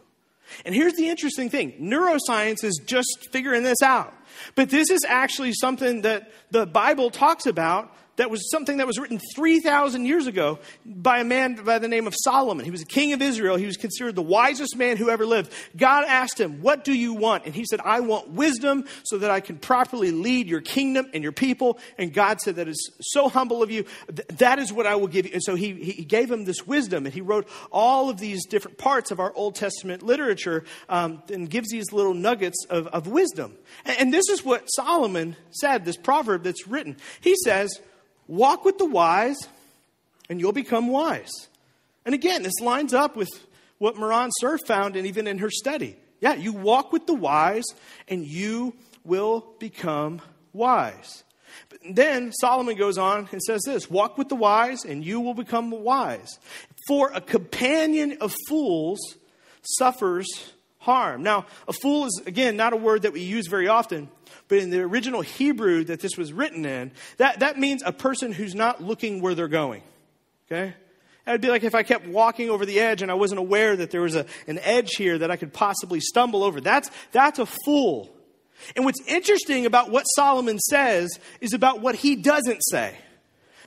And 0.64 0.74
here's 0.74 0.94
the 0.94 1.08
interesting 1.08 1.50
thing 1.50 1.72
neuroscience 1.80 2.64
is 2.64 2.80
just 2.84 3.28
figuring 3.32 3.62
this 3.62 3.82
out. 3.82 4.14
But 4.54 4.70
this 4.70 4.90
is 4.90 5.00
actually 5.08 5.52
something 5.54 6.02
that 6.02 6.30
the 6.50 6.66
Bible 6.66 7.10
talks 7.10 7.46
about 7.46 7.94
that 8.18 8.30
was 8.30 8.50
something 8.50 8.78
that 8.78 8.86
was 8.86 8.98
written 8.98 9.20
3,000 9.34 10.04
years 10.04 10.26
ago 10.26 10.58
by 10.84 11.20
a 11.20 11.24
man 11.24 11.54
by 11.54 11.78
the 11.78 11.88
name 11.88 12.06
of 12.06 12.14
Solomon. 12.16 12.64
He 12.64 12.70
was 12.70 12.82
a 12.82 12.86
king 12.86 13.12
of 13.12 13.22
Israel. 13.22 13.56
He 13.56 13.66
was 13.66 13.76
considered 13.76 14.16
the 14.16 14.22
wisest 14.22 14.76
man 14.76 14.96
who 14.96 15.08
ever 15.08 15.24
lived. 15.24 15.52
God 15.76 16.04
asked 16.04 16.38
him, 16.38 16.60
What 16.60 16.84
do 16.84 16.92
you 16.92 17.14
want? 17.14 17.46
And 17.46 17.54
he 17.54 17.64
said, 17.64 17.80
I 17.84 18.00
want 18.00 18.30
wisdom 18.30 18.86
so 19.04 19.18
that 19.18 19.30
I 19.30 19.38
can 19.38 19.56
properly 19.56 20.10
lead 20.10 20.48
your 20.48 20.60
kingdom 20.60 21.08
and 21.14 21.22
your 21.22 21.32
people. 21.32 21.78
And 21.96 22.12
God 22.12 22.40
said, 22.40 22.56
That 22.56 22.66
is 22.66 22.90
so 23.00 23.28
humble 23.28 23.62
of 23.62 23.70
you. 23.70 23.84
that 24.38 24.58
is 24.58 24.72
what 24.72 24.86
I 24.86 24.96
will 24.96 25.06
give 25.06 25.24
you. 25.24 25.32
And 25.32 25.42
so 25.42 25.54
he, 25.54 25.74
he 25.74 26.04
gave 26.04 26.30
him 26.30 26.44
this 26.44 26.66
wisdom 26.66 27.06
and 27.06 27.14
he 27.14 27.20
wrote 27.20 27.48
all 27.70 28.10
of 28.10 28.18
these 28.18 28.46
different 28.46 28.78
parts 28.78 29.12
of 29.12 29.20
our 29.20 29.32
Old 29.34 29.54
Testament 29.54 30.02
literature 30.02 30.64
um, 30.88 31.22
and 31.32 31.48
gives 31.48 31.70
these 31.70 31.92
little 31.92 32.14
nuggets 32.14 32.66
of, 32.68 32.88
of 32.88 33.06
wisdom. 33.06 33.54
And, 33.84 34.00
and 34.00 34.12
this 34.12 34.28
is 34.28 34.44
what 34.44 34.66
Solomon 34.66 35.36
said, 35.52 35.84
this 35.84 35.96
proverb 35.96 36.42
that's 36.42 36.66
written. 36.66 36.96
He 37.20 37.36
says, 37.44 37.80
Walk 38.28 38.64
with 38.64 38.78
the 38.78 38.86
wise, 38.86 39.38
and 40.28 40.38
you'll 40.38 40.52
become 40.52 40.88
wise. 40.88 41.30
And 42.04 42.14
again, 42.14 42.42
this 42.42 42.60
lines 42.60 42.94
up 42.94 43.16
with 43.16 43.30
what 43.78 43.96
Moran 43.96 44.30
Cerf 44.38 44.60
found, 44.66 44.96
and 44.96 45.06
even 45.06 45.26
in 45.26 45.38
her 45.38 45.50
study. 45.50 45.96
Yeah, 46.20 46.34
you 46.34 46.52
walk 46.52 46.92
with 46.92 47.06
the 47.06 47.14
wise, 47.14 47.64
and 48.06 48.24
you 48.26 48.74
will 49.04 49.54
become 49.58 50.20
wise. 50.52 51.24
But 51.70 51.80
then 51.90 52.32
Solomon 52.32 52.76
goes 52.76 52.98
on 52.98 53.28
and 53.32 53.42
says 53.42 53.62
this 53.64 53.90
Walk 53.90 54.18
with 54.18 54.28
the 54.28 54.36
wise, 54.36 54.84
and 54.84 55.04
you 55.04 55.20
will 55.20 55.34
become 55.34 55.70
wise. 55.70 56.38
For 56.86 57.10
a 57.12 57.20
companion 57.20 58.18
of 58.20 58.34
fools 58.48 58.98
suffers 59.62 60.26
harm. 60.78 61.22
Now, 61.22 61.46
a 61.66 61.72
fool 61.72 62.06
is, 62.06 62.22
again, 62.26 62.56
not 62.56 62.72
a 62.72 62.76
word 62.76 63.02
that 63.02 63.12
we 63.12 63.20
use 63.20 63.46
very 63.46 63.68
often, 63.68 64.08
but 64.48 64.58
in 64.58 64.70
the 64.70 64.80
original 64.80 65.20
Hebrew 65.20 65.84
that 65.84 66.00
this 66.00 66.16
was 66.16 66.32
written 66.32 66.64
in, 66.64 66.92
that, 67.16 67.40
that 67.40 67.58
means 67.58 67.82
a 67.84 67.92
person 67.92 68.32
who's 68.32 68.54
not 68.54 68.82
looking 68.82 69.20
where 69.20 69.34
they're 69.34 69.48
going. 69.48 69.82
Okay? 70.46 70.74
It'd 71.26 71.42
be 71.42 71.50
like 71.50 71.64
if 71.64 71.74
I 71.74 71.82
kept 71.82 72.06
walking 72.06 72.48
over 72.48 72.64
the 72.64 72.80
edge 72.80 73.02
and 73.02 73.10
I 73.10 73.14
wasn't 73.14 73.38
aware 73.38 73.76
that 73.76 73.90
there 73.90 74.00
was 74.00 74.14
a, 74.14 74.24
an 74.46 74.58
edge 74.60 74.92
here 74.96 75.18
that 75.18 75.30
I 75.30 75.36
could 75.36 75.52
possibly 75.52 76.00
stumble 76.00 76.42
over. 76.42 76.60
That's, 76.60 76.90
that's 77.12 77.38
a 77.38 77.46
fool. 77.46 78.10
And 78.74 78.84
what's 78.84 79.00
interesting 79.06 79.66
about 79.66 79.90
what 79.90 80.04
Solomon 80.04 80.58
says 80.58 81.18
is 81.40 81.52
about 81.52 81.80
what 81.80 81.94
he 81.94 82.16
doesn't 82.16 82.60
say. 82.62 82.96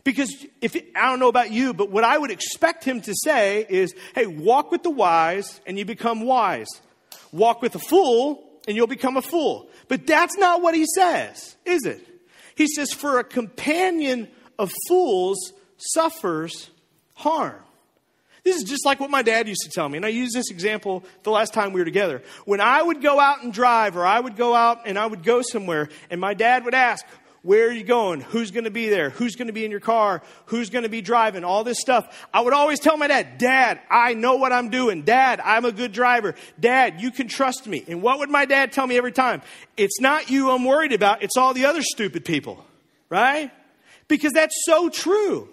Because 0.04 0.46
if 0.62 0.76
I 0.96 1.10
don't 1.10 1.20
know 1.20 1.28
about 1.28 1.52
you, 1.52 1.74
but 1.74 1.92
what 1.92 2.04
I 2.04 2.18
would 2.18 2.32
expect 2.32 2.84
him 2.84 3.02
to 3.02 3.14
say 3.24 3.66
is, 3.70 3.94
hey, 4.16 4.26
walk 4.26 4.72
with 4.72 4.82
the 4.82 4.90
wise 4.90 5.62
and 5.68 5.78
you 5.78 5.86
become 5.86 6.22
wise. 6.22 6.68
Walk 7.32 7.62
with 7.62 7.76
a 7.76 7.80
fool 7.80 8.44
and 8.68 8.76
you'll 8.76 8.88
become 8.88 9.18
a 9.18 9.22
fool. 9.22 9.70
But 9.92 10.08
that's 10.08 10.38
not 10.38 10.62
what 10.62 10.74
he 10.74 10.86
says, 10.96 11.58
is 11.66 11.86
it? 11.86 12.00
He 12.56 12.66
says, 12.66 12.94
for 12.94 13.20
a 13.20 13.26
companion 13.26 14.30
of 14.58 14.72
fools 14.88 15.52
suffers 15.76 16.70
harm. 17.14 17.62
This 18.46 18.56
is 18.56 18.64
just 18.64 18.86
like 18.86 19.02
what 19.02 19.10
my 19.10 19.22
dad 19.22 19.50
used 19.50 19.64
to 19.64 19.70
tell 19.70 19.90
me. 19.90 19.98
And 19.98 20.06
I 20.06 20.10
used 20.10 20.34
this 20.34 20.50
example 20.50 21.04
the 21.24 21.32
last 21.32 21.54
time 21.54 21.74
we 21.74 21.82
were 21.82 21.86
together. 21.86 22.24
When 22.46 22.62
I 22.62 22.82
would 22.82 23.02
go 23.02 23.20
out 23.20 23.44
and 23.44 23.52
drive, 23.52 23.98
or 23.98 24.06
I 24.06 24.18
would 24.18 24.38
go 24.38 24.56
out 24.56 24.84
and 24.86 24.98
I 24.98 25.06
would 25.06 25.24
go 25.24 25.42
somewhere, 25.42 25.90
and 26.10 26.22
my 26.22 26.36
dad 26.36 26.64
would 26.64 26.74
ask, 26.74 27.06
where 27.44 27.68
are 27.68 27.72
you 27.72 27.84
going? 27.84 28.22
Who's 28.22 28.52
going 28.52 28.66
to 28.66 28.72
be 28.72 28.90
there? 28.90 29.10
Who's 29.10 29.36
going 29.36 29.48
to 29.48 29.54
be 29.54 29.66
in 29.66 29.72
your 29.72 29.80
car? 29.80 30.22
Who's 30.46 30.70
going 30.70 30.84
to 30.84 30.90
be 30.90 31.02
driving? 31.02 31.44
All 31.44 31.64
this 31.64 31.80
stuff. 31.80 32.28
I 32.32 32.42
would 32.42 32.54
always 32.54 32.80
tell 32.80 32.98
my 32.98 33.08
dad, 33.08 33.40
Dad, 33.40 33.80
I 33.90 34.14
know 34.14 34.36
what 34.36 34.54
I'm 34.54 34.70
doing. 34.70 35.02
Dad, 35.02 35.42
I'm 35.44 35.66
a 35.66 35.72
good 35.72 35.92
driver. 35.92 36.36
Dad, 36.60 37.02
you 37.02 37.10
can 37.10 37.28
trust 37.28 37.66
me. 37.66 37.84
And 37.88 38.04
what 38.04 38.20
would 38.20 38.30
my 38.30 38.46
dad 38.46 38.72
tell 38.72 38.86
me 38.86 38.96
every 38.96 39.12
time? 39.12 39.42
It's 39.76 40.00
not 40.00 40.30
you 40.30 40.52
I'm 40.52 40.66
worried 40.66 40.94
about. 40.94 41.24
It's 41.24 41.36
all 41.36 41.56
the 41.56 41.66
other 41.66 41.82
stupid 41.82 42.26
people. 42.26 42.64
Right? 43.10 43.52
Because 44.08 44.34
that's 44.34 44.56
so 44.66 44.90
true. 44.90 45.50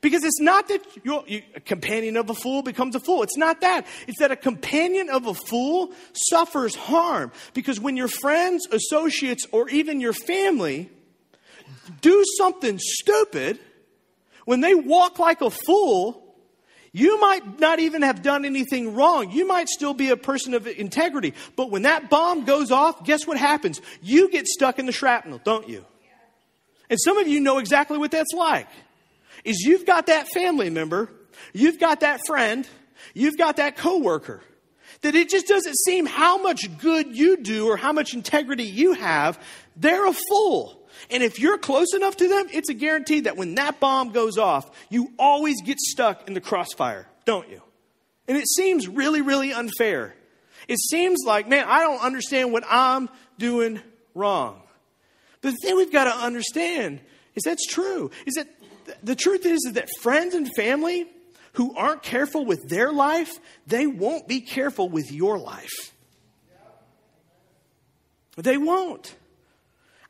Because 0.00 0.22
it's 0.22 0.40
not 0.40 0.68
that 0.68 0.80
you, 1.02 1.22
a 1.56 1.60
companion 1.60 2.16
of 2.16 2.30
a 2.30 2.34
fool 2.34 2.62
becomes 2.62 2.94
a 2.94 3.00
fool. 3.00 3.24
It's 3.24 3.36
not 3.36 3.62
that. 3.62 3.86
It's 4.06 4.20
that 4.20 4.30
a 4.30 4.36
companion 4.36 5.10
of 5.10 5.26
a 5.26 5.34
fool 5.34 5.92
suffers 6.12 6.76
harm. 6.76 7.32
Because 7.52 7.80
when 7.80 7.96
your 7.96 8.08
friends, 8.08 8.66
associates, 8.70 9.44
or 9.50 9.68
even 9.70 10.00
your 10.00 10.12
family 10.12 10.88
do 12.00 12.24
something 12.38 12.78
stupid, 12.78 13.58
when 14.44 14.60
they 14.60 14.74
walk 14.74 15.18
like 15.18 15.40
a 15.40 15.50
fool, 15.50 16.22
you 16.92 17.18
might 17.20 17.58
not 17.58 17.78
even 17.78 18.02
have 18.02 18.22
done 18.22 18.44
anything 18.44 18.94
wrong. 18.94 19.30
You 19.30 19.46
might 19.46 19.68
still 19.68 19.94
be 19.94 20.10
a 20.10 20.16
person 20.16 20.52
of 20.52 20.66
integrity. 20.66 21.34
But 21.56 21.70
when 21.70 21.82
that 21.82 22.10
bomb 22.10 22.44
goes 22.44 22.70
off, 22.70 23.04
guess 23.04 23.26
what 23.26 23.38
happens? 23.38 23.80
You 24.02 24.30
get 24.30 24.46
stuck 24.46 24.78
in 24.78 24.86
the 24.86 24.92
shrapnel, 24.92 25.40
don't 25.42 25.68
you? 25.68 25.86
And 26.90 26.98
some 27.00 27.16
of 27.16 27.26
you 27.26 27.40
know 27.40 27.58
exactly 27.58 27.96
what 27.96 28.10
that's 28.10 28.32
like 28.34 28.68
is 29.44 29.60
you've 29.60 29.86
got 29.86 30.06
that 30.06 30.28
family 30.28 30.68
member, 30.68 31.08
you've 31.54 31.80
got 31.80 32.00
that 32.00 32.20
friend, 32.26 32.68
you've 33.14 33.38
got 33.38 33.56
that 33.56 33.76
coworker 33.76 34.42
that 35.00 35.14
it 35.14 35.30
just 35.30 35.46
doesn't 35.46 35.76
seem 35.78 36.06
how 36.06 36.40
much 36.42 36.66
good 36.78 37.16
you 37.16 37.38
do 37.38 37.68
or 37.68 37.76
how 37.76 37.92
much 37.92 38.14
integrity 38.14 38.64
you 38.64 38.92
have, 38.92 39.42
they're 39.76 40.06
a 40.06 40.12
fool. 40.12 40.81
And 41.10 41.22
if 41.22 41.38
you're 41.38 41.58
close 41.58 41.94
enough 41.94 42.16
to 42.18 42.28
them, 42.28 42.46
it's 42.52 42.68
a 42.68 42.74
guarantee 42.74 43.20
that 43.20 43.36
when 43.36 43.54
that 43.56 43.80
bomb 43.80 44.10
goes 44.12 44.38
off, 44.38 44.70
you 44.90 45.12
always 45.18 45.60
get 45.62 45.78
stuck 45.78 46.26
in 46.28 46.34
the 46.34 46.40
crossfire, 46.40 47.06
don't 47.24 47.48
you? 47.48 47.62
And 48.28 48.36
it 48.36 48.48
seems 48.48 48.88
really, 48.88 49.20
really 49.20 49.52
unfair. 49.52 50.14
It 50.68 50.78
seems 50.78 51.20
like, 51.26 51.48
man, 51.48 51.66
I 51.68 51.80
don't 51.80 52.00
understand 52.00 52.52
what 52.52 52.64
I'm 52.68 53.08
doing 53.38 53.80
wrong. 54.14 54.62
But 55.40 55.50
the 55.50 55.56
thing 55.62 55.76
we've 55.76 55.92
got 55.92 56.04
to 56.04 56.14
understand 56.14 57.00
is 57.34 57.42
that's 57.44 57.66
true. 57.66 58.10
Is 58.26 58.34
that 58.34 58.46
the 59.02 59.16
truth 59.16 59.44
is, 59.44 59.60
is 59.66 59.72
that 59.74 59.88
friends 60.00 60.34
and 60.34 60.48
family 60.56 61.06
who 61.54 61.76
aren't 61.76 62.02
careful 62.02 62.44
with 62.44 62.68
their 62.68 62.92
life, 62.92 63.38
they 63.66 63.86
won't 63.86 64.28
be 64.28 64.40
careful 64.40 64.88
with 64.88 65.12
your 65.12 65.38
life. 65.38 65.92
They 68.36 68.56
won't. 68.56 69.14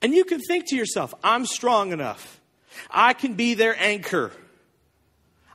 And 0.02 0.12
you 0.12 0.24
can 0.24 0.40
think 0.40 0.68
to 0.68 0.76
yourself, 0.76 1.14
I'm 1.22 1.46
strong 1.46 1.92
enough. 1.92 2.40
I 2.90 3.12
can 3.12 3.34
be 3.34 3.54
their 3.54 3.76
anchor. 3.80 4.32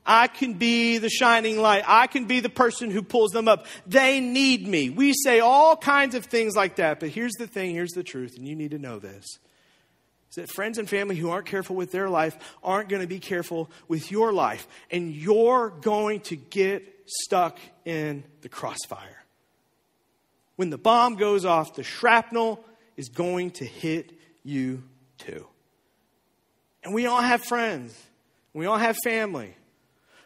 I 0.06 0.28
can 0.28 0.54
be 0.54 1.00
the 1.00 1.10
shining 1.10 1.60
light. 1.60 1.84
I 1.86 2.08
can 2.08 2.26
be 2.26 2.40
the 2.40 2.50
person 2.50 2.90
who 2.90 3.02
pulls 3.02 3.32
them 3.32 3.50
up. 3.50 3.66
They 3.86 4.22
need 4.22 4.66
me. 4.66 4.90
We 4.90 5.14
say 5.14 5.42
all 5.42 5.76
kinds 5.76 6.16
of 6.16 6.26
things 6.26 6.56
like 6.56 6.78
that, 6.78 7.02
but 7.02 7.10
here's 7.10 7.34
the 7.34 7.46
thing, 7.46 7.76
here's 7.76 7.92
the 7.92 8.04
truth, 8.04 8.38
and 8.38 8.48
you 8.48 8.56
need 8.56 8.72
to 8.72 8.80
know 8.80 9.00
this 9.00 9.26
is 10.30 10.36
that 10.36 10.50
friends 10.50 10.78
and 10.78 10.90
family 10.90 11.16
who 11.16 11.30
aren't 11.30 11.46
careful 11.46 11.76
with 11.76 11.92
their 11.92 12.10
life 12.10 12.38
aren't 12.64 12.90
going 12.90 13.02
to 13.02 13.08
be 13.08 13.20
careful 13.20 13.70
with 13.88 14.12
your 14.12 14.34
life. 14.34 14.68
And 14.92 15.14
you're 15.14 15.70
going 15.70 16.22
to 16.22 16.36
get 16.36 16.84
stuck 17.06 17.60
in 17.86 18.24
the 18.42 18.50
crossfire. 18.50 19.24
When 20.58 20.70
the 20.70 20.78
bomb 20.78 21.16
goes 21.16 21.46
off, 21.46 21.76
the 21.76 21.84
shrapnel 21.84 22.64
is 22.98 23.10
going 23.10 23.52
to 23.52 23.66
hit 23.66 24.17
you 24.48 24.84
too. 25.18 25.46
And 26.84 26.94
we 26.94 27.06
all 27.06 27.22
have 27.22 27.44
friends, 27.44 27.96
we 28.54 28.66
all 28.66 28.78
have 28.78 28.98
family 29.04 29.54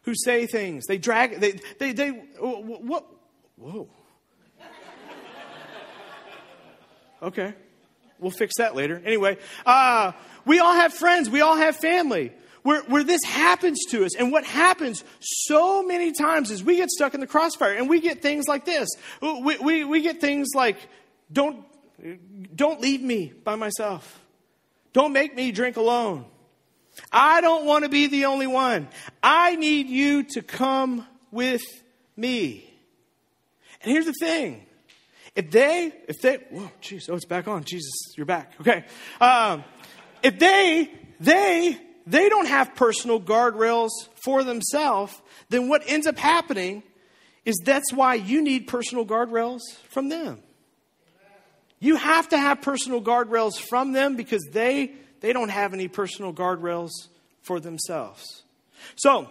who 0.03 0.13
say 0.15 0.45
things. 0.47 0.85
They 0.87 0.97
drag, 0.97 1.39
they, 1.39 1.59
they, 1.79 1.91
they, 1.91 2.09
what? 2.09 3.05
Whoa. 3.57 3.89
Okay. 7.23 7.53
We'll 8.19 8.31
fix 8.31 8.53
that 8.57 8.75
later. 8.75 8.99
Anyway, 9.05 9.37
uh, 9.63 10.13
we 10.43 10.59
all 10.59 10.73
have 10.73 10.91
friends. 10.91 11.29
We 11.29 11.41
all 11.41 11.55
have 11.55 11.75
family 11.75 12.31
where, 12.63 12.81
where 12.83 13.03
this 13.03 13.23
happens 13.23 13.77
to 13.89 14.05
us. 14.05 14.15
And 14.15 14.31
what 14.31 14.43
happens 14.43 15.03
so 15.19 15.83
many 15.83 16.11
times 16.11 16.49
is 16.49 16.63
we 16.63 16.77
get 16.77 16.89
stuck 16.89 17.13
in 17.13 17.19
the 17.19 17.27
crossfire 17.27 17.73
and 17.73 17.89
we 17.89 17.99
get 17.99 18.21
things 18.21 18.47
like 18.47 18.65
this. 18.65 18.89
We, 19.21 19.57
we, 19.57 19.83
we 19.83 20.01
get 20.01 20.21
things 20.21 20.49
like, 20.55 20.77
don't, 21.31 21.63
don't 22.55 22.81
leave 22.81 23.01
me 23.01 23.33
by 23.43 23.55
myself. 23.55 24.19
Don't 24.93 25.13
make 25.13 25.35
me 25.35 25.51
drink 25.51 25.77
alone. 25.77 26.25
I 27.11 27.41
don't 27.41 27.65
want 27.65 27.83
to 27.83 27.89
be 27.89 28.07
the 28.07 28.25
only 28.25 28.47
one. 28.47 28.87
I 29.23 29.55
need 29.55 29.87
you 29.87 30.23
to 30.23 30.41
come 30.41 31.07
with 31.31 31.61
me. 32.17 32.67
And 33.81 33.91
here's 33.91 34.05
the 34.05 34.13
thing 34.19 34.65
if 35.35 35.49
they, 35.49 35.93
if 36.07 36.21
they, 36.21 36.37
whoa, 36.51 36.69
jeez, 36.81 37.09
oh, 37.09 37.15
it's 37.15 37.25
back 37.25 37.47
on. 37.47 37.63
Jesus, 37.63 38.13
you're 38.17 38.25
back. 38.25 38.53
Okay. 38.59 38.83
Um, 39.19 39.63
if 40.21 40.37
they, 40.37 40.89
they, 41.19 41.77
they 42.05 42.29
don't 42.29 42.47
have 42.47 42.75
personal 42.75 43.19
guardrails 43.19 43.91
for 44.25 44.43
themselves, 44.43 45.19
then 45.49 45.69
what 45.69 45.83
ends 45.87 46.05
up 46.05 46.17
happening 46.17 46.83
is 47.45 47.55
that's 47.63 47.93
why 47.93 48.15
you 48.15 48.41
need 48.41 48.67
personal 48.67 49.05
guardrails 49.05 49.61
from 49.89 50.09
them. 50.09 50.41
You 51.81 51.97
have 51.97 52.29
to 52.29 52.37
have 52.37 52.61
personal 52.61 53.01
guardrails 53.01 53.59
from 53.59 53.91
them 53.91 54.15
because 54.15 54.47
they, 54.51 54.93
they 55.19 55.33
don't 55.33 55.49
have 55.49 55.73
any 55.73 55.89
personal 55.89 56.31
guardrails 56.31 56.91
for 57.41 57.59
themselves. 57.59 58.43
So, 58.95 59.27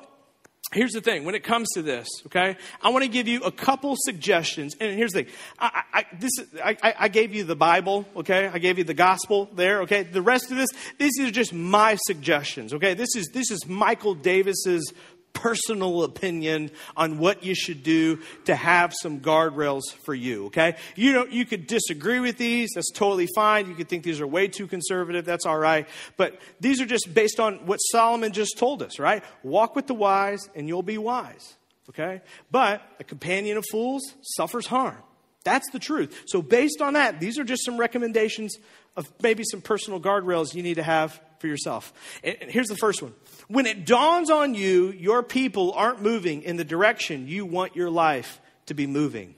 Here's 0.72 0.92
the 0.92 1.00
thing 1.00 1.24
when 1.24 1.34
it 1.34 1.42
comes 1.42 1.68
to 1.74 1.82
this, 1.82 2.06
okay? 2.26 2.56
I 2.80 2.90
want 2.90 3.02
to 3.02 3.10
give 3.10 3.26
you 3.26 3.40
a 3.42 3.50
couple 3.50 3.96
suggestions. 3.98 4.76
And 4.78 4.96
here's 4.96 5.10
the 5.10 5.24
thing 5.24 5.32
I, 5.58 5.82
I, 5.92 6.04
this, 6.12 6.30
I, 6.62 6.94
I 6.96 7.08
gave 7.08 7.34
you 7.34 7.42
the 7.42 7.56
Bible, 7.56 8.06
okay? 8.14 8.46
I 8.46 8.58
gave 8.58 8.78
you 8.78 8.84
the 8.84 8.94
gospel 8.94 9.48
there, 9.52 9.82
okay? 9.82 10.04
The 10.04 10.22
rest 10.22 10.52
of 10.52 10.58
this, 10.58 10.68
this 10.96 11.18
is 11.18 11.32
just 11.32 11.52
my 11.52 11.96
suggestions, 12.06 12.72
okay? 12.74 12.94
This 12.94 13.16
is, 13.16 13.30
this 13.34 13.50
is 13.50 13.66
Michael 13.66 14.14
Davis's 14.14 14.92
personal 15.32 16.02
opinion 16.02 16.70
on 16.96 17.18
what 17.18 17.44
you 17.44 17.54
should 17.54 17.82
do 17.82 18.18
to 18.44 18.54
have 18.54 18.92
some 19.00 19.20
guardrails 19.20 19.82
for 20.04 20.14
you, 20.14 20.46
okay? 20.46 20.76
You 20.96 21.12
know, 21.12 21.26
you 21.26 21.44
could 21.44 21.66
disagree 21.66 22.20
with 22.20 22.36
these, 22.36 22.70
that's 22.74 22.90
totally 22.90 23.28
fine. 23.34 23.68
You 23.68 23.74
could 23.74 23.88
think 23.88 24.02
these 24.02 24.20
are 24.20 24.26
way 24.26 24.48
too 24.48 24.66
conservative, 24.66 25.24
that's 25.24 25.46
all 25.46 25.58
right. 25.58 25.88
But 26.16 26.40
these 26.60 26.80
are 26.80 26.86
just 26.86 27.12
based 27.12 27.40
on 27.40 27.66
what 27.66 27.78
Solomon 27.78 28.32
just 28.32 28.58
told 28.58 28.82
us, 28.82 28.98
right? 28.98 29.24
Walk 29.42 29.76
with 29.76 29.86
the 29.86 29.94
wise 29.94 30.48
and 30.54 30.68
you'll 30.68 30.82
be 30.82 30.98
wise, 30.98 31.54
okay? 31.88 32.20
But 32.50 32.82
a 32.98 33.04
companion 33.04 33.56
of 33.56 33.64
fools 33.70 34.02
suffers 34.22 34.66
harm. 34.66 34.98
That's 35.42 35.70
the 35.70 35.78
truth. 35.78 36.24
So, 36.26 36.42
based 36.42 36.82
on 36.82 36.92
that, 36.94 37.18
these 37.18 37.38
are 37.38 37.44
just 37.44 37.64
some 37.64 37.78
recommendations 37.78 38.58
of 38.96 39.10
maybe 39.22 39.42
some 39.42 39.62
personal 39.62 39.98
guardrails 39.98 40.54
you 40.54 40.62
need 40.62 40.74
to 40.74 40.82
have 40.82 41.18
for 41.40 41.48
yourself. 41.48 41.92
And 42.22 42.36
here's 42.42 42.68
the 42.68 42.76
first 42.76 43.02
one 43.02 43.14
when 43.48 43.66
it 43.66 43.84
dawns 43.84 44.30
on 44.30 44.54
you, 44.54 44.92
your 44.92 45.22
people 45.22 45.72
aren't 45.72 46.00
moving 46.00 46.42
in 46.42 46.56
the 46.56 46.64
direction 46.64 47.26
you 47.26 47.44
want 47.44 47.74
your 47.74 47.90
life 47.90 48.40
to 48.66 48.74
be 48.74 48.86
moving, 48.86 49.34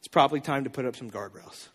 it's 0.00 0.08
probably 0.08 0.40
time 0.40 0.64
to 0.64 0.70
put 0.70 0.84
up 0.84 0.96
some 0.96 1.10
guardrails. 1.10 1.68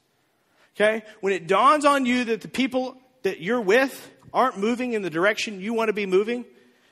Okay? 0.76 1.04
When 1.22 1.34
it 1.34 1.48
dawns 1.48 1.86
on 1.86 2.06
you 2.06 2.26
that 2.26 2.42
the 2.42 2.50
people 2.50 2.98
that 3.24 3.40
you're 3.40 3.62
with 3.62 4.12
aren't 4.34 4.60
moving 4.60 4.94
in 4.94 5.02
the 5.02 5.10
direction 5.10 5.62
you 5.62 5.74
want 5.74 5.88
to 5.88 5.94
be 5.94 6.06
moving, 6.06 6.46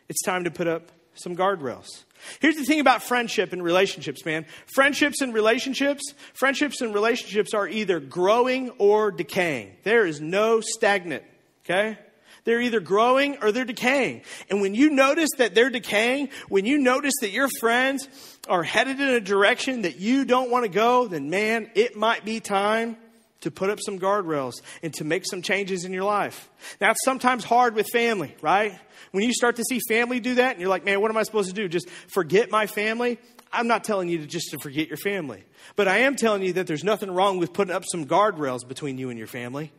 it's 0.07 0.23
time 0.23 0.45
to 0.45 0.51
put 0.51 0.67
up 0.67 0.91
some 1.15 1.35
guardrails. 1.35 2.03
Here's 2.39 2.55
the 2.55 2.63
thing 2.63 2.79
about 2.79 3.03
friendship 3.03 3.53
and 3.53 3.63
relationships, 3.63 4.25
man. 4.25 4.45
Friendships 4.73 5.21
and 5.21 5.33
relationships, 5.33 6.13
friendships 6.33 6.81
and 6.81 6.93
relationships 6.93 7.53
are 7.53 7.67
either 7.67 7.99
growing 7.99 8.69
or 8.77 9.11
decaying. 9.11 9.75
There 9.83 10.05
is 10.05 10.21
no 10.21 10.61
stagnant, 10.61 11.23
okay? 11.65 11.97
They're 12.45 12.61
either 12.61 12.79
growing 12.79 13.37
or 13.41 13.51
they're 13.51 13.65
decaying. 13.65 14.21
And 14.49 14.61
when 14.61 14.73
you 14.75 14.89
notice 14.91 15.29
that 15.37 15.53
they're 15.53 15.69
decaying, 15.71 16.29
when 16.47 16.65
you 16.65 16.77
notice 16.77 17.13
that 17.21 17.31
your 17.31 17.49
friends 17.59 18.07
are 18.47 18.63
headed 18.63 18.99
in 18.99 19.09
a 19.09 19.19
direction 19.19 19.81
that 19.81 19.99
you 19.99 20.25
don't 20.25 20.49
want 20.49 20.63
to 20.63 20.69
go, 20.69 21.07
then 21.07 21.29
man, 21.29 21.69
it 21.75 21.97
might 21.97 22.23
be 22.23 22.39
time 22.39 22.97
to 23.41 23.51
put 23.51 23.69
up 23.69 23.79
some 23.83 23.99
guardrails 23.99 24.53
and 24.81 24.93
to 24.95 25.03
make 25.03 25.23
some 25.29 25.41
changes 25.41 25.85
in 25.85 25.93
your 25.93 26.03
life. 26.03 26.49
Now, 26.79 26.91
it's 26.91 27.03
sometimes 27.03 27.43
hard 27.43 27.75
with 27.75 27.87
family, 27.91 28.35
right? 28.41 28.79
When 29.11 29.23
you 29.23 29.33
start 29.33 29.57
to 29.57 29.63
see 29.63 29.79
family 29.87 30.19
do 30.19 30.35
that 30.35 30.51
and 30.51 30.59
you're 30.59 30.69
like, 30.69 30.85
man, 30.85 31.01
what 31.01 31.11
am 31.11 31.17
I 31.17 31.23
supposed 31.23 31.49
to 31.49 31.55
do? 31.55 31.67
Just 31.67 31.89
forget 32.07 32.49
my 32.51 32.67
family? 32.67 33.19
I'm 33.51 33.67
not 33.67 33.83
telling 33.83 34.09
you 34.09 34.19
to 34.19 34.27
just 34.27 34.51
to 34.51 34.59
forget 34.59 34.87
your 34.87 34.97
family. 34.97 35.43
But 35.75 35.87
I 35.87 35.99
am 35.99 36.15
telling 36.15 36.43
you 36.43 36.53
that 36.53 36.67
there's 36.67 36.83
nothing 36.83 37.09
wrong 37.09 37.39
with 37.39 37.53
putting 37.53 37.73
up 37.73 37.85
some 37.89 38.05
guardrails 38.05 38.67
between 38.67 38.97
you 38.97 39.09
and 39.09 39.17
your 39.17 39.27
family 39.27 39.71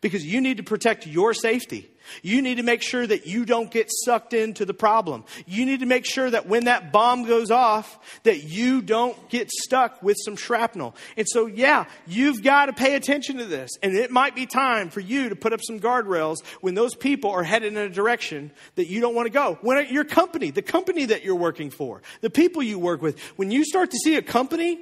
because 0.00 0.24
you 0.24 0.40
need 0.40 0.58
to 0.58 0.62
protect 0.62 1.06
your 1.06 1.34
safety. 1.34 1.90
You 2.22 2.42
need 2.42 2.56
to 2.56 2.62
make 2.62 2.82
sure 2.82 3.06
that 3.06 3.26
you 3.26 3.44
don't 3.44 3.70
get 3.70 3.88
sucked 4.04 4.32
into 4.32 4.64
the 4.64 4.74
problem. 4.74 5.24
You 5.46 5.66
need 5.66 5.80
to 5.80 5.86
make 5.86 6.06
sure 6.06 6.30
that 6.30 6.46
when 6.46 6.64
that 6.64 6.92
bomb 6.92 7.24
goes 7.24 7.50
off, 7.50 7.98
that 8.22 8.44
you 8.44 8.80
don't 8.80 9.28
get 9.28 9.50
stuck 9.50 10.02
with 10.02 10.16
some 10.24 10.36
shrapnel. 10.36 10.94
And 11.16 11.26
so, 11.28 11.46
yeah, 11.46 11.84
you've 12.06 12.42
got 12.42 12.66
to 12.66 12.72
pay 12.72 12.94
attention 12.94 13.38
to 13.38 13.44
this. 13.44 13.70
And 13.82 13.94
it 13.94 14.10
might 14.10 14.34
be 14.34 14.46
time 14.46 14.90
for 14.90 15.00
you 15.00 15.28
to 15.28 15.36
put 15.36 15.52
up 15.52 15.60
some 15.62 15.80
guardrails 15.80 16.36
when 16.60 16.74
those 16.74 16.94
people 16.94 17.30
are 17.30 17.42
headed 17.42 17.72
in 17.72 17.78
a 17.78 17.88
direction 17.90 18.52
that 18.76 18.86
you 18.86 19.00
don't 19.00 19.14
want 19.14 19.26
to 19.26 19.32
go. 19.32 19.58
When 19.60 19.92
your 19.92 20.04
company, 20.04 20.50
the 20.50 20.62
company 20.62 21.06
that 21.06 21.24
you're 21.24 21.34
working 21.34 21.70
for, 21.70 22.02
the 22.20 22.30
people 22.30 22.62
you 22.62 22.78
work 22.78 23.02
with, 23.02 23.20
when 23.36 23.50
you 23.50 23.64
start 23.64 23.90
to 23.90 23.98
see 23.98 24.16
a 24.16 24.22
company 24.22 24.78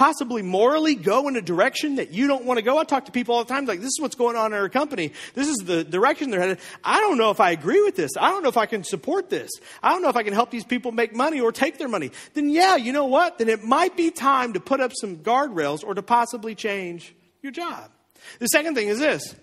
possibly 0.00 0.40
morally 0.40 0.94
go 0.94 1.28
in 1.28 1.36
a 1.36 1.42
direction 1.42 1.96
that 1.96 2.10
you 2.10 2.26
don't 2.26 2.46
want 2.46 2.56
to 2.56 2.62
go. 2.62 2.78
I 2.78 2.84
talk 2.84 3.04
to 3.04 3.12
people 3.12 3.34
all 3.34 3.44
the 3.44 3.52
time 3.52 3.66
like, 3.66 3.80
this 3.80 3.88
is 3.88 3.98
what's 4.00 4.14
going 4.14 4.34
on 4.34 4.54
in 4.54 4.58
our 4.58 4.70
company. 4.70 5.12
This 5.34 5.46
is 5.46 5.58
the 5.58 5.84
direction 5.84 6.30
they're 6.30 6.40
headed. 6.40 6.58
I 6.82 7.00
don't 7.00 7.18
know 7.18 7.30
if 7.30 7.38
I 7.38 7.50
agree 7.50 7.82
with 7.82 7.96
this. 7.96 8.12
I 8.18 8.30
don't 8.30 8.42
know 8.42 8.48
if 8.48 8.56
I 8.56 8.64
can 8.64 8.82
support 8.82 9.28
this. 9.28 9.50
I 9.82 9.90
don't 9.90 10.00
know 10.00 10.08
if 10.08 10.16
I 10.16 10.22
can 10.22 10.32
help 10.32 10.50
these 10.50 10.64
people 10.64 10.90
make 10.90 11.14
money 11.14 11.38
or 11.42 11.52
take 11.52 11.76
their 11.76 11.86
money. 11.86 12.12
Then 12.32 12.48
yeah, 12.48 12.76
you 12.76 12.94
know 12.94 13.04
what? 13.04 13.36
Then 13.36 13.50
it 13.50 13.62
might 13.62 13.94
be 13.94 14.10
time 14.10 14.54
to 14.54 14.60
put 14.60 14.80
up 14.80 14.92
some 14.98 15.18
guardrails 15.18 15.84
or 15.84 15.92
to 15.92 16.02
possibly 16.02 16.54
change 16.54 17.14
your 17.42 17.52
job. 17.52 17.90
The 18.38 18.46
second 18.46 18.76
thing 18.76 18.88
is 18.88 19.00
this. 19.00 19.36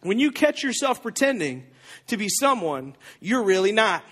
When 0.00 0.18
you 0.18 0.32
catch 0.32 0.62
yourself 0.62 1.02
pretending 1.02 1.66
to 2.06 2.16
be 2.16 2.30
someone 2.30 2.96
you're 3.20 3.42
really 3.42 3.72
not. 3.72 4.02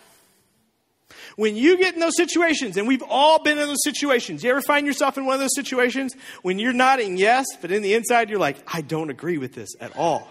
When 1.42 1.56
you 1.56 1.76
get 1.76 1.94
in 1.94 1.98
those 1.98 2.16
situations, 2.16 2.76
and 2.76 2.86
we've 2.86 3.02
all 3.02 3.42
been 3.42 3.58
in 3.58 3.66
those 3.66 3.82
situations, 3.82 4.44
you 4.44 4.50
ever 4.52 4.62
find 4.62 4.86
yourself 4.86 5.18
in 5.18 5.26
one 5.26 5.34
of 5.34 5.40
those 5.40 5.56
situations 5.56 6.14
when 6.42 6.60
you're 6.60 6.72
nodding 6.72 7.16
yes, 7.16 7.46
but 7.60 7.72
in 7.72 7.82
the 7.82 7.94
inside 7.94 8.30
you're 8.30 8.38
like, 8.38 8.58
I 8.72 8.80
don't 8.80 9.10
agree 9.10 9.38
with 9.38 9.52
this 9.52 9.70
at 9.80 9.96
all. 9.96 10.28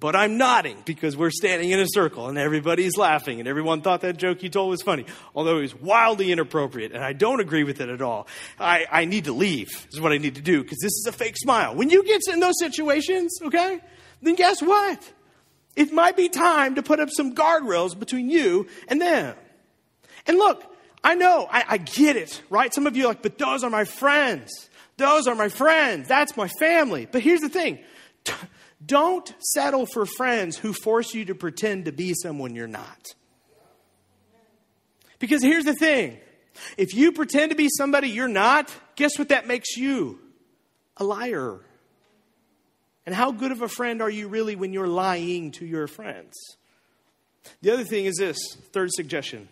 But 0.00 0.16
I'm 0.16 0.36
nodding 0.36 0.82
because 0.84 1.16
we're 1.16 1.30
standing 1.30 1.70
in 1.70 1.78
a 1.78 1.86
circle 1.86 2.26
and 2.26 2.38
everybody's 2.38 2.96
laughing 2.96 3.38
and 3.38 3.48
everyone 3.48 3.82
thought 3.82 4.00
that 4.00 4.16
joke 4.16 4.42
you 4.42 4.48
told 4.48 4.70
was 4.70 4.82
funny, 4.82 5.06
although 5.32 5.58
it 5.58 5.62
was 5.62 5.76
wildly 5.76 6.32
inappropriate 6.32 6.90
and 6.90 7.04
I 7.04 7.12
don't 7.12 7.38
agree 7.38 7.62
with 7.62 7.80
it 7.80 7.88
at 7.88 8.02
all. 8.02 8.26
I, 8.58 8.84
I 8.90 9.04
need 9.04 9.26
to 9.26 9.32
leave, 9.32 9.86
is 9.92 10.00
what 10.00 10.10
I 10.10 10.18
need 10.18 10.34
to 10.34 10.42
do 10.42 10.60
because 10.60 10.78
this 10.82 10.90
is 10.90 11.06
a 11.06 11.12
fake 11.12 11.36
smile. 11.36 11.76
When 11.76 11.88
you 11.88 12.02
get 12.02 12.22
in 12.32 12.40
those 12.40 12.58
situations, 12.58 13.30
okay, 13.44 13.80
then 14.22 14.34
guess 14.34 14.60
what? 14.60 15.12
It 15.76 15.92
might 15.92 16.16
be 16.16 16.28
time 16.28 16.74
to 16.74 16.82
put 16.82 16.98
up 16.98 17.10
some 17.12 17.32
guardrails 17.32 17.96
between 17.96 18.28
you 18.28 18.66
and 18.88 19.00
them. 19.00 19.36
And 20.26 20.36
look, 20.36 20.64
I 21.02 21.14
know, 21.14 21.46
I, 21.50 21.64
I 21.68 21.76
get 21.78 22.16
it, 22.16 22.42
right? 22.50 22.72
Some 22.74 22.86
of 22.86 22.96
you 22.96 23.04
are 23.04 23.08
like, 23.08 23.22
but 23.22 23.38
those 23.38 23.62
are 23.62 23.70
my 23.70 23.84
friends. 23.84 24.68
Those 24.96 25.26
are 25.26 25.34
my 25.34 25.48
friends. 25.48 26.08
That's 26.08 26.36
my 26.36 26.48
family. 26.58 27.06
But 27.10 27.22
here's 27.22 27.40
the 27.40 27.48
thing 27.48 27.78
don't 28.84 29.32
settle 29.38 29.86
for 29.86 30.04
friends 30.04 30.56
who 30.56 30.72
force 30.72 31.14
you 31.14 31.24
to 31.26 31.34
pretend 31.34 31.84
to 31.86 31.92
be 31.92 32.14
someone 32.14 32.54
you're 32.54 32.66
not. 32.66 33.14
Because 35.18 35.42
here's 35.42 35.64
the 35.64 35.74
thing 35.74 36.18
if 36.76 36.94
you 36.94 37.12
pretend 37.12 37.50
to 37.50 37.56
be 37.56 37.68
somebody 37.68 38.08
you're 38.08 38.28
not, 38.28 38.72
guess 38.96 39.18
what 39.18 39.28
that 39.28 39.46
makes 39.46 39.76
you? 39.76 40.18
A 40.96 41.04
liar. 41.04 41.60
And 43.04 43.14
how 43.14 43.30
good 43.30 43.52
of 43.52 43.62
a 43.62 43.68
friend 43.68 44.02
are 44.02 44.10
you 44.10 44.28
really 44.28 44.56
when 44.56 44.72
you're 44.72 44.88
lying 44.88 45.52
to 45.52 45.66
your 45.66 45.86
friends? 45.86 46.34
The 47.62 47.72
other 47.72 47.84
thing 47.84 48.06
is 48.06 48.16
this 48.16 48.38
third 48.72 48.90
suggestion 48.92 49.48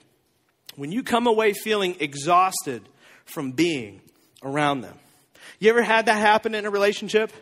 when 0.76 0.92
you 0.92 1.02
come 1.02 1.26
away 1.26 1.52
feeling 1.52 1.96
exhausted 2.00 2.82
from 3.24 3.52
being 3.52 4.00
around 4.42 4.82
them. 4.82 4.98
You 5.58 5.70
ever 5.70 5.82
had 5.82 6.06
that 6.06 6.18
happen 6.18 6.54
in 6.54 6.66
a 6.66 6.70
relationship? 6.70 7.32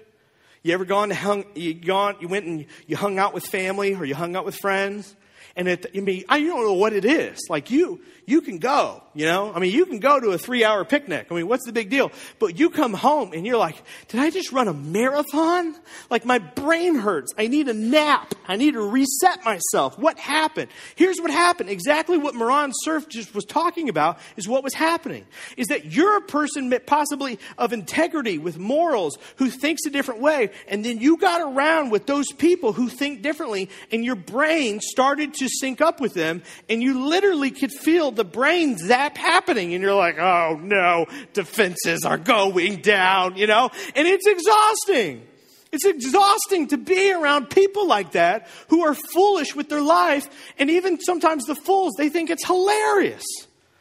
You 0.63 0.75
ever 0.75 0.85
gone 0.85 1.09
to 1.09 1.15
hung, 1.15 1.45
you 1.55 1.75
gone, 1.75 2.17
you 2.21 2.29
went 2.29 2.47
and 2.47 2.67
you 2.87 2.97
hung 2.97 3.19
out 3.19 3.35
with 3.35 3.45
family 3.47 3.95
or 3.95 4.05
you 4.05 4.15
hung 4.15 4.37
out 4.37 4.45
with 4.45 4.57
friends 4.57 5.15
and 5.57 5.69
it, 5.69 5.87
I 5.95 6.01
mean, 6.01 6.25
I 6.29 6.41
don't 6.41 6.65
know 6.65 6.75
what 6.75 6.93
it 6.93 7.05
is. 7.05 7.39
Like 7.49 7.71
you, 7.71 8.01
you 8.25 8.41
can 8.41 8.59
go, 8.59 9.03
you 9.15 9.27
know? 9.27 9.53
I 9.53 9.59
mean, 9.59 9.73
you 9.73 9.85
can 9.85 9.99
go 9.99 10.21
to 10.21 10.31
a 10.31 10.39
three 10.39 10.65
hour 10.65 10.85
picnic. 10.85 11.27
I 11.31 11.35
mean, 11.35 11.49
what's 11.49 11.67
the 11.67 11.73
big 11.73 11.91
deal? 11.91 12.13
But 12.39 12.59
you 12.59 12.71
come 12.71 12.95
home 12.95 13.33
and 13.33 13.45
you're 13.45 13.57
like, 13.57 13.83
did 14.09 14.21
I 14.21 14.31
just 14.31 14.53
run 14.53 14.69
a 14.69 14.73
marathon? 14.73 15.75
Like 16.09 16.25
my 16.25 16.39
brain 16.39 16.95
hurts. 16.95 17.35
I 17.37 17.49
need 17.49 17.69
a 17.69 17.75
nap. 17.75 18.35
I 18.47 18.57
need 18.57 18.75
to 18.75 18.81
reset 18.81 19.45
myself. 19.45 19.99
What 19.99 20.19
happened? 20.19 20.71
Here's 20.95 21.19
what 21.19 21.33
happened. 21.33 21.69
Exactly 21.69 22.17
what 22.17 22.37
Moran 22.37 22.71
Cerf 22.85 23.09
just 23.09 23.35
was 23.35 23.45
talking 23.45 23.89
about 23.89 24.19
is 24.37 24.47
what 24.47 24.63
was 24.63 24.75
happening. 24.75 25.27
Is 25.57 25.67
that 25.69 25.87
you're 25.87 26.19
a 26.19 26.23
person 26.23 26.73
possibly 26.87 27.41
of 27.59 27.73
integrity 27.73 28.39
with 28.39 28.57
morals 28.57 29.19
who 29.37 29.51
thinks 29.51 29.85
a 29.85 29.91
different 29.91 30.21
way. 30.21 30.51
And 30.69 30.85
then 30.85 30.99
you 30.99 31.17
got 31.17 31.41
around 31.41 31.91
with 31.91 32.07
those 32.07 32.31
people 32.33 32.73
who 32.73 32.89
think 32.89 33.23
differently 33.23 33.69
and 33.91 34.05
your 34.05 34.15
brain 34.15 34.81
started 34.81 35.35
to 35.35 35.49
sync 35.49 35.81
up 35.81 36.01
with 36.01 36.15
them 36.15 36.43
and 36.69 36.81
you 36.83 37.07
literally 37.09 37.51
could 37.51 37.73
feel 37.73 38.12
the 38.17 38.25
brain 38.25 38.79
zap 38.79 39.17
happening 39.17 39.75
and 39.75 39.83
you're 39.83 39.95
like, 39.95 40.19
oh 40.19 40.59
no, 40.63 41.07
defenses 41.33 42.05
are 42.05 42.19
going 42.19 42.77
down, 42.83 43.37
you 43.37 43.47
know? 43.47 43.71
And 43.95 44.07
it's 44.09 44.27
exhausting. 44.27 45.27
It's 45.73 45.87
exhausting 45.87 46.69
to 46.69 46.77
be 46.77 47.13
around 47.13 47.49
people 47.49 47.87
like 47.87 48.13
that 48.13 48.47
who 48.69 48.85
are 48.85 48.95
foolish 48.95 49.55
with 49.55 49.71
their 49.71 49.81
life. 49.81 50.29
And 50.59 50.69
even 50.71 51.01
sometimes 51.01 51.45
the 51.45 51.55
fools, 51.55 51.95
they 51.97 52.11
think 52.11 52.29
it's 52.29 52.47
hilarious. 52.47 53.25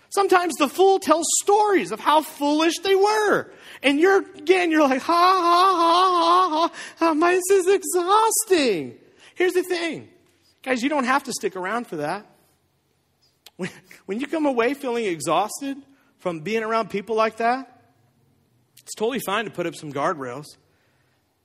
Sometimes 0.09 0.55
the 0.55 0.69
fool 0.69 0.99
tells 0.99 1.25
stories 1.41 1.91
of 1.91 1.99
how 1.99 2.21
foolish 2.21 2.79
they 2.79 2.95
were. 2.95 3.51
And 3.83 3.99
you're, 3.99 4.19
again, 4.19 4.71
you're 4.71 4.81
like, 4.87 5.01
ha, 5.01 5.13
ha, 5.13 6.69
ha, 6.69 6.71
ha, 6.97 7.13
ha. 7.13 7.13
This 7.13 7.49
is 7.51 7.67
exhausting. 7.67 8.97
Here's 9.35 9.53
the 9.53 9.63
thing. 9.63 10.09
Guys, 10.63 10.83
you 10.83 10.89
don't 10.89 11.05
have 11.05 11.23
to 11.25 11.33
stick 11.33 11.55
around 11.55 11.87
for 11.87 11.97
that. 11.97 12.25
When, 13.61 13.69
when 14.07 14.19
you 14.19 14.25
come 14.25 14.47
away 14.47 14.73
feeling 14.73 15.05
exhausted 15.05 15.77
from 16.17 16.39
being 16.39 16.63
around 16.63 16.89
people 16.89 17.15
like 17.15 17.37
that, 17.37 17.79
it's 18.81 18.95
totally 18.95 19.19
fine 19.19 19.45
to 19.45 19.51
put 19.51 19.67
up 19.67 19.75
some 19.75 19.93
guardrails. 19.93 20.45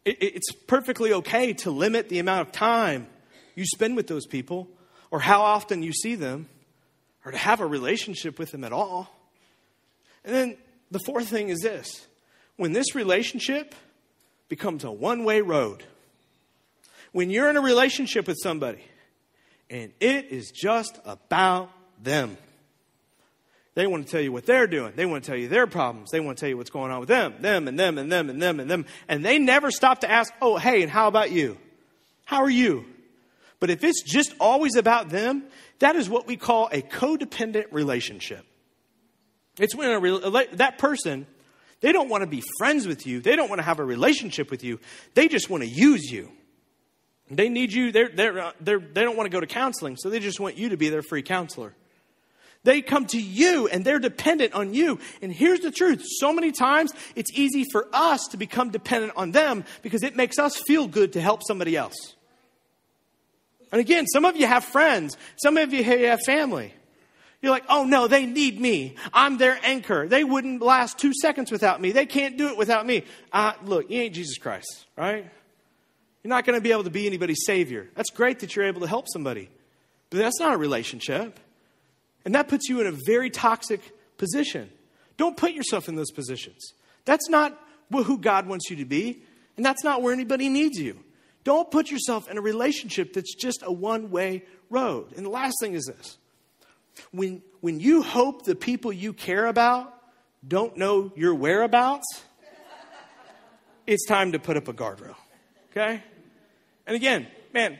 It, 0.02 0.16
it's 0.22 0.50
perfectly 0.66 1.12
okay 1.12 1.52
to 1.52 1.70
limit 1.70 2.09
the 2.09 2.18
amount 2.18 2.40
of 2.48 2.52
time 2.52 3.07
you 3.55 3.66
spend 3.66 3.96
with 3.96 4.07
those 4.07 4.24
people 4.24 4.66
or 5.11 5.20
how 5.20 5.42
often 5.42 5.83
you 5.83 5.92
see 5.92 6.14
them 6.14 6.48
or 7.22 7.33
to 7.33 7.37
have 7.37 7.61
a 7.61 7.66
relationship 7.66 8.38
with 8.38 8.50
them 8.50 8.64
at 8.64 8.72
all. 8.72 9.14
And 10.24 10.35
then 10.35 10.57
the 10.90 11.00
fourth 11.00 11.29
thing 11.29 11.50
is 11.50 11.61
this 11.61 12.07
when 12.57 12.72
this 12.72 12.94
relationship 12.94 13.74
becomes 14.48 14.85
a 14.85 14.90
one 14.90 15.24
way 15.24 15.42
road, 15.42 15.85
when 17.12 17.29
you're 17.29 17.50
in 17.50 17.59
a 17.59 17.61
relationship 17.61 18.26
with 18.26 18.38
somebody 18.42 18.83
and 19.68 19.92
it 20.00 20.29
is 20.31 20.50
just 20.50 20.98
about 21.05 21.70
them. 22.03 22.37
They 23.75 23.87
want 23.87 24.07
to 24.07 24.11
tell 24.11 24.23
you 24.23 24.33
what 24.33 24.47
they're 24.47 24.67
doing. 24.67 24.95
They 24.97 25.05
want 25.05 25.23
to 25.23 25.31
tell 25.31 25.39
you 25.39 25.49
their 25.49 25.67
problems. 25.67 26.11
They 26.11 26.21
want 26.21 26.39
to 26.39 26.41
tell 26.41 26.49
you 26.49 26.57
what's 26.57 26.71
going 26.71 26.91
on 26.91 26.99
with 27.01 27.11
them, 27.11 27.35
them, 27.41 27.69
and 27.69 27.79
them, 27.79 27.99
and 27.99 28.11
them, 28.11 28.31
and 28.31 28.41
them, 28.41 28.59
and 28.59 28.71
them. 28.71 28.87
And 29.07 29.23
they 29.23 29.39
never 29.39 29.71
stop 29.71 30.01
to 30.01 30.11
ask, 30.11 30.33
oh, 30.41 30.57
hey, 30.57 30.83
and 30.83 30.91
how 30.91 31.09
about 31.09 31.31
you? 31.31 31.59
How 32.25 32.39
are 32.43 32.51
you? 32.51 32.87
But 33.61 33.69
if 33.69 33.85
it's 33.85 34.03
just 34.03 34.35
always 34.41 34.77
about 34.77 35.11
them, 35.11 35.45
that 35.81 35.95
is 35.95 36.09
what 36.09 36.27
we 36.27 36.37
call 36.37 36.69
a 36.73 36.81
codependent 36.81 37.67
relationship. 37.71 38.45
It's 39.59 39.75
when 39.75 39.91
a, 39.91 40.57
that 40.57 40.79
person, 40.79 41.27
they 41.81 41.93
don't 41.93 42.09
want 42.09 42.23
to 42.23 42.27
be 42.27 42.43
friends 42.59 42.87
with 42.87 43.07
you. 43.07 43.21
They 43.21 43.37
don't 43.37 43.49
want 43.49 43.59
to 43.59 43.65
have 43.65 43.79
a 43.79 43.85
relationship 43.85 44.51
with 44.51 44.65
you. 44.65 44.81
They 45.15 45.29
just 45.29 45.51
want 45.51 45.63
to 45.63 45.69
use 45.69 46.11
you. 46.11 46.31
They 47.31 47.49
need 47.49 47.73
you. 47.73 47.93
They're, 47.93 48.09
they're, 48.09 48.39
uh, 48.39 48.53
they're, 48.61 48.79
they 48.79 49.03
don't 49.03 49.17
want 49.17 49.27
to 49.27 49.31
go 49.31 49.41
to 49.41 49.47
counseling, 49.47 49.97
so 49.97 50.09
they 50.09 50.21
just 50.21 50.41
want 50.41 50.57
you 50.57 50.71
to 50.71 50.77
be 50.77 50.89
their 50.89 51.03
free 51.03 51.23
counselor. 51.23 51.75
They 52.66 52.83
come 52.83 53.07
to 53.07 53.20
you 53.20 53.68
and 53.68 53.85
they're 53.85 54.00
dependent 54.00 54.52
on 54.52 54.74
you. 54.74 54.98
And 55.22 55.33
here's 55.33 55.61
the 55.61 55.70
truth 55.70 56.05
so 56.05 56.33
many 56.33 56.50
times 56.50 56.92
it's 57.14 57.31
easy 57.33 57.64
for 57.70 57.87
us 57.92 58.26
to 58.33 58.37
become 58.37 58.70
dependent 58.70 59.12
on 59.14 59.31
them 59.31 59.64
because 59.83 60.02
it 60.02 60.16
makes 60.16 60.37
us 60.37 60.61
feel 60.66 60.88
good 60.88 61.12
to 61.12 61.20
help 61.20 61.44
somebody 61.46 61.76
else. 61.76 62.16
And 63.70 63.81
again, 63.81 64.09
some 64.09 64.24
of 64.24 64.37
you 64.37 64.48
have 64.48 64.64
friends, 64.64 65.16
some 65.37 65.57
of 65.57 65.72
you 65.72 65.85
have 65.85 66.18
family. 66.26 66.74
You're 67.40 67.52
like, 67.52 67.66
oh 67.68 67.85
no, 67.85 68.09
they 68.09 68.26
need 68.26 68.61
me. 68.61 68.96
I'm 69.12 69.38
their 69.38 69.61
anchor. 69.62 70.09
They 70.09 70.24
wouldn't 70.24 70.61
last 70.61 70.98
two 70.98 71.12
seconds 71.14 71.52
without 71.52 71.81
me. 71.81 71.92
They 71.92 72.07
can't 72.07 72.37
do 72.37 72.48
it 72.48 72.57
without 72.57 72.85
me. 72.85 73.05
Uh, 73.33 73.52
look, 73.64 73.88
you 73.88 74.00
ain't 74.00 74.14
Jesus 74.14 74.38
Christ, 74.38 74.87
right? 74.96 75.31
You're 76.24 76.31
not 76.31 76.44
going 76.44 76.59
to 76.59 76.62
be 76.62 76.72
able 76.72 76.83
to 76.85 76.90
be 76.90 77.07
anybody's 77.07 77.44
savior. 77.46 77.88
That's 77.94 78.11
great 78.11 78.40
that 78.40 78.57
you're 78.57 78.64
able 78.64 78.81
to 78.81 78.88
help 78.88 79.07
somebody, 79.09 79.50
but 80.11 80.18
that's 80.18 80.40
not 80.40 80.55
a 80.55 80.57
relationship. 80.57 81.38
And 82.27 82.35
that 82.35 82.49
puts 82.49 82.69
you 82.69 82.81
in 82.81 82.89
a 82.89 82.93
very 83.07 83.31
toxic 83.31 83.81
position. 84.19 84.69
Don't 85.17 85.37
put 85.37 85.53
yourself 85.53 85.89
in 85.89 85.95
those 85.95 86.11
positions. 86.11 86.73
That's 87.05 87.31
not 87.31 87.57
who 87.91 88.19
God 88.19 88.49
wants 88.49 88.69
you 88.69 88.77
to 88.77 88.85
be, 88.85 89.23
and 89.57 89.65
that's 89.65 89.85
not 89.85 90.03
where 90.03 90.12
anybody 90.12 90.49
needs 90.49 90.77
you. 90.77 90.99
Don't 91.45 91.71
put 91.71 91.89
yourself 91.89 92.29
in 92.29 92.37
a 92.37 92.41
relationship 92.41 93.12
that's 93.12 93.33
just 93.37 93.62
a 93.62 93.73
one 93.73 94.11
way 94.11 94.43
road. 94.69 95.12
And 95.17 95.25
the 95.25 95.31
last 95.31 95.55
thing 95.61 95.75
is 95.75 95.87
this 95.87 96.19
when, 97.12 97.43
when 97.61 97.79
you 97.79 98.03
hope 98.03 98.45
the 98.45 98.57
people 98.57 98.93
you 98.93 99.12
care 99.12 99.47
about 99.47 99.95
don't 100.47 100.77
know 100.77 101.12
your 101.15 101.33
whereabouts, 101.33 102.25
it's 103.87 104.05
time 104.05 104.33
to 104.33 104.41
put 104.41 104.57
up 104.57 104.67
a 104.67 104.73
guardrail. 104.73 105.15
Okay? 105.71 106.03
And 106.89 106.97
again, 106.97 107.29
man, 107.55 107.79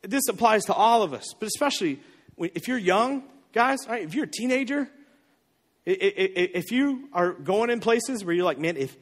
this 0.00 0.26
applies 0.30 0.64
to 0.64 0.72
all 0.72 1.02
of 1.02 1.12
us, 1.12 1.34
but 1.38 1.46
especially 1.46 2.00
if 2.38 2.66
you're 2.66 2.78
young, 2.78 3.24
guys, 3.52 3.78
if 3.88 4.14
you're 4.14 4.24
a 4.24 4.30
teenager, 4.30 4.88
if 5.84 6.70
you 6.70 7.08
are 7.12 7.32
going 7.32 7.70
in 7.70 7.80
places 7.80 8.24
where 8.24 8.34
you're 8.34 8.44
like, 8.44 8.58
man, 8.58 8.76
if, 8.76 8.96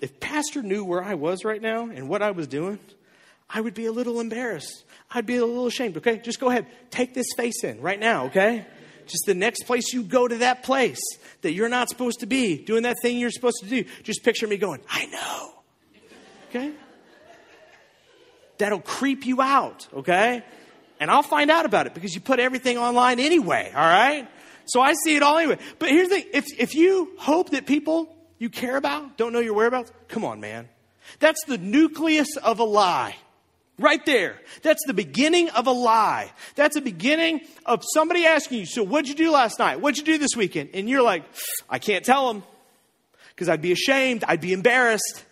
if 0.00 0.20
Pastor 0.20 0.62
knew 0.62 0.84
where 0.84 1.02
I 1.02 1.14
was 1.14 1.44
right 1.44 1.60
now 1.60 1.88
and 1.88 2.08
what 2.08 2.22
I 2.22 2.30
was 2.30 2.46
doing, 2.46 2.78
I 3.48 3.60
would 3.60 3.74
be 3.74 3.86
a 3.86 3.92
little 3.92 4.20
embarrassed. 4.20 4.84
I'd 5.10 5.26
be 5.26 5.36
a 5.36 5.44
little 5.44 5.66
ashamed. 5.66 5.96
Okay, 5.98 6.18
just 6.18 6.40
go 6.40 6.48
ahead. 6.48 6.66
Take 6.90 7.12
this 7.12 7.26
face 7.36 7.64
in 7.64 7.80
right 7.80 8.00
now, 8.00 8.26
okay? 8.26 8.66
Just 9.06 9.24
the 9.26 9.34
next 9.34 9.64
place 9.64 9.92
you 9.92 10.04
go 10.04 10.26
to 10.26 10.38
that 10.38 10.62
place 10.62 11.00
that 11.42 11.52
you're 11.52 11.68
not 11.68 11.88
supposed 11.88 12.20
to 12.20 12.26
be, 12.26 12.56
doing 12.56 12.84
that 12.84 12.96
thing 13.02 13.18
you're 13.18 13.30
supposed 13.30 13.58
to 13.62 13.68
do, 13.68 13.84
just 14.04 14.22
picture 14.24 14.46
me 14.46 14.56
going, 14.56 14.80
I 14.88 15.06
know. 15.06 15.52
Okay? 16.48 16.72
That'll 18.58 18.80
creep 18.80 19.26
you 19.26 19.42
out, 19.42 19.88
okay? 19.92 20.44
And 21.02 21.10
I'll 21.10 21.24
find 21.24 21.50
out 21.50 21.66
about 21.66 21.88
it 21.88 21.94
because 21.94 22.14
you 22.14 22.20
put 22.20 22.38
everything 22.38 22.78
online 22.78 23.18
anyway, 23.18 23.72
all 23.74 23.84
right? 23.84 24.28
So 24.66 24.80
I 24.80 24.94
see 25.04 25.16
it 25.16 25.22
all 25.24 25.36
anyway. 25.36 25.58
But 25.80 25.88
here's 25.88 26.08
the 26.08 26.20
thing 26.20 26.30
if, 26.32 26.44
if 26.56 26.76
you 26.76 27.10
hope 27.18 27.50
that 27.50 27.66
people 27.66 28.14
you 28.38 28.48
care 28.48 28.76
about 28.76 29.16
don't 29.18 29.32
know 29.32 29.40
your 29.40 29.54
whereabouts, 29.54 29.90
come 30.06 30.24
on, 30.24 30.38
man. 30.38 30.68
That's 31.18 31.44
the 31.46 31.58
nucleus 31.58 32.36
of 32.36 32.60
a 32.60 32.64
lie. 32.64 33.16
Right 33.80 34.06
there. 34.06 34.36
That's 34.62 34.78
the 34.86 34.94
beginning 34.94 35.50
of 35.50 35.66
a 35.66 35.72
lie. 35.72 36.30
That's 36.54 36.76
the 36.76 36.80
beginning 36.80 37.40
of 37.66 37.82
somebody 37.94 38.24
asking 38.24 38.60
you, 38.60 38.66
So, 38.66 38.84
what'd 38.84 39.08
you 39.08 39.16
do 39.16 39.32
last 39.32 39.58
night? 39.58 39.80
What'd 39.80 39.98
you 39.98 40.04
do 40.04 40.18
this 40.18 40.36
weekend? 40.36 40.70
And 40.72 40.88
you're 40.88 41.02
like, 41.02 41.24
I 41.68 41.80
can't 41.80 42.04
tell 42.04 42.32
them 42.32 42.44
because 43.30 43.48
I'd 43.48 43.60
be 43.60 43.72
ashamed. 43.72 44.22
I'd 44.28 44.40
be 44.40 44.52
embarrassed. 44.52 45.24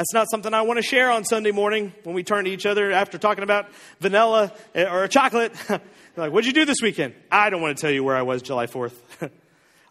That's 0.00 0.14
not 0.14 0.30
something 0.30 0.54
I 0.54 0.62
want 0.62 0.78
to 0.78 0.82
share 0.82 1.10
on 1.10 1.24
Sunday 1.24 1.50
morning 1.50 1.92
when 2.04 2.14
we 2.14 2.22
turn 2.22 2.46
to 2.46 2.50
each 2.50 2.64
other 2.64 2.90
after 2.90 3.18
talking 3.18 3.44
about 3.44 3.66
vanilla 3.98 4.50
eh, 4.74 4.90
or 4.90 5.06
chocolate. 5.08 5.52
like, 6.16 6.32
what'd 6.32 6.46
you 6.46 6.54
do 6.54 6.64
this 6.64 6.78
weekend? 6.80 7.12
I 7.30 7.50
don't 7.50 7.60
want 7.60 7.76
to 7.76 7.80
tell 7.82 7.90
you 7.90 8.02
where 8.02 8.16
I 8.16 8.22
was 8.22 8.40
July 8.40 8.64
4th. 8.66 8.94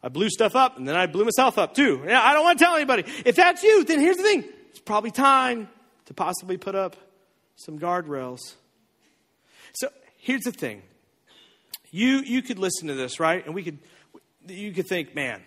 I 0.04 0.10
blew 0.10 0.32
stuff 0.32 0.56
up 0.56 0.78
and 0.78 0.88
then 0.88 0.96
I 0.96 1.06
blew 1.06 1.26
myself 1.26 1.60
up 1.60 1.76
too. 1.76 2.02
Yeah, 2.08 2.24
I 2.24 2.34
don't 2.34 2.44
want 2.44 2.58
to 2.58 2.66
tell 2.66 2.76
anybody. 2.76 3.04
If 3.24 3.36
that's 3.36 3.62
you, 3.62 3.84
then 3.84 4.00
here's 4.00 4.18
the 4.18 4.24
thing. 4.24 4.46
It's 4.72 4.80
probably 4.80 5.12
time 5.12 5.70
to 6.08 6.16
possibly 6.16 6.58
put 6.58 6.74
up 6.74 6.96
some 7.56 7.78
guardrails. 7.78 8.40
So 9.74 9.90
here's 10.18 10.42
the 10.42 10.52
thing. 10.52 10.82
You 11.92 12.22
you 12.22 12.42
could 12.42 12.58
listen 12.58 12.88
to 12.88 12.96
this, 12.96 13.20
right? 13.20 13.46
And 13.46 13.54
we 13.54 13.62
could 13.62 13.78
you 14.48 14.72
could 14.72 14.88
think, 14.88 15.14
man, 15.14 15.44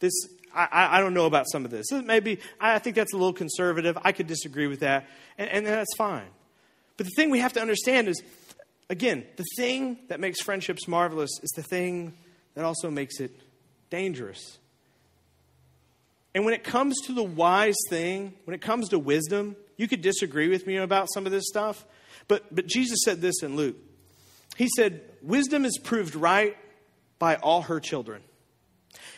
this 0.00 0.12
I, 0.54 0.98
I 0.98 1.00
don't 1.00 1.14
know 1.14 1.26
about 1.26 1.46
some 1.50 1.64
of 1.64 1.70
this. 1.70 1.90
Maybe 1.92 2.40
I 2.60 2.78
think 2.78 2.96
that's 2.96 3.12
a 3.12 3.16
little 3.16 3.32
conservative. 3.32 3.96
I 4.02 4.12
could 4.12 4.26
disagree 4.26 4.66
with 4.66 4.80
that, 4.80 5.08
and, 5.38 5.48
and 5.50 5.66
that's 5.66 5.94
fine. 5.96 6.28
But 6.96 7.06
the 7.06 7.12
thing 7.16 7.30
we 7.30 7.38
have 7.40 7.52
to 7.54 7.60
understand 7.60 8.08
is, 8.08 8.22
again, 8.88 9.24
the 9.36 9.44
thing 9.56 9.98
that 10.08 10.20
makes 10.20 10.40
friendships 10.40 10.86
marvelous 10.86 11.30
is 11.42 11.50
the 11.56 11.62
thing 11.62 12.14
that 12.54 12.64
also 12.64 12.90
makes 12.90 13.20
it 13.20 13.32
dangerous. 13.90 14.58
And 16.34 16.44
when 16.44 16.54
it 16.54 16.62
comes 16.62 16.96
to 17.06 17.12
the 17.12 17.22
wise 17.22 17.76
thing, 17.88 18.34
when 18.44 18.54
it 18.54 18.60
comes 18.60 18.90
to 18.90 18.98
wisdom, 18.98 19.56
you 19.76 19.88
could 19.88 20.02
disagree 20.02 20.48
with 20.48 20.66
me 20.66 20.76
about 20.76 21.08
some 21.12 21.26
of 21.26 21.32
this 21.32 21.44
stuff, 21.46 21.84
but, 22.28 22.54
but 22.54 22.66
Jesus 22.66 22.98
said 23.04 23.20
this 23.20 23.42
in 23.42 23.56
Luke. 23.56 23.76
He 24.56 24.68
said, 24.76 25.00
Wisdom 25.22 25.64
is 25.64 25.78
proved 25.78 26.14
right 26.14 26.56
by 27.18 27.36
all 27.36 27.62
her 27.62 27.80
children. 27.80 28.22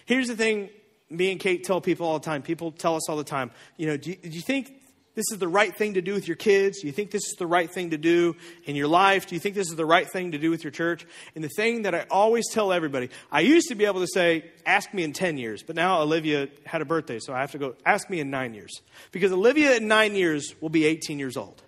Here's 0.07 0.29
the 0.29 0.37
thing 0.37 0.71
me 1.13 1.31
and 1.31 1.41
Kate 1.41 1.65
tell 1.65 1.81
people 1.81 2.07
all 2.07 2.19
the 2.19 2.25
time. 2.25 2.43
People 2.43 2.73
tell 2.73 2.97
us 2.97 3.09
all 3.09 3.17
the 3.17 3.25
time, 3.25 3.51
you 3.77 3.87
know, 3.87 3.97
do 3.97 4.11
you, 4.11 4.17
do 4.17 4.31
you 4.31 4.41
think 4.41 4.83
this 5.15 5.31
is 5.31 5.39
the 5.39 5.49
right 5.49 5.77
thing 5.77 5.95
to 5.95 6.01
do 6.01 6.15
with 6.15 6.27
your 6.27 6.37
kids? 6.37 6.81
Do 6.81 6.87
you 6.87 6.93
think 6.93 7.11
this 7.11 7.27
is 7.27 7.35
the 7.39 7.47
right 7.47 7.71
thing 7.71 7.91
to 7.91 7.99
do 7.99 8.35
in 8.65 8.77
your 8.77 8.89
life? 8.89 9.27
Do 9.27 9.35
you 9.35 9.41
think 9.41 9.55
this 9.55 9.69
is 9.69 9.77
the 9.77 9.85
right 9.85 10.09
thing 10.09 10.33
to 10.33 10.39
do 10.39 10.51
with 10.51 10.65
your 10.65 10.71
church? 10.71 11.07
And 11.35 11.45
the 11.45 11.51
thing 11.51 11.83
that 11.83 11.95
I 11.95 12.07
always 12.11 12.49
tell 12.51 12.73
everybody, 12.73 13.11
I 13.31 13.41
used 13.41 13.69
to 13.69 13.75
be 13.75 13.85
able 13.85 14.01
to 14.01 14.07
say, 14.07 14.51
ask 14.65 14.95
me 14.95 15.03
in 15.03 15.13
10 15.13 15.37
years, 15.37 15.63
but 15.63 15.77
now 15.77 16.01
Olivia 16.01 16.49
had 16.65 16.81
a 16.81 16.87
birthday, 16.87 17.19
so 17.19 17.35
I 17.35 17.41
have 17.41 17.53
to 17.53 17.59
go, 17.59 17.75
ask 17.85 18.09
me 18.09 18.21
in 18.21 18.31
nine 18.31 18.55
years. 18.55 18.81
Because 19.11 19.33
Olivia 19.33 19.77
in 19.77 19.87
nine 19.87 20.15
years 20.15 20.55
will 20.63 20.71
be 20.71 20.87
18 20.87 21.19
years 21.19 21.37
old. 21.37 21.63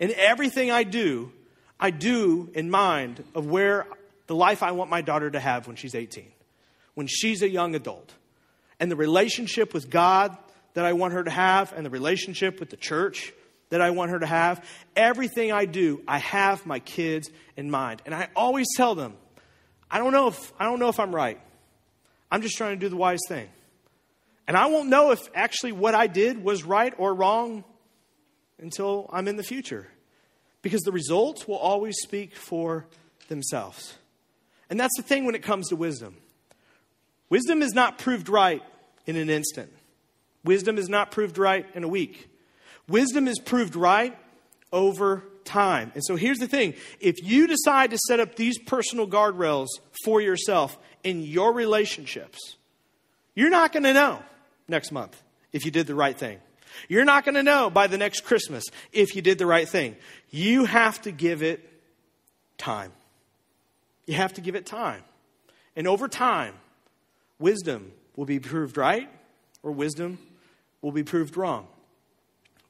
And 0.00 0.10
everything 0.12 0.70
I 0.72 0.82
do, 0.82 1.32
I 1.78 1.90
do 1.90 2.50
in 2.54 2.68
mind 2.70 3.22
of 3.34 3.46
where 3.46 3.86
the 4.26 4.34
life 4.34 4.62
I 4.62 4.72
want 4.72 4.90
my 4.90 5.02
daughter 5.02 5.30
to 5.30 5.40
have 5.40 5.66
when 5.66 5.76
she's 5.76 5.94
18, 5.94 6.26
when 6.98 7.06
she's 7.06 7.42
a 7.42 7.48
young 7.48 7.76
adult. 7.76 8.12
And 8.80 8.90
the 8.90 8.96
relationship 8.96 9.72
with 9.72 9.88
God 9.88 10.36
that 10.74 10.84
I 10.84 10.94
want 10.94 11.12
her 11.12 11.22
to 11.22 11.30
have 11.30 11.72
and 11.72 11.86
the 11.86 11.90
relationship 11.90 12.58
with 12.58 12.70
the 12.70 12.76
church 12.76 13.32
that 13.68 13.80
I 13.80 13.90
want 13.90 14.10
her 14.10 14.18
to 14.18 14.26
have. 14.26 14.68
Everything 14.96 15.52
I 15.52 15.64
do, 15.64 16.02
I 16.08 16.18
have 16.18 16.66
my 16.66 16.80
kids 16.80 17.30
in 17.56 17.70
mind. 17.70 18.02
And 18.04 18.12
I 18.12 18.30
always 18.34 18.66
tell 18.76 18.96
them, 18.96 19.14
I 19.88 19.98
don't 19.98 20.12
know 20.12 20.26
if 20.26 20.52
I 20.58 20.64
don't 20.64 20.80
know 20.80 20.88
if 20.88 20.98
I'm 20.98 21.14
right. 21.14 21.40
I'm 22.32 22.42
just 22.42 22.56
trying 22.56 22.72
to 22.72 22.80
do 22.80 22.88
the 22.88 22.96
wise 22.96 23.20
thing. 23.28 23.48
And 24.48 24.56
I 24.56 24.66
won't 24.66 24.88
know 24.88 25.12
if 25.12 25.20
actually 25.36 25.70
what 25.70 25.94
I 25.94 26.08
did 26.08 26.42
was 26.42 26.64
right 26.64 26.92
or 26.98 27.14
wrong 27.14 27.62
until 28.58 29.08
I'm 29.12 29.28
in 29.28 29.36
the 29.36 29.44
future. 29.44 29.86
Because 30.62 30.80
the 30.80 30.90
results 30.90 31.46
will 31.46 31.58
always 31.58 31.96
speak 32.02 32.34
for 32.34 32.86
themselves. 33.28 33.94
And 34.68 34.80
that's 34.80 34.96
the 34.96 35.04
thing 35.04 35.26
when 35.26 35.36
it 35.36 35.44
comes 35.44 35.68
to 35.68 35.76
wisdom. 35.76 36.16
Wisdom 37.30 37.62
is 37.62 37.72
not 37.72 37.98
proved 37.98 38.28
right 38.28 38.62
in 39.06 39.16
an 39.16 39.30
instant. 39.30 39.72
Wisdom 40.44 40.78
is 40.78 40.88
not 40.88 41.10
proved 41.10 41.38
right 41.38 41.66
in 41.74 41.84
a 41.84 41.88
week. 41.88 42.30
Wisdom 42.88 43.28
is 43.28 43.38
proved 43.38 43.76
right 43.76 44.16
over 44.72 45.24
time. 45.44 45.92
And 45.94 46.04
so 46.04 46.16
here's 46.16 46.38
the 46.38 46.46
thing 46.46 46.74
if 47.00 47.22
you 47.22 47.46
decide 47.46 47.90
to 47.90 47.98
set 48.06 48.20
up 48.20 48.36
these 48.36 48.58
personal 48.58 49.06
guardrails 49.06 49.68
for 50.04 50.20
yourself 50.20 50.78
in 51.04 51.22
your 51.22 51.52
relationships, 51.52 52.56
you're 53.34 53.50
not 53.50 53.72
going 53.72 53.84
to 53.84 53.92
know 53.92 54.20
next 54.68 54.92
month 54.92 55.20
if 55.52 55.64
you 55.64 55.70
did 55.70 55.86
the 55.86 55.94
right 55.94 56.16
thing. 56.16 56.38
You're 56.88 57.04
not 57.04 57.24
going 57.24 57.34
to 57.34 57.42
know 57.42 57.70
by 57.70 57.86
the 57.86 57.98
next 57.98 58.20
Christmas 58.24 58.64
if 58.92 59.16
you 59.16 59.22
did 59.22 59.38
the 59.38 59.46
right 59.46 59.68
thing. 59.68 59.96
You 60.30 60.64
have 60.64 61.00
to 61.02 61.10
give 61.10 61.42
it 61.42 61.66
time. 62.58 62.92
You 64.06 64.14
have 64.14 64.34
to 64.34 64.40
give 64.40 64.54
it 64.54 64.66
time. 64.66 65.02
And 65.74 65.86
over 65.86 66.08
time, 66.08 66.54
wisdom 67.38 67.92
will 68.16 68.24
be 68.24 68.38
proved 68.38 68.76
right 68.76 69.08
or 69.62 69.72
wisdom 69.72 70.18
will 70.82 70.92
be 70.92 71.02
proved 71.02 71.36
wrong. 71.36 71.66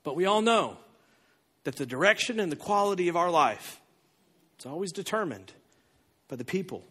But 0.02 0.16
we 0.16 0.26
all 0.26 0.42
know 0.42 0.76
that 1.64 1.76
the 1.76 1.86
direction 1.86 2.40
and 2.40 2.50
the 2.50 2.56
quality 2.56 3.08
of 3.08 3.16
our 3.16 3.30
life 3.30 3.80
is 4.58 4.66
always 4.66 4.92
determined 4.92 5.52
by 6.28 6.36
the 6.36 6.44
people 6.44 6.82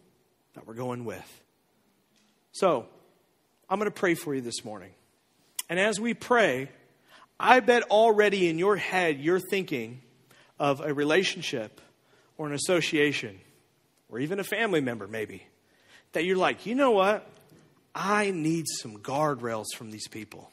that 0.54 0.66
we're 0.66 0.74
going 0.74 1.04
with. 1.04 1.42
So, 2.52 2.86
I'm 3.70 3.78
going 3.78 3.90
to 3.90 3.94
pray 3.94 4.14
for 4.14 4.34
you 4.34 4.40
this 4.40 4.64
morning. 4.64 4.90
And 5.68 5.78
as 5.78 6.00
we 6.00 6.14
pray, 6.14 6.70
I 7.38 7.60
bet 7.60 7.82
already 7.84 8.48
in 8.48 8.58
your 8.58 8.76
head 8.76 9.20
you're 9.20 9.40
thinking 9.40 10.00
of 10.58 10.80
a 10.80 10.92
relationship 10.92 11.80
or 12.36 12.46
an 12.46 12.54
association 12.54 13.38
or 14.08 14.18
even 14.18 14.40
a 14.40 14.44
family 14.44 14.80
member, 14.80 15.06
maybe, 15.06 15.46
that 16.12 16.24
you're 16.24 16.36
like, 16.36 16.66
you 16.66 16.74
know 16.74 16.92
what? 16.92 17.28
I 18.00 18.30
need 18.30 18.66
some 18.68 18.98
guardrails 18.98 19.74
from 19.76 19.90
these 19.90 20.06
people. 20.06 20.52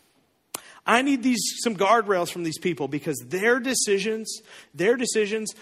I 0.83 1.03
need 1.03 1.21
these 1.21 1.39
some 1.63 1.75
guardrails 1.75 2.31
from 2.31 2.43
these 2.43 2.57
people 2.57 2.87
because 2.87 3.23
their 3.27 3.59
decisions, 3.59 4.41
their 4.73 4.97
decisions 4.97 5.53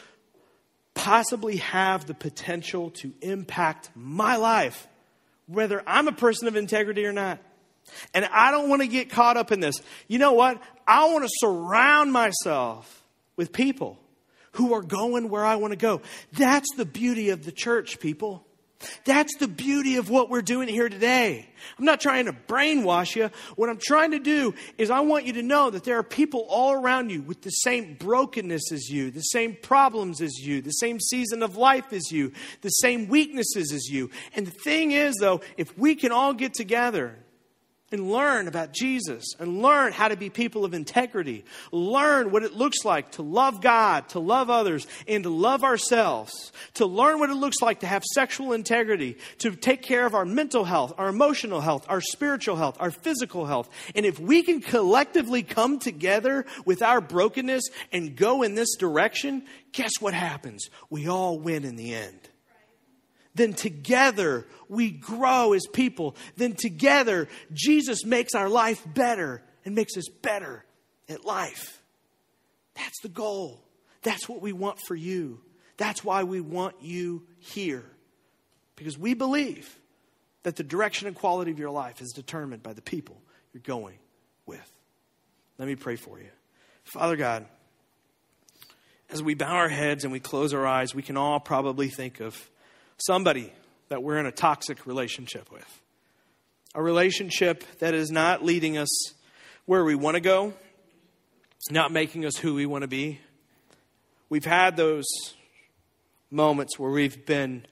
possibly 0.93 1.57
have 1.57 2.05
the 2.05 2.13
potential 2.13 2.91
to 2.91 3.11
impact 3.21 3.89
my 3.95 4.38
life, 4.38 4.88
whether 5.47 5.84
I'm 5.86 6.07
a 6.07 6.13
person 6.13 6.47
of 6.47 6.55
integrity 6.55 7.05
or 7.05 7.11
not. 7.11 7.39
And 8.13 8.25
I 8.31 8.51
don't 8.51 8.69
want 8.69 8.81
to 8.81 8.88
get 8.88 9.09
caught 9.09 9.36
up 9.36 9.51
in 9.51 9.59
this. 9.59 9.81
You 10.07 10.19
know 10.19 10.34
what? 10.34 10.61
I 10.88 11.05
want 11.11 11.25
to 11.25 11.29
surround 11.34 12.13
myself 12.13 13.03
with 13.36 13.51
people 13.51 13.99
who 14.53 14.73
are 14.73 14.81
going 14.81 15.27
where 15.27 15.43
I 15.43 15.55
want 15.55 15.71
to 15.71 15.77
go. 15.77 16.01
That's 16.31 16.67
the 16.77 16.86
beauty 16.86 17.31
of 17.31 17.43
the 17.43 17.51
church, 17.51 17.99
people. 17.99 18.45
That's 19.05 19.36
the 19.38 19.47
beauty 19.47 19.97
of 19.97 20.09
what 20.09 20.29
we're 20.29 20.41
doing 20.41 20.67
here 20.67 20.89
today. 20.89 21.49
I'm 21.77 21.86
not 21.86 22.01
trying 22.01 22.25
to 22.25 22.34
brainwash 22.34 23.15
you. 23.15 23.29
What 23.55 23.69
I'm 23.69 23.79
trying 23.81 24.11
to 24.11 24.19
do 24.19 24.53
is 24.77 24.91
I 24.91 24.99
want 25.01 25.25
you 25.25 25.34
to 25.34 25.43
know 25.43 25.69
that 25.69 25.84
there 25.84 25.97
are 25.97 26.03
people 26.03 26.45
all 26.49 26.73
around 26.73 27.09
you 27.09 27.21
with 27.21 27.41
the 27.41 27.49
same 27.49 27.95
brokenness 27.95 28.71
as 28.71 28.89
you, 28.89 29.11
the 29.11 29.21
same 29.21 29.55
problems 29.61 30.21
as 30.21 30.38
you, 30.39 30.61
the 30.61 30.71
same 30.71 30.99
season 30.99 31.43
of 31.43 31.55
life 31.55 31.93
as 31.93 32.11
you, 32.11 32.31
the 32.61 32.69
same 32.69 33.07
weaknesses 33.07 33.71
as 33.71 33.88
you. 33.89 34.09
And 34.36 34.47
the 34.47 34.51
thing 34.51 34.91
is, 34.91 35.15
though, 35.19 35.41
if 35.57 35.77
we 35.77 35.95
can 35.95 36.11
all 36.11 36.34
get 36.34 36.53
together 36.53 37.17
and 37.93 38.09
learn 38.09 38.47
about 38.47 38.73
Jesus 38.73 39.23
and 39.39 39.61
learn 39.61 39.93
how 39.93 40.07
to 40.07 40.17
be 40.17 40.31
people 40.31 40.65
of 40.65 40.73
integrity. 40.73 41.45
Learn 41.71 42.31
what 42.31 42.41
it 42.41 42.53
looks 42.53 42.83
like 42.83 43.11
to 43.11 43.21
love 43.21 43.61
God, 43.61 44.09
to 44.09 44.19
love 44.19 44.49
others, 44.49 44.87
and 45.07 45.23
to 45.23 45.29
love 45.29 45.63
ourselves. 45.63 46.51
To 46.73 46.87
learn 46.87 47.19
what 47.19 47.29
it 47.29 47.35
looks 47.35 47.61
like 47.61 47.81
to 47.81 47.87
have 47.87 48.03
sexual 48.15 48.51
integrity, 48.53 49.19
to 49.37 49.55
take 49.55 49.83
care 49.83 50.07
of 50.07 50.15
our 50.15 50.25
mental 50.25 50.63
health, 50.63 50.93
our 50.97 51.07
emotional 51.07 51.61
health, 51.61 51.85
our 51.87 52.01
spiritual 52.01 52.55
health, 52.55 52.77
our 52.79 52.89
physical 52.89 53.45
health. 53.45 53.69
And 53.93 54.07
if 54.07 54.19
we 54.19 54.41
can 54.41 54.59
collectively 54.59 55.43
come 55.43 55.77
together 55.77 56.47
with 56.65 56.81
our 56.81 56.99
brokenness 56.99 57.65
and 57.91 58.15
go 58.15 58.41
in 58.41 58.55
this 58.55 58.75
direction, 58.75 59.43
guess 59.71 59.91
what 59.99 60.15
happens? 60.15 60.67
We 60.89 61.07
all 61.07 61.37
win 61.37 61.63
in 61.63 61.75
the 61.75 61.93
end 61.93 62.29
then 63.36 63.53
together 63.53 64.45
we 64.69 64.91
grow 64.91 65.53
as 65.53 65.65
people. 65.71 66.15
Then 66.38 66.53
together 66.53 67.27
Jesus 67.51 68.05
makes 68.05 68.36
our 68.36 68.49
life 68.49 68.86
better 68.93 69.41
and 69.65 69.75
makes 69.75 69.97
us 69.97 70.07
better 70.21 70.65
at 71.09 71.25
life. 71.25 71.81
That's 72.75 72.99
the 73.01 73.09
goal. 73.09 73.63
That's 74.01 74.27
what 74.27 74.41
we 74.41 74.53
want 74.53 74.79
for 74.88 74.95
you. 74.95 75.39
That's 75.77 76.03
why 76.03 76.23
we 76.23 76.41
want 76.41 76.75
you 76.81 77.23
here. 77.39 77.86
Because 78.75 78.97
we 78.97 79.13
believe 79.13 79.79
that 80.43 80.55
the 80.55 80.63
direction 80.63 81.07
and 81.07 81.15
quality 81.15 81.51
of 81.51 81.59
your 81.59 81.69
life 81.69 82.01
is 82.01 82.11
determined 82.11 82.63
by 82.63 82.73
the 82.73 82.81
people 82.81 83.21
you're 83.53 83.61
going 83.61 83.97
with. 84.45 84.71
Let 85.57 85.67
me 85.67 85.75
pray 85.75 85.95
for 85.95 86.19
you. 86.19 86.29
Father 86.84 87.15
God, 87.15 87.45
as 89.09 89.23
we 89.23 89.36
bow 89.36 89.53
our 89.53 89.69
heads 89.69 90.03
and 90.03 90.11
we 90.11 90.19
close 90.19 90.53
our 90.53 90.65
eyes, 90.65 90.93
we 90.93 91.03
can 91.03 91.17
all 91.17 91.39
probably 91.39 91.88
think 91.88 92.19
of 92.19 92.49
somebody 93.05 93.51
that 93.89 94.01
we're 94.01 94.17
in 94.17 94.25
a 94.25 94.31
toxic 94.31 94.85
relationship 94.85 95.51
with. 95.51 95.81
A 96.75 96.81
relationship 96.81 97.63
that 97.79 97.93
is 97.93 98.11
not 98.11 98.43
leading 98.43 98.77
us 98.77 99.13
where 99.65 99.83
we 99.83 99.95
want 99.95 100.15
to 100.15 100.21
go, 100.21 100.53
not 101.69 101.91
making 101.91 102.25
us 102.25 102.35
who 102.37 102.55
we 102.55 102.65
want 102.65 102.81
to 102.81 102.87
be. 102.87 103.19
We've 104.29 104.45
had 104.45 104.75
those 104.75 105.05
moments 106.31 106.79
where 106.79 106.89
we've 106.89 107.25
been 107.25 107.65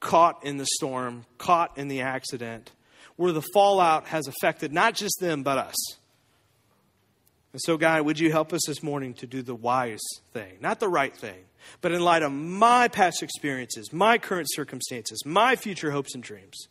caught 0.00 0.44
in 0.44 0.56
the 0.56 0.66
storm, 0.66 1.24
caught 1.38 1.78
in 1.78 1.88
the 1.88 2.00
accident, 2.00 2.72
where 3.16 3.32
the 3.32 3.44
fallout 3.54 4.08
has 4.08 4.26
affected 4.26 4.72
not 4.72 4.94
just 4.94 5.18
them, 5.20 5.42
but 5.42 5.58
us. 5.58 5.97
And 7.52 7.60
so, 7.62 7.76
God, 7.76 8.02
would 8.02 8.18
you 8.18 8.30
help 8.30 8.52
us 8.52 8.60
this 8.66 8.82
morning 8.82 9.14
to 9.14 9.26
do 9.26 9.42
the 9.42 9.54
wise 9.54 10.04
thing, 10.32 10.58
not 10.60 10.80
the 10.80 10.88
right 10.88 11.16
thing, 11.16 11.44
but 11.80 11.92
in 11.92 12.00
light 12.00 12.22
of 12.22 12.30
my 12.30 12.88
past 12.88 13.22
experiences, 13.22 13.92
my 13.92 14.18
current 14.18 14.48
circumstances, 14.50 15.24
my 15.24 15.56
future 15.56 15.90
hopes 15.90 16.14
and 16.14 16.22
dreams, 16.22 16.68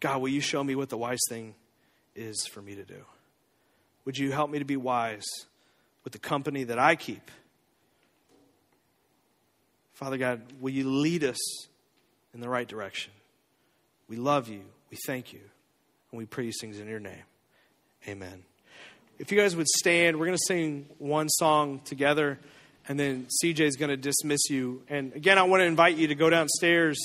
God, 0.00 0.20
will 0.20 0.28
you 0.28 0.40
show 0.40 0.62
me 0.62 0.76
what 0.76 0.88
the 0.88 0.96
wise 0.96 1.18
thing 1.28 1.54
is 2.14 2.46
for 2.46 2.62
me 2.62 2.76
to 2.76 2.84
do? 2.84 3.04
Would 4.04 4.16
you 4.16 4.30
help 4.30 4.50
me 4.50 4.60
to 4.60 4.64
be 4.64 4.76
wise 4.76 5.26
with 6.04 6.12
the 6.12 6.18
company 6.18 6.64
that 6.64 6.78
I 6.78 6.94
keep? 6.94 7.30
Father 9.94 10.16
God, 10.16 10.40
will 10.60 10.72
you 10.72 10.88
lead 10.88 11.24
us 11.24 11.66
in 12.32 12.40
the 12.40 12.48
right 12.48 12.68
direction? 12.68 13.12
We 14.08 14.16
love 14.16 14.48
you, 14.48 14.62
we 14.90 14.96
thank 15.06 15.32
you, 15.32 15.40
and 16.12 16.18
we 16.18 16.24
pray 16.24 16.44
these 16.44 16.58
things 16.60 16.78
in 16.78 16.88
your 16.88 17.00
name. 17.00 17.24
Amen. 18.06 18.44
If 19.18 19.32
you 19.32 19.38
guys 19.38 19.56
would 19.56 19.66
stand, 19.66 20.16
we're 20.16 20.26
going 20.26 20.38
to 20.38 20.44
sing 20.46 20.86
one 20.98 21.28
song 21.28 21.80
together 21.84 22.38
and 22.86 22.98
then 22.98 23.26
CJ 23.42 23.60
is 23.60 23.76
going 23.76 23.90
to 23.90 23.96
dismiss 23.96 24.48
you. 24.48 24.82
And 24.88 25.12
again, 25.12 25.38
I 25.38 25.42
want 25.42 25.60
to 25.60 25.66
invite 25.66 25.96
you 25.96 26.06
to 26.06 26.14
go 26.14 26.30
downstairs. 26.30 26.98